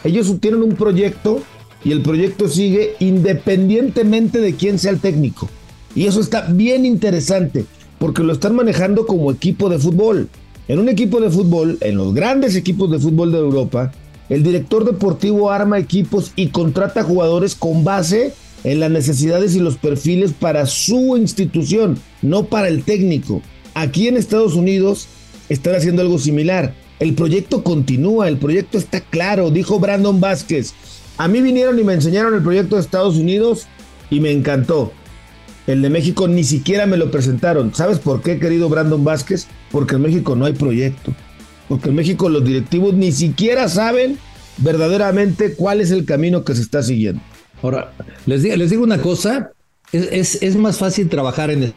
ellos 0.04 0.32
tienen 0.40 0.62
un 0.62 0.76
proyecto 0.76 1.42
y 1.84 1.92
el 1.92 2.02
proyecto 2.02 2.48
sigue 2.48 2.94
independientemente 3.00 4.40
de 4.40 4.54
quién 4.54 4.78
sea 4.78 4.92
el 4.92 5.00
técnico. 5.00 5.48
Y 5.94 6.06
eso 6.06 6.20
está 6.20 6.42
bien 6.42 6.86
interesante, 6.86 7.64
porque 7.98 8.22
lo 8.22 8.32
están 8.32 8.54
manejando 8.54 9.06
como 9.06 9.30
equipo 9.30 9.68
de 9.68 9.78
fútbol. 9.78 10.28
En 10.68 10.78
un 10.78 10.88
equipo 10.88 11.20
de 11.20 11.30
fútbol, 11.30 11.78
en 11.80 11.96
los 11.96 12.14
grandes 12.14 12.54
equipos 12.56 12.90
de 12.90 12.98
fútbol 12.98 13.32
de 13.32 13.38
Europa, 13.38 13.92
el 14.28 14.42
director 14.42 14.84
deportivo 14.84 15.50
arma 15.50 15.78
equipos 15.78 16.32
y 16.36 16.48
contrata 16.48 17.02
jugadores 17.02 17.54
con 17.54 17.84
base 17.84 18.32
en 18.64 18.80
las 18.80 18.90
necesidades 18.90 19.54
y 19.54 19.60
los 19.60 19.76
perfiles 19.76 20.32
para 20.32 20.66
su 20.66 21.16
institución, 21.16 21.98
no 22.22 22.44
para 22.44 22.68
el 22.68 22.84
técnico. 22.84 23.42
Aquí 23.74 24.08
en 24.08 24.16
Estados 24.16 24.54
Unidos 24.54 25.08
están 25.48 25.74
haciendo 25.74 26.02
algo 26.02 26.18
similar. 26.18 26.74
El 27.00 27.14
proyecto 27.14 27.64
continúa, 27.64 28.28
el 28.28 28.38
proyecto 28.38 28.78
está 28.78 29.00
claro, 29.00 29.50
dijo 29.50 29.80
Brandon 29.80 30.20
Vázquez. 30.20 30.72
A 31.22 31.28
mí 31.28 31.40
vinieron 31.40 31.78
y 31.78 31.84
me 31.84 31.92
enseñaron 31.92 32.34
el 32.34 32.42
proyecto 32.42 32.74
de 32.74 32.82
Estados 32.82 33.14
Unidos 33.14 33.68
y 34.10 34.18
me 34.18 34.32
encantó. 34.32 34.92
El 35.68 35.80
de 35.80 35.88
México 35.88 36.26
ni 36.26 36.42
siquiera 36.42 36.84
me 36.84 36.96
lo 36.96 37.12
presentaron. 37.12 37.72
¿Sabes 37.72 38.00
por 38.00 38.22
qué, 38.22 38.40
querido 38.40 38.68
Brandon 38.68 39.04
Vázquez? 39.04 39.46
Porque 39.70 39.94
en 39.94 40.02
México 40.02 40.34
no 40.34 40.46
hay 40.46 40.54
proyecto. 40.54 41.14
Porque 41.68 41.90
en 41.90 41.94
México 41.94 42.28
los 42.28 42.44
directivos 42.44 42.94
ni 42.94 43.12
siquiera 43.12 43.68
saben 43.68 44.18
verdaderamente 44.56 45.54
cuál 45.54 45.80
es 45.80 45.92
el 45.92 46.06
camino 46.06 46.42
que 46.42 46.56
se 46.56 46.62
está 46.62 46.82
siguiendo. 46.82 47.22
Ahora, 47.62 47.92
les 48.26 48.42
digo, 48.42 48.82
una 48.82 49.00
cosa, 49.00 49.52
es, 49.92 50.42
es, 50.42 50.56
más 50.56 50.78
fácil 50.78 51.08
trabajar 51.08 51.52
en 51.52 51.72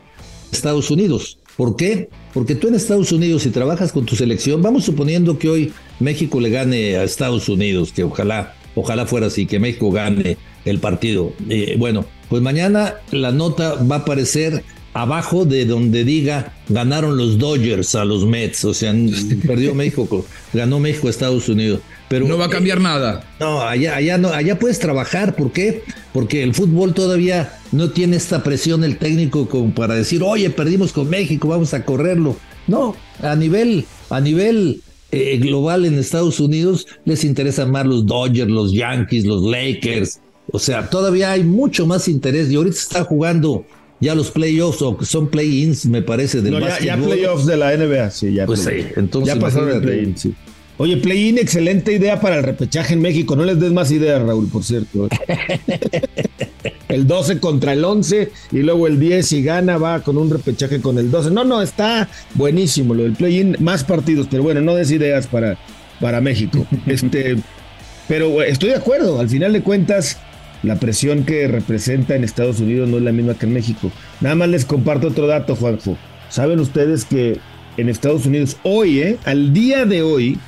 Estados 0.51 0.89
Unidos. 0.89 1.37
¿Por 1.55 1.75
qué? 1.75 2.09
Porque 2.33 2.55
tú 2.55 2.67
en 2.67 2.73
Estados 2.73 3.11
Unidos, 3.11 3.43
si 3.43 3.51
trabajas 3.51 3.91
con 3.91 4.07
tu 4.07 4.15
selección, 4.15 4.63
vamos 4.63 4.85
suponiendo 4.85 5.37
que 5.37 5.49
hoy 5.49 5.73
México 5.99 6.39
le 6.39 6.49
gane 6.49 6.97
a 6.97 7.03
Estados 7.03 7.47
Unidos, 7.47 7.91
que 7.91 8.03
ojalá, 8.03 8.55
ojalá 8.75 9.05
fuera 9.05 9.27
así, 9.27 9.45
que 9.45 9.59
México 9.59 9.91
gane 9.91 10.37
el 10.65 10.79
partido. 10.79 11.33
Eh, 11.49 11.75
bueno, 11.77 12.05
pues 12.29 12.41
mañana 12.41 12.95
la 13.11 13.31
nota 13.31 13.75
va 13.75 13.97
a 13.97 13.99
aparecer 13.99 14.63
abajo 14.93 15.43
de 15.43 15.65
donde 15.65 16.05
diga 16.05 16.53
ganaron 16.69 17.17
los 17.17 17.37
Dodgers 17.37 17.95
a 17.95 18.05
los 18.05 18.25
Mets, 18.25 18.63
o 18.65 18.73
sea, 18.73 18.93
perdió 19.47 19.75
México, 19.75 20.25
ganó 20.53 20.79
México 20.79 21.07
a 21.07 21.09
Estados 21.09 21.49
Unidos. 21.49 21.81
Pero, 22.07 22.27
no 22.27 22.37
va 22.37 22.45
a 22.45 22.49
cambiar 22.49 22.79
nada. 22.79 23.23
No, 23.39 23.61
allá, 23.61 23.95
allá 23.95 24.17
no, 24.19 24.29
allá 24.29 24.59
puedes 24.59 24.79
trabajar, 24.79 25.35
¿por 25.35 25.51
qué? 25.51 25.83
Porque 26.13 26.43
el 26.43 26.53
fútbol 26.53 26.93
todavía 26.93 27.57
no 27.71 27.89
tiene 27.89 28.15
esta 28.15 28.43
presión 28.43 28.83
el 28.83 28.97
técnico 28.97 29.49
como 29.49 29.73
para 29.73 29.95
decir, 29.95 30.21
oye, 30.23 30.49
perdimos 30.51 30.93
con 30.93 31.09
México, 31.09 31.47
vamos 31.47 31.73
a 31.73 31.83
correrlo. 31.83 32.37
No, 32.67 32.95
a 33.21 33.35
nivel, 33.35 33.85
a 34.09 34.21
nivel 34.21 34.81
eh, 35.15 35.37
global 35.37 35.85
en 35.85 35.97
Estados 35.97 36.39
Unidos 36.39 36.87
les 37.05 37.23
interesan 37.23 37.71
más 37.71 37.85
los 37.85 38.05
Dodgers, 38.05 38.49
los 38.49 38.73
Yankees, 38.73 39.25
los 39.25 39.43
Lakers, 39.43 40.19
o 40.51 40.59
sea, 40.59 40.89
todavía 40.89 41.31
hay 41.31 41.43
mucho 41.43 41.85
más 41.87 42.07
interés 42.07 42.51
y 42.51 42.55
ahorita 42.55 42.77
está 42.77 43.03
jugando 43.03 43.65
ya 43.99 44.13
los 44.13 44.31
playoffs 44.31 44.81
o 44.81 44.97
son 45.01 45.29
play-ins, 45.29 45.85
me 45.85 46.01
parece, 46.01 46.41
del 46.41 46.53
no, 46.53 46.59
ya, 46.59 46.97
playoffs 46.97 47.45
de 47.45 47.57
la 47.57 47.75
NBA, 47.75 48.11
sí, 48.11 48.33
ya. 48.33 48.45
Pues 48.45 48.61
sí, 48.61 48.85
entonces. 48.95 49.33
Ya 49.33 49.39
pasaron 49.39 49.71
el 49.71 49.81
play-in, 49.81 50.17
sí. 50.17 50.33
Oye, 50.77 50.97
play-in, 50.97 51.37
excelente 51.37 51.93
idea 51.93 52.19
para 52.19 52.37
el 52.37 52.43
repechaje 52.43 52.93
en 52.93 53.01
México. 53.01 53.35
No 53.35 53.45
les 53.45 53.59
des 53.59 53.71
más 53.71 53.91
ideas, 53.91 54.21
Raúl, 54.21 54.47
por 54.49 54.63
cierto. 54.63 55.07
el 56.95 57.07
12 57.07 57.39
contra 57.39 57.73
el 57.73 57.83
11 57.83 58.31
y 58.53 58.59
luego 58.59 58.87
el 58.87 58.99
10 58.99 59.33
y 59.33 59.43
gana 59.43 59.77
va 59.77 59.99
con 59.99 60.17
un 60.17 60.29
repechaje 60.29 60.79
con 60.81 60.97
el 60.97 61.11
12. 61.11 61.29
No, 61.31 61.43
no, 61.43 61.61
está 61.61 62.07
buenísimo 62.35 62.93
lo 62.93 63.03
del 63.03 63.13
play-in. 63.13 63.57
Más 63.59 63.83
partidos, 63.83 64.27
pero 64.31 64.43
bueno, 64.43 64.61
no 64.61 64.75
des 64.75 64.91
ideas 64.91 65.27
para, 65.27 65.57
para 65.99 66.21
México. 66.21 66.65
este, 66.85 67.35
pero 68.07 68.41
estoy 68.41 68.69
de 68.69 68.75
acuerdo. 68.75 69.19
Al 69.19 69.29
final 69.29 69.51
de 69.51 69.61
cuentas, 69.61 70.17
la 70.63 70.77
presión 70.77 71.25
que 71.25 71.47
representa 71.47 72.15
en 72.15 72.23
Estados 72.23 72.61
Unidos 72.61 72.87
no 72.87 72.97
es 72.97 73.03
la 73.03 73.11
misma 73.11 73.35
que 73.35 73.45
en 73.45 73.53
México. 73.53 73.91
Nada 74.21 74.35
más 74.35 74.47
les 74.47 74.63
comparto 74.63 75.09
otro 75.09 75.27
dato, 75.27 75.55
Juanjo. 75.55 75.97
Saben 76.29 76.59
ustedes 76.59 77.03
que 77.03 77.39
en 77.75 77.89
Estados 77.89 78.25
Unidos 78.25 78.55
hoy, 78.63 79.01
eh, 79.01 79.17
al 79.25 79.53
día 79.53 79.85
de 79.85 80.01
hoy, 80.01 80.39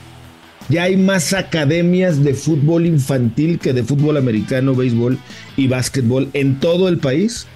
ya 0.70 0.84
hay 0.84 0.98
más 0.98 1.34
academias 1.34 2.24
de 2.24 2.34
fútbol 2.34 2.86
infantil 2.86 3.60
que 3.60 3.74
de 3.74 3.84
fútbol 3.84 4.18
americano, 4.18 4.76
béisbol 4.76 5.18
y 5.56 5.68
básquetbol 5.68 6.30
en 6.34 6.60
todo 6.60 6.90
el 6.90 6.98
país. 6.98 7.48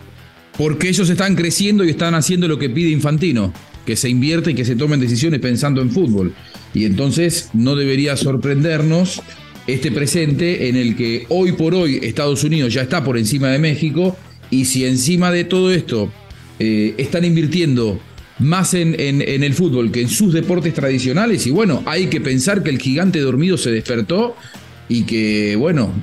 Porque 0.57 0.89
ellos 0.89 1.09
están 1.09 1.35
creciendo 1.35 1.83
y 1.83 1.89
están 1.89 2.13
haciendo 2.13 2.47
lo 2.47 2.59
que 2.59 2.69
pide 2.69 2.89
Infantino, 2.89 3.53
que 3.85 3.95
se 3.95 4.09
invierte 4.09 4.51
y 4.51 4.55
que 4.55 4.65
se 4.65 4.75
tomen 4.75 4.99
decisiones 4.99 5.39
pensando 5.39 5.81
en 5.81 5.91
fútbol. 5.91 6.33
Y 6.73 6.85
entonces 6.85 7.49
no 7.53 7.75
debería 7.75 8.15
sorprendernos 8.15 9.21
este 9.67 9.91
presente 9.91 10.69
en 10.69 10.75
el 10.75 10.95
que 10.95 11.25
hoy 11.29 11.53
por 11.53 11.75
hoy 11.75 11.99
Estados 12.01 12.43
Unidos 12.43 12.73
ya 12.73 12.81
está 12.81 13.03
por 13.03 13.17
encima 13.17 13.49
de 13.49 13.59
México 13.59 14.17
y 14.49 14.65
si 14.65 14.85
encima 14.85 15.31
de 15.31 15.43
todo 15.43 15.71
esto 15.71 16.11
eh, 16.59 16.95
están 16.97 17.25
invirtiendo 17.25 17.99
más 18.41 18.73
en, 18.73 18.95
en, 18.99 19.43
el 19.43 19.53
fútbol 19.53 19.91
que 19.91 20.01
en 20.01 20.09
sus 20.09 20.33
deportes 20.33 20.73
tradicionales 20.73 21.45
y 21.47 21.51
bueno, 21.51 21.83
hay 21.85 22.07
que 22.07 22.19
pensar 22.19 22.63
que 22.63 22.69
el 22.69 22.79
gigante 22.79 23.19
dormido 23.19 23.57
se 23.57 23.71
despertó 23.71 24.35
y 24.89 25.03
que, 25.03 25.55
bueno, 25.55 25.93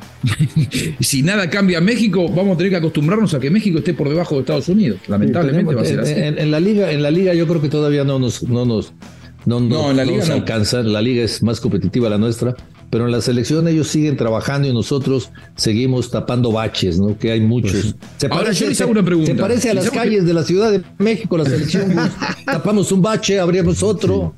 si 1.01 1.23
nada 1.23 1.51
cambia 1.51 1.79
en 1.79 1.85
México, 1.85 2.27
vamos 2.29 2.55
a 2.55 2.57
tener 2.57 2.71
que 2.71 2.77
acostumbrarnos 2.77 3.35
a 3.35 3.41
que 3.41 3.51
México 3.51 3.79
esté 3.79 3.93
por 3.93 4.09
debajo 4.09 4.37
de 4.37 4.41
Estados 4.41 4.69
Unidos. 4.71 5.01
Lamentablemente 5.09 5.75
va 5.75 5.83
a 5.83 5.85
ser 5.85 6.01
así. 6.01 6.15
En, 6.17 6.51
la 6.51 6.59
liga, 6.59 6.91
en 6.91 7.03
la 7.03 7.11
liga 7.11 7.35
yo 7.35 7.47
creo 7.47 7.61
que 7.61 7.69
todavía 7.69 8.05
no 8.05 8.19
nos, 8.19 8.45
no 8.45 8.65
nos, 8.65 8.95
no, 9.45 9.61
no, 9.61 9.91
en 9.91 9.97
la 9.99 10.07
liga 10.07 10.21
nos 10.21 10.31
alcanza. 10.31 10.83
La 10.83 11.03
liga 11.03 11.23
es 11.23 11.43
más 11.43 11.61
competitiva 11.61 12.09
la 12.09 12.17
nuestra, 12.17 12.57
pero 12.91 13.07
en 13.07 13.13
la 13.13 13.21
selección 13.21 13.69
ellos 13.69 13.89
siguen 13.89 14.17
trabajando 14.17 14.69
y 14.69 14.73
nosotros 14.73 15.31
seguimos 15.57 16.11
tapando 16.11 16.53
baches, 16.53 16.99
¿no? 16.99 17.19
Que 17.19 17.33
hay 17.33 17.41
muchos. 17.41 17.73
Pues 17.73 17.95
se 18.17 18.27
Ahora 18.27 18.45
parece, 18.45 18.65
yo 18.65 18.69
les 18.71 18.81
hago 18.81 18.91
una 18.91 19.05
pregunta. 19.05 19.33
Se 19.33 19.39
parece 19.39 19.71
a 19.71 19.75
las 19.75 19.91
calles 19.91 20.25
de 20.25 20.35
la 20.35 20.43
Ciudad 20.43 20.73
de 20.73 20.83
México, 20.99 21.37
la 21.37 21.45
selección. 21.45 21.95
tapamos 22.47 22.91
un 22.93 23.03
bache, 23.03 23.39
abrimos 23.39 23.83
otro. 23.83 24.35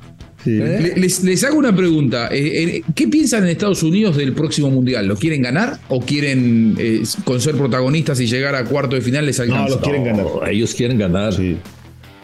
¿Eh? 0.46 0.94
Les, 0.96 1.44
hago 1.44 1.58
una 1.58 1.76
pregunta. 1.76 2.28
Eh, 2.32 2.62
eh, 2.78 2.82
¿Qué 2.94 3.06
piensan 3.08 3.44
en 3.44 3.50
Estados 3.50 3.82
Unidos 3.82 4.16
del 4.16 4.32
próximo 4.32 4.70
Mundial? 4.70 5.06
¿Lo 5.06 5.16
quieren 5.16 5.42
ganar 5.42 5.78
o 5.88 6.00
quieren, 6.00 6.76
con 7.24 7.40
ser 7.40 7.56
protagonistas 7.56 8.20
y 8.20 8.26
llegar 8.26 8.54
a 8.54 8.64
cuarto 8.64 8.96
de 8.96 9.02
final, 9.02 9.26
les 9.26 9.38
alcanza? 9.38 9.68
No, 9.68 9.76
lo 9.76 9.80
quieren 9.80 10.04
ganar. 10.04 10.26
ellos 10.50 10.74
quieren 10.74 10.98
ganar. 10.98 11.34
Sí, 11.34 11.56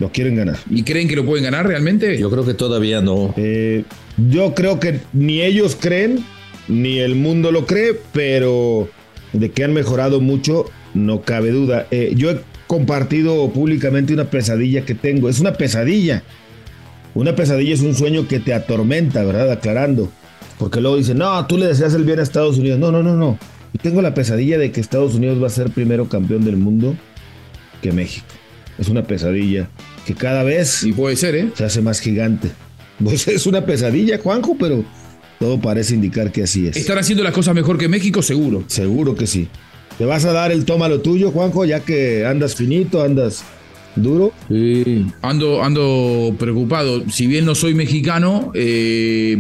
lo 0.01 0.11
quieren 0.11 0.35
ganar. 0.35 0.59
¿Y 0.71 0.83
creen 0.83 1.09
que 1.09 1.17
lo 1.17 1.27
pueden 1.27 1.45
ganar 1.45 1.67
realmente? 1.67 2.19
Yo 2.19 2.31
creo 2.31 2.45
que 2.45 2.55
todavía 2.55 3.01
no. 3.01 3.35
Yo 4.17 4.55
creo 4.55 4.81
que 4.81 5.01
ni 5.13 5.43
ellos 5.43 5.77
creen, 5.79 6.25
ni 6.69 6.99
el 6.99 7.15
mundo 7.15 7.53
lo 7.53 7.67
cree, 7.67 7.99
pero 8.13 8.89
de 9.33 9.51
que 9.51 9.65
han 9.65 9.73
mejorado 9.73 10.21
mucho, 10.21 10.67
no 10.95 11.23
cabe 11.23 11.51
duda. 11.51 11.87
yo 12.15 12.31
he 12.31 12.41
compartido 12.67 13.51
públicamente 13.51 14.13
una 14.13 14.31
pesadilla 14.31 14.85
que 14.85 14.95
tengo. 14.95 15.29
Es 15.29 15.41
una 15.41 15.53
pesadilla 15.53 16.23
una 17.17 17.35
pesadilla 17.35 17.73
es 17.73 17.81
un 17.81 17.95
sueño 17.95 18.29
que 18.29 18.41
te 18.41 18.53
atormenta, 18.53 19.25
¿verdad? 19.25 19.51
Aclarando. 19.51 20.13
Porque 20.59 20.83
luego 20.83 20.99
dicen, 20.99 21.17
no, 21.17 21.47
tú 21.47 21.57
le 21.57 21.67
deseas 21.67 21.95
el 21.95 22.05
bien 22.05 22.21
a 22.21 22.23
Estados 22.23 22.59
Unidos. 22.59 22.79
No, 22.79 22.93
no, 22.93 23.03
no, 23.03 23.17
no. 23.17 23.39
Y 23.73 23.79
tengo 23.79 24.03
la 24.03 24.13
pesadilla 24.13 24.59
de 24.59 24.71
que 24.71 24.83
Estados 24.83 25.15
Unidos 25.15 25.43
va 25.43 25.47
a 25.47 25.51
ser 25.51 25.71
primero 25.71 26.11
campeón 26.11 26.45
del 26.45 26.59
mundo 26.59 26.95
que 27.81 27.91
México. 27.91 28.27
Es 28.79 28.91
una 28.91 29.03
pesadilla 29.05 29.71
que 30.05 30.15
cada 30.15 30.43
vez 30.43 30.83
y 30.83 30.93
puede 30.93 31.17
ser, 31.17 31.35
¿eh? 31.37 31.49
se 31.55 31.65
hace 31.65 31.81
más 31.81 32.01
gigante. 32.01 32.51
Pues 33.03 33.29
es 33.29 33.47
una 33.47 33.65
pesadilla, 33.65 34.19
Juanjo, 34.19 34.57
pero 34.59 34.85
todo 35.39 35.61
parece 35.61 35.95
indicar 35.95 36.33
que 36.33 36.43
así 36.43 36.67
es. 36.67 36.77
¿Están 36.77 36.99
haciendo 36.99 37.23
las 37.23 37.33
cosas 37.33 37.55
mejor 37.55 37.79
que 37.79 37.89
México? 37.89 38.23
Seguro. 38.23 38.65
Seguro 38.69 39.15
que 39.15 39.27
sí. 39.27 39.49
¿Te 39.99 40.05
vas 40.05 40.25
a 40.25 40.33
dar 40.33 40.53
el 40.53 40.65
toma 40.65 40.89
lo 40.89 41.01
tuyo, 41.01 41.31
Juanjo, 41.31 41.65
ya 41.65 41.81
que 41.81 42.27
andas 42.27 42.55
finito, 42.55 43.03
andas 43.03 43.45
duro. 43.97 44.33
Sí. 44.49 45.07
Ando, 45.23 45.63
ando 45.63 46.35
preocupado. 46.39 47.03
Si 47.11 47.27
bien 47.27 47.45
no 47.45 47.55
soy 47.55 47.75
mexicano, 47.75 48.53
eh, 48.55 49.37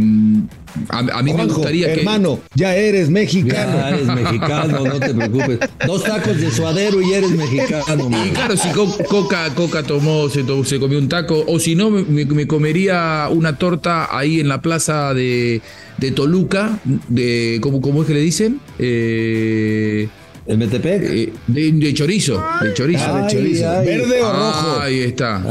a, 0.88 1.22
mí 1.22 1.32
me 1.32 1.46
gustaría 1.46 1.92
que. 1.92 2.00
Hermano, 2.00 2.40
ya 2.54 2.74
eres 2.74 3.10
mexicano. 3.10 3.76
Ya 3.76 3.88
eres 3.90 4.06
mexicano, 4.06 4.84
no 4.84 4.98
te 4.98 5.14
preocupes. 5.14 5.58
Dos 5.86 6.04
tacos 6.04 6.38
de 6.38 6.50
suadero 6.50 7.00
y 7.00 7.12
eres 7.12 7.30
mexicano. 7.30 8.10
Y 8.26 8.30
claro, 8.30 8.56
si 8.56 8.68
Coca, 8.70 9.54
Coca 9.54 9.82
tomó, 9.82 10.28
se, 10.28 10.44
se 10.64 10.78
comió 10.78 10.98
un 10.98 11.08
taco, 11.08 11.44
o 11.46 11.58
si 11.58 11.74
no, 11.74 11.90
me, 11.90 12.46
comería 12.46 13.28
una 13.30 13.58
torta 13.58 14.16
ahí 14.16 14.40
en 14.40 14.48
la 14.48 14.62
plaza 14.62 15.12
de, 15.14 15.60
de 15.98 16.10
Toluca, 16.12 16.78
de, 17.08 17.58
¿cómo, 17.60 17.80
¿cómo 17.80 18.02
es 18.02 18.08
que 18.08 18.14
le 18.14 18.20
dicen? 18.20 18.60
Eh. 18.78 20.08
¿El 20.46 20.58
Metepec? 20.58 21.02
Eh, 21.02 21.32
de, 21.48 21.94
chorizo, 21.94 22.42
de 22.62 22.72
chorizo. 22.72 23.14
de 23.16 23.26
chorizo. 23.26 23.64
¿Verde 23.84 24.22
o 24.22 24.32
rojo? 24.32 24.80
Ahí 24.80 25.00
está. 25.00 25.42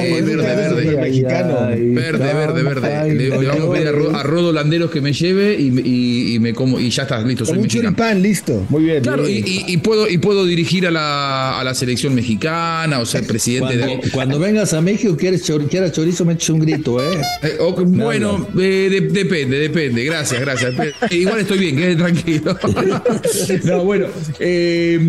Eh, 0.00 0.22
verde, 0.22 0.36
verde. 0.36 0.96
Mexicano. 0.96 1.68
verde, 1.70 2.34
verde, 2.34 2.62
verde. 2.62 3.14
Le, 3.14 3.30
vamos 3.30 3.68
a 3.68 3.72
pedir 3.72 3.88
a, 3.88 4.22
Rodo 4.22 4.52
Landeros 4.52 4.92
que 4.92 5.00
me 5.00 5.12
lleve 5.12 5.56
y, 5.58 6.38
me 6.38 6.54
como 6.54 6.78
y 6.78 6.90
ya 6.90 7.02
está, 7.02 7.20
listo, 7.20 7.44
soy 7.44 7.56
un 7.56 7.62
mexicano. 7.62 7.90
choripán, 7.90 8.22
listo. 8.22 8.64
Muy 8.68 8.84
bien. 8.84 9.02
Claro, 9.02 9.24
Y, 9.28 9.76
puedo, 9.78 10.08
y 10.08 10.18
puedo 10.18 10.44
dirigir 10.44 10.86
a 10.86 10.92
la, 10.92 11.58
a 11.58 11.64
la 11.64 11.74
selección 11.74 12.14
mexicana 12.14 13.00
o 13.00 13.06
ser 13.06 13.26
presidente 13.26 13.76
cuando, 13.76 14.02
de. 14.02 14.10
Cuando 14.10 14.38
vengas 14.38 14.72
a 14.72 14.80
México, 14.80 15.16
quieres, 15.16 15.50
quieras 15.68 15.90
chorizo, 15.92 16.24
me 16.24 16.34
eches 16.34 16.50
un 16.50 16.60
grito, 16.60 17.02
¿eh? 17.02 17.20
eh 17.42 17.58
bueno, 17.86 18.46
depende, 18.54 19.58
depende. 19.58 20.04
Gracias, 20.04 20.40
gracias. 20.40 20.74
Igual 21.10 21.40
estoy 21.40 21.58
bien, 21.58 21.76
quede 21.76 21.96
tranquilo. 21.96 22.56
no, 23.64 23.84
bueno. 23.84 24.06
Eh, 24.46 25.00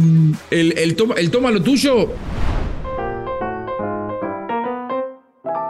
el, 0.50 0.78
el, 0.78 0.96
toma, 0.96 1.16
el 1.16 1.30
toma 1.30 1.52
lo 1.52 1.62
tuyo. 1.62 2.10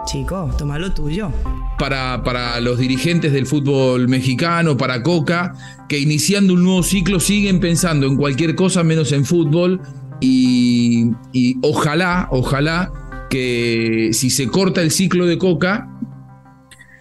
Chico, 0.05 0.51
toma 0.55 0.77
lo 0.77 0.93
tuyo. 0.93 1.31
Para, 1.79 2.21
para, 2.23 2.59
los 2.59 2.77
dirigentes 2.77 3.33
del 3.33 3.47
fútbol 3.47 4.07
mexicano, 4.07 4.77
para 4.77 5.01
Coca, 5.01 5.55
que 5.89 5.97
iniciando 5.97 6.53
un 6.53 6.63
nuevo 6.63 6.83
ciclo 6.83 7.19
siguen 7.19 7.59
pensando 7.59 8.05
en 8.05 8.17
cualquier 8.17 8.53
cosa 8.53 8.83
menos 8.83 9.11
en 9.11 9.25
fútbol 9.25 9.81
y, 10.21 11.09
ojalá, 11.63 12.27
ojalá 12.29 12.93
que 13.31 14.11
si 14.13 14.29
se 14.29 14.47
corta 14.47 14.83
el 14.83 14.91
ciclo 14.91 15.25
de 15.25 15.39
Coca, 15.39 15.89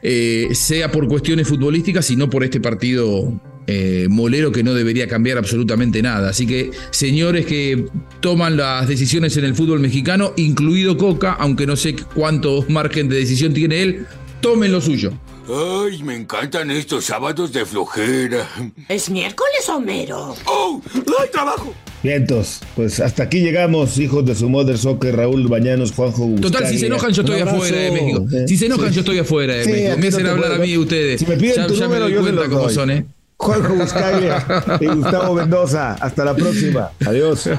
eh, 0.02 0.48
sea 0.52 0.90
por 0.90 1.08
cuestiones 1.08 1.46
futbolísticas 1.46 2.10
y 2.10 2.16
no 2.16 2.30
por 2.30 2.42
este 2.42 2.58
partido 2.58 3.38
eh, 3.66 4.06
molero 4.10 4.52
que 4.52 4.62
no 4.62 4.74
debería 4.74 5.08
cambiar 5.08 5.38
absolutamente 5.38 6.02
nada. 6.02 6.30
Así 6.30 6.46
que, 6.46 6.70
señores 6.90 7.46
que 7.46 7.86
toman 8.20 8.56
las 8.56 8.88
decisiones 8.88 9.36
en 9.36 9.44
el 9.44 9.54
fútbol 9.54 9.80
mexicano, 9.80 10.32
incluido 10.36 10.96
Coca, 10.96 11.32
aunque 11.32 11.66
no 11.66 11.76
sé 11.76 11.96
cuánto 12.14 12.64
margen 12.68 13.08
de 13.08 13.16
decisión 13.16 13.54
tiene 13.54 13.82
él, 13.82 14.06
tomen 14.40 14.72
lo 14.72 14.80
suyo. 14.80 15.12
Ay, 15.46 16.02
me 16.02 16.16
encantan 16.16 16.70
estos 16.70 17.04
sábados 17.04 17.52
de 17.52 17.66
flojera. 17.66 18.48
¿Es 18.88 19.10
miércoles, 19.10 19.68
Homero? 19.68 20.34
¡Oh! 20.46 20.80
¡Hay 21.20 21.28
trabajo! 21.30 21.74
Vientos, 22.02 22.60
pues 22.76 23.00
hasta 23.00 23.22
aquí 23.22 23.40
llegamos, 23.40 23.98
hijos 23.98 24.26
de 24.26 24.34
su 24.34 24.48
Mother 24.48 24.76
Soccer, 24.76 25.16
Raúl 25.16 25.48
Bañanos, 25.48 25.92
Juanjo 25.92 26.24
Gustavo. 26.26 26.52
Total, 26.52 26.70
si 26.70 26.78
se 26.78 26.86
enojan, 26.86 27.12
yo 27.12 27.22
estoy 27.22 27.40
afuera 27.40 27.78
de 27.78 27.90
México. 27.90 28.26
Si 28.46 28.56
se 28.58 28.66
enojan, 28.66 28.92
yo 28.92 29.00
estoy 29.00 29.18
afuera 29.18 29.54
de 29.54 29.66
México. 29.66 29.96
Me 29.98 30.08
hacen 30.08 30.26
hablar 30.26 30.52
a 30.52 30.58
mí 30.58 30.76
ustedes. 30.76 31.20
Si 31.20 31.26
me 31.26 31.36
piden 31.36 31.66
tu 31.66 31.76
número, 31.76 32.08
yo 32.08 32.20
cuenta 32.20 32.48
cómo 32.48 32.68
son, 32.68 32.90
¿eh? 32.90 33.06
Juanjo 33.44 33.74
Buscaglia 33.74 34.44
y 34.80 34.86
Gustavo 34.86 35.34
Mendoza. 35.34 35.92
Hasta 36.00 36.24
la 36.24 36.34
próxima. 36.34 36.90
Adiós. 37.06 37.50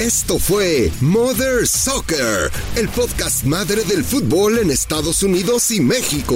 Esto 0.00 0.38
fue 0.38 0.90
Mother 1.00 1.66
Soccer, 1.66 2.50
el 2.74 2.88
podcast 2.88 3.44
madre 3.44 3.84
del 3.84 4.02
fútbol 4.02 4.58
en 4.58 4.70
Estados 4.70 5.22
Unidos 5.22 5.70
y 5.70 5.80
México, 5.80 6.34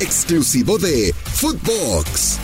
exclusivo 0.00 0.78
de 0.78 1.14
Footbox. 1.34 2.38